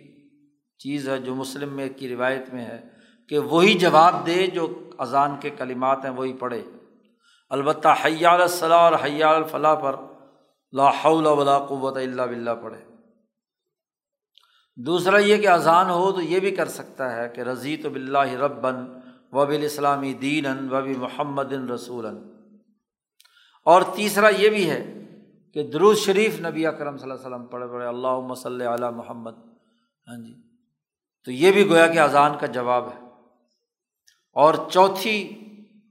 چیز 0.77 1.09
ہے 1.09 1.17
جو 1.17 1.35
مسلم 1.35 1.73
میں 1.73 1.89
کی 1.89 2.09
روایت 2.09 2.53
میں 2.53 2.65
ہے 2.65 2.81
کہ 3.29 3.39
وہی 3.39 3.73
جواب 3.73 4.25
دے 4.25 4.47
جو 4.47 4.89
اذان 4.97 5.35
کے 5.39 5.49
کلمات 5.49 6.05
ہیں 6.05 6.11
وہی 6.11 6.33
پڑھے۔ 6.33 6.61
البتہ 7.49 7.87
حیال 8.05 8.41
الصلاح 8.41 8.79
اور 8.79 8.93
حیال 9.03 9.35
الفلاح 9.35 9.75
پر 9.75 9.95
لا 10.71 10.89
حول 10.89 11.25
ولا 11.25 11.59
قوت 11.59 11.97
اللہ 11.97 12.21
بلّہ 12.21 12.51
پڑھے۔ 12.63 12.90
دوسرا 14.75 15.17
یہ 15.17 15.37
کہ 15.37 15.47
اذان 15.47 15.89
ہو 15.89 16.11
تو 16.11 16.21
یہ 16.21 16.39
بھی 16.39 16.51
کر 16.51 16.67
سکتا 16.67 17.15
ہے 17.15 17.29
کہ 17.29 17.41
رضی 17.41 17.77
تو 17.77 17.89
بلّہ 17.89 18.33
ربن 18.33 18.75
و 19.31 19.45
بل 19.45 19.63
اسلامی 19.63 20.13
دین 20.13 20.45
و 20.71 20.99
محمد 20.99 21.53
رسول 21.53 22.05
اور 23.65 23.81
تیسرا 23.95 24.29
یہ 24.29 24.49
بھی 24.49 24.69
ہے 24.69 25.07
کہ 25.53 25.63
درود 25.63 25.97
شریف 25.97 26.39
نبی 26.39 26.65
اکرم 26.65 26.97
صلی 26.97 27.11
اللہ 27.11 27.25
علیہ 27.25 27.35
وسلم 27.35 27.47
پڑھے 27.47 27.67
پڑھے 27.67 27.85
اللہ 27.85 28.19
مسل 28.19 28.61
علیہ 28.61 28.89
محمد۔ 28.89 29.31
ہاں 30.07 30.23
جی۔ 30.27 30.33
تو 31.23 31.31
یہ 31.31 31.51
بھی 31.51 31.69
گویا 31.69 31.87
کہ 31.87 31.99
اذان 31.99 32.31
کا 32.39 32.45
جواب 32.45 32.87
ہے۔ 32.87 32.99
اور 34.33 34.53
چوتھی، 34.71 35.47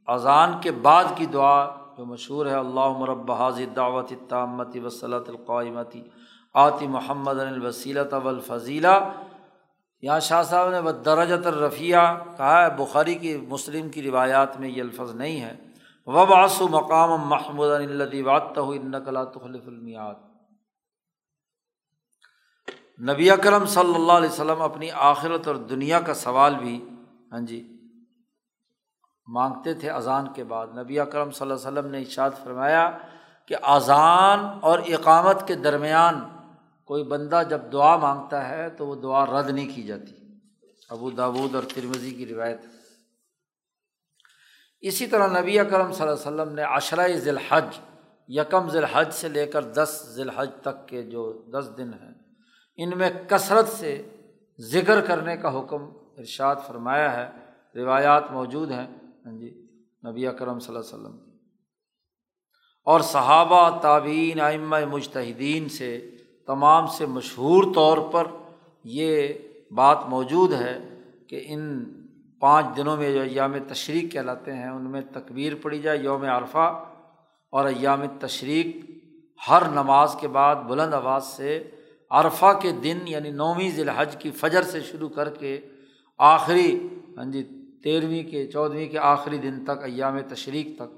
اذان 0.06 0.50
کے 0.60 0.70
بعد 0.70 1.04
کی 1.16 1.26
دعا 1.26 1.66
جو 1.66 2.06
مشہور 2.06 2.46
ہے 2.46 2.54
اللہ 2.54 2.88
مرب 2.88 3.32
حاضر 3.32 3.64
دعوت 3.76 4.12
تامتی 4.28 4.80
وصلۃ 4.80 5.28
القائمتی 5.28 6.02
آتی 6.54 6.86
محمد 6.86 7.38
الوسیلۃ 7.40 8.12
والفضیلہ۔ 8.22 8.94
یہاں 10.02 10.20
شاہ 10.20 10.42
صاحب 10.42 10.70
نے 10.70 10.78
وہ 10.78 10.90
درجت 11.06 11.46
الرفیہ 11.46 11.96
کہا 12.36 12.62
ہے، 12.62 12.70
بخاری 12.76 13.14
کی، 13.14 13.36
مسلم 13.48 13.88
کی 13.88 14.02
روایات 14.02 14.60
میں 14.60 14.68
یہ 14.68 14.82
الفظ 14.82 15.14
نہیں 15.14 15.40
ہے 15.40 15.54
وب 16.06 16.32
آسو 16.34 16.68
مقام 16.68 17.10
محمود 17.28 17.70
الدیوات 17.70 18.58
نقلا 18.84 19.24
تخلف 19.24 19.66
المیات 19.66 20.16
نبی 23.00 23.30
اکرم 23.30 23.66
صلی 23.66 23.94
اللہ 23.94 24.12
علیہ 24.12 24.28
وسلم 24.28 24.62
اپنی 24.62 24.90
آخرت 25.10 25.46
اور 25.48 25.56
دنیا 25.68 26.00
کا 26.00 26.14
سوال 26.14 26.54
بھی 26.54 26.74
ہاں 27.32 27.40
جی 27.40 27.62
مانگتے 29.28 29.74
تھے 29.74 29.90
اذان 29.90 30.26
کے 30.34 30.44
بعد۔ 30.44 30.66
نبی 30.78 30.98
اکرم 31.00 31.30
صلی 31.30 31.50
اللہ 31.50 31.54
علیہ 31.54 31.68
وسلم 31.68 31.90
نے 31.90 32.00
اشاد 32.00 32.30
فرمایا 32.42 32.90
کہ 33.46 33.56
اذان 33.62 34.46
اور 34.60 34.78
اقامت 34.88 35.46
کے 35.48 35.54
درمیان 35.54 36.20
کوئی 36.90 37.04
بندہ 37.04 37.42
جب 37.50 37.60
دعا 37.72 37.96
مانگتا 37.96 38.48
ہے 38.48 38.70
تو 38.70 38.86
وہ 38.86 38.94
دعا 38.94 39.26
رد 39.26 39.50
نہیں 39.50 39.76
کی 39.76 39.82
جاتی۔ 39.82 40.38
ابو 40.88 41.10
داود 41.10 41.54
اور 41.54 41.62
ترمزی 41.74 42.10
کی 42.10 42.26
روایت 42.26 42.58
اسی 44.80 45.06
طرح 45.06 45.40
نبی 45.40 45.58
اکرم 45.58 45.92
صلی 45.92 46.08
اللہ 46.08 46.28
علیہ 46.28 46.42
وسلم 46.42 46.54
نے 46.54 46.62
عشرۂ 46.62 47.16
ذی 47.16 47.30
الحج 47.30 47.80
یکم 48.28 48.70
ذی 48.70 48.78
الحج 48.78 49.08
سے 49.12 49.28
لے 49.28 49.46
کر 49.46 49.64
دس 49.64 50.02
ذی 50.14 50.22
الحج 50.22 50.50
تک 50.62 50.88
کے 50.88 51.02
جو 51.02 51.44
دس 51.54 51.70
دن 51.76 51.94
ہیں، 51.94 52.14
ان 52.76 52.98
میں 52.98 53.10
کثرت 53.28 53.68
سے 53.68 54.02
ذکر 54.58 55.00
کرنے 55.00 55.36
کا 55.36 55.60
حکم 55.60 55.82
ارشاد 56.18 56.56
فرمایا 56.66 57.16
ہے۔ 57.16 57.44
روایات 57.74 58.30
موجود 58.30 58.70
ہیں۔ 58.70 58.86
ہاں 59.26 59.38
جی 59.38 59.66
نبی 60.08 60.26
اکرم 60.26 60.58
صلی 60.58 60.76
اللہ 60.76 60.90
علیہ 60.90 61.06
وسلم۔ 61.06 61.36
اور 62.84 63.00
صحابہ 63.00 63.80
تعبین 63.80 64.40
آئمہ 64.40 64.76
مجتہدین 64.90 65.68
سے 65.68 66.10
تمام 66.50 66.86
سے 66.96 67.06
مشہور 67.06 67.64
طور 67.74 67.98
پر 68.12 68.26
یہ 68.84 69.32
بات 69.74 70.08
موجود 70.08 70.52
ہے 70.52 70.78
کہ 71.28 71.42
ان 71.46 71.62
پانچ 72.42 72.76
دنوں 72.76 72.96
میں 72.96 73.12
جو 73.12 73.20
ایام 73.20 73.54
تشریق 73.68 74.12
کہلاتے 74.12 74.52
ہیں، 74.52 74.68
ان 74.68 74.90
میں 74.90 75.00
تکبیر 75.12 75.54
پڑھی 75.62 75.78
جائے، 75.80 75.98
یوم 75.98 76.24
عرفہ، 76.36 76.68
اور 77.52 77.66
ایام 77.66 78.02
تشریق 78.20 78.76
ہر 79.40 79.68
نماز 79.72 80.14
کے 80.20 80.28
بعد 80.28 80.56
بلند 80.68 80.94
آواز 80.94 81.26
سے 81.26 81.52
عرفہ 82.10 82.52
کے 82.62 82.70
دن 82.84 82.98
یعنی 83.06 83.30
نویں 83.30 83.70
ذی 83.70 83.82
الحج 83.82 84.16
کی 84.18 84.30
فجر 84.30 84.62
سے 84.62 84.80
شروع 84.80 85.08
کر 85.08 85.28
کے 85.34 85.58
آخری 86.18 86.70
ہاں 87.16 87.24
جی 87.32 87.42
تیرہویں 87.82 88.30
کے، 88.30 88.46
چودھویں 88.46 88.88
کے 88.88 88.98
آخری 88.98 89.38
دن 89.38 89.64
تک 89.64 89.84
ایام 89.84 90.18
تشریق 90.28 90.76
تک 90.78 90.90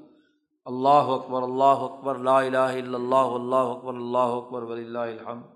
اللہ 0.66 1.10
اکبر 1.14 1.42
اللہ 1.42 1.80
اکبر، 1.84 2.18
لا 2.18 2.38
الہ 2.38 2.58
الا 2.58 2.96
اللہ 2.96 3.32
اللہ 3.34 3.70
اکبر 3.70 3.94
اللہ 3.94 4.34
اکبر 4.36 4.62
ولی 4.62 4.84
اللہ 4.84 4.98
الحمد۔ 4.98 5.46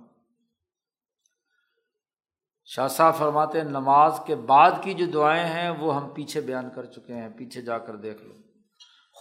شاہ 2.65 2.89
صاحب 2.89 3.15
فرماتے 3.15 3.61
ہیں، 3.61 3.69
نماز 3.69 4.21
کے 4.27 4.35
بعد 4.35 4.71
کی 4.83 4.95
جو 4.95 5.07
دعائیں 5.07 5.47
ہیں، 5.47 5.71
وہ 5.71 5.97
ہم 5.97 6.09
پیچھے 6.09 6.41
بیان 6.41 6.71
کر 6.75 6.85
چکے 6.85 7.15
ہیں، 7.15 7.29
پیچھے 7.29 7.63
جا 7.63 7.79
کر 7.79 7.97
دیکھ 7.97 8.23
لو۔ 8.23 8.35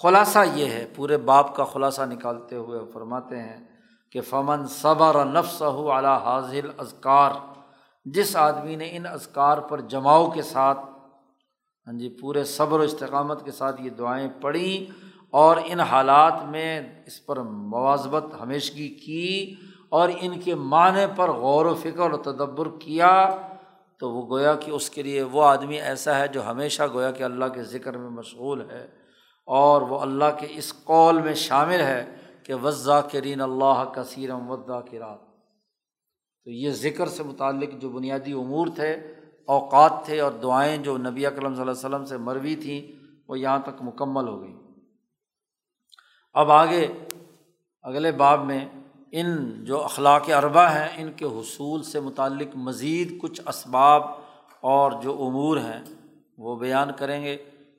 خلاصہ 0.02 0.40
یہ 0.54 0.66
ہے، 0.66 0.86
پورے 0.96 1.18
باپ 1.18 1.56
کا 1.56 1.64
خلاصہ 1.64 2.02
نکالتے 2.02 2.56
ہوئے 2.56 2.80
فرماتے 2.94 3.42
ہیں 3.42 3.68
کہ 4.12 4.22
فمن 4.22 4.68
صبر 4.68 5.26
نفس 5.26 5.62
ہو 5.62 5.92
اعلیٰ 5.92 6.18
حاضل 6.22 6.70
ازکار 6.78 7.32
جس 8.06 8.36
آدمی 8.36 8.76
نے 8.76 8.90
ان 8.92 9.06
ازکار 9.06 9.58
پر 9.58 9.82
جماؤ 9.82 10.30
کے 10.32 10.42
ساتھ 10.42 10.80
ہاں 11.88 11.94
جی 11.94 12.10
پورے 12.22 12.44
صبر 12.44 12.80
و 12.80 12.82
استقامت 12.82 13.46
کے 13.46 13.52
ساتھ 13.52 13.82
یہ 13.82 13.90
دعائیں 13.90 14.28
پڑھیں 14.42 15.05
اور 15.36 15.58
ان 15.66 15.80
حالات 15.80 16.44
میں 16.50 16.82
اس 17.08 17.26
پر 17.26 17.42
مواظبت 17.42 18.24
ہمیشگی 18.42 18.88
کی 18.88 19.56
اور 19.90 20.10
ان 20.20 20.40
کے 20.40 20.56
معنی 20.56 21.06
پر 21.16 21.30
غور 21.30 21.66
و 21.66 21.76
فکر 21.76 22.12
و 22.12 22.18
تدبر 22.18 22.70
کیا 22.80 23.30
تو 23.98 24.12
وہ 24.12 24.30
گویا 24.30 24.56
کہ 24.56 24.72
اس 24.72 24.90
کے 24.90 25.04
لیے 25.04 25.24
وہ 25.24 25.44
آدمی 25.44 25.80
ایسا 25.82 26.20
ہے 26.20 26.28
جو 26.28 26.50
ہمیشہ 26.50 26.84
گویا 26.94 27.12
کہ 27.12 27.24
اللہ 27.24 27.46
کے 27.46 27.64
ذکر 27.64 27.98
میں 27.98 28.10
مشغول 28.10 28.62
ہے 28.72 28.88
اور 29.48 29.82
وہ 29.82 30.00
اللہ 30.00 30.38
کے 30.40 30.48
اس 30.50 30.74
قول 30.84 31.22
میں 31.22 31.34
شامل 31.34 31.82
ہے 31.82 32.04
کہ 32.44 32.54
وضا 32.54 33.02
کرین 33.02 33.42
اللہ 33.42 33.84
کثیرم 33.94 34.52
ودا 34.52 34.82
کرات 34.82 35.20
تو 36.46 36.52
یہ 36.52 36.70
ذکر 36.70 37.08
سے 37.08 37.24
متعلق 37.24 37.70
جو 37.82 37.90
بنیادی 37.90 38.34
امور 38.34 38.68
تھے، 38.76 38.92
اوقات 39.48 39.92
تھے 40.06 40.20
اور 40.20 40.32
دعائیں 40.32 40.78
جو 40.78 40.98
نبی 40.98 41.26
اکرم 41.26 41.54
صلی 41.54 41.62
اللہ 41.62 41.72
علیہ 41.72 41.86
وسلم 41.86 42.06
سے 42.06 42.18
مروی 42.18 42.56
تھیں، 42.56 42.82
وہ 43.28 43.40
یہاں 43.40 43.60
تک 43.60 43.82
مکمل 43.82 44.28
ہو 44.28 44.42
گئیں۔ 44.42 44.65
اب 46.36 46.52
آگے 46.52 46.88
اگلے 47.82 48.12
باب 48.12 48.46
میں 48.46 48.70
ان 49.12 49.64
جو 49.66 49.84
اخلاق 49.84 50.30
اربا 50.38 50.72
ہیں، 50.76 50.88
ان 50.98 51.12
کے 51.12 51.26
حصول 51.26 51.84
سے 51.84 52.00
متعلق 52.00 52.56
مزید 52.56 53.22
کچھ 53.22 53.42
اسباب 53.48 54.04
اور 54.62 55.02
جو 55.02 55.12
امور 55.14 55.58
ہیں، 55.58 55.84
وہ 56.38 56.56
بیان 56.56 56.92
کریں 56.98 57.24
گے 57.24 57.34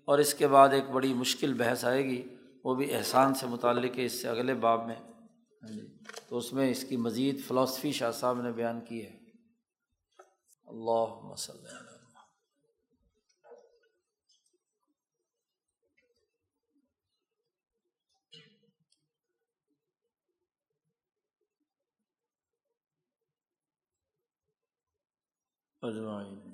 اور 0.05 0.19
اس 0.19 0.35
کے 0.35 0.49
بعد 0.49 0.69
ایک 0.69 0.91
بڑی 0.91 1.15
مشکل 1.15 1.55
بحث 1.55 1.85
آئے 1.85 2.05
گی، 2.05 2.23
وہ 2.65 2.75
بھی 2.75 2.95
احسان 2.95 3.35
سے 3.35 3.47
متعلق 3.47 3.99
ہے، 3.99 4.05
اس 4.05 4.23
سے 4.23 4.29
اگلے 4.29 4.55
باب 4.55 4.87
میں۔ 4.87 4.95
ہاں 4.95 5.69
جی، 5.69 5.81
تو 6.29 6.37
اس 6.37 6.53
میں 6.53 6.71
اس 6.71 6.85
کی 6.85 6.97
مزید 6.97 7.45
فلاسفی 7.49 7.93
شاہ 7.93 8.11
صاحب 8.11 8.41
نے 8.41 8.53
بیان 8.53 8.81
کی 8.81 9.07
ہے۔ 9.07 9.17
اللہ 10.67 11.31
مسلم 11.33 11.86
اجمائن 25.87 26.46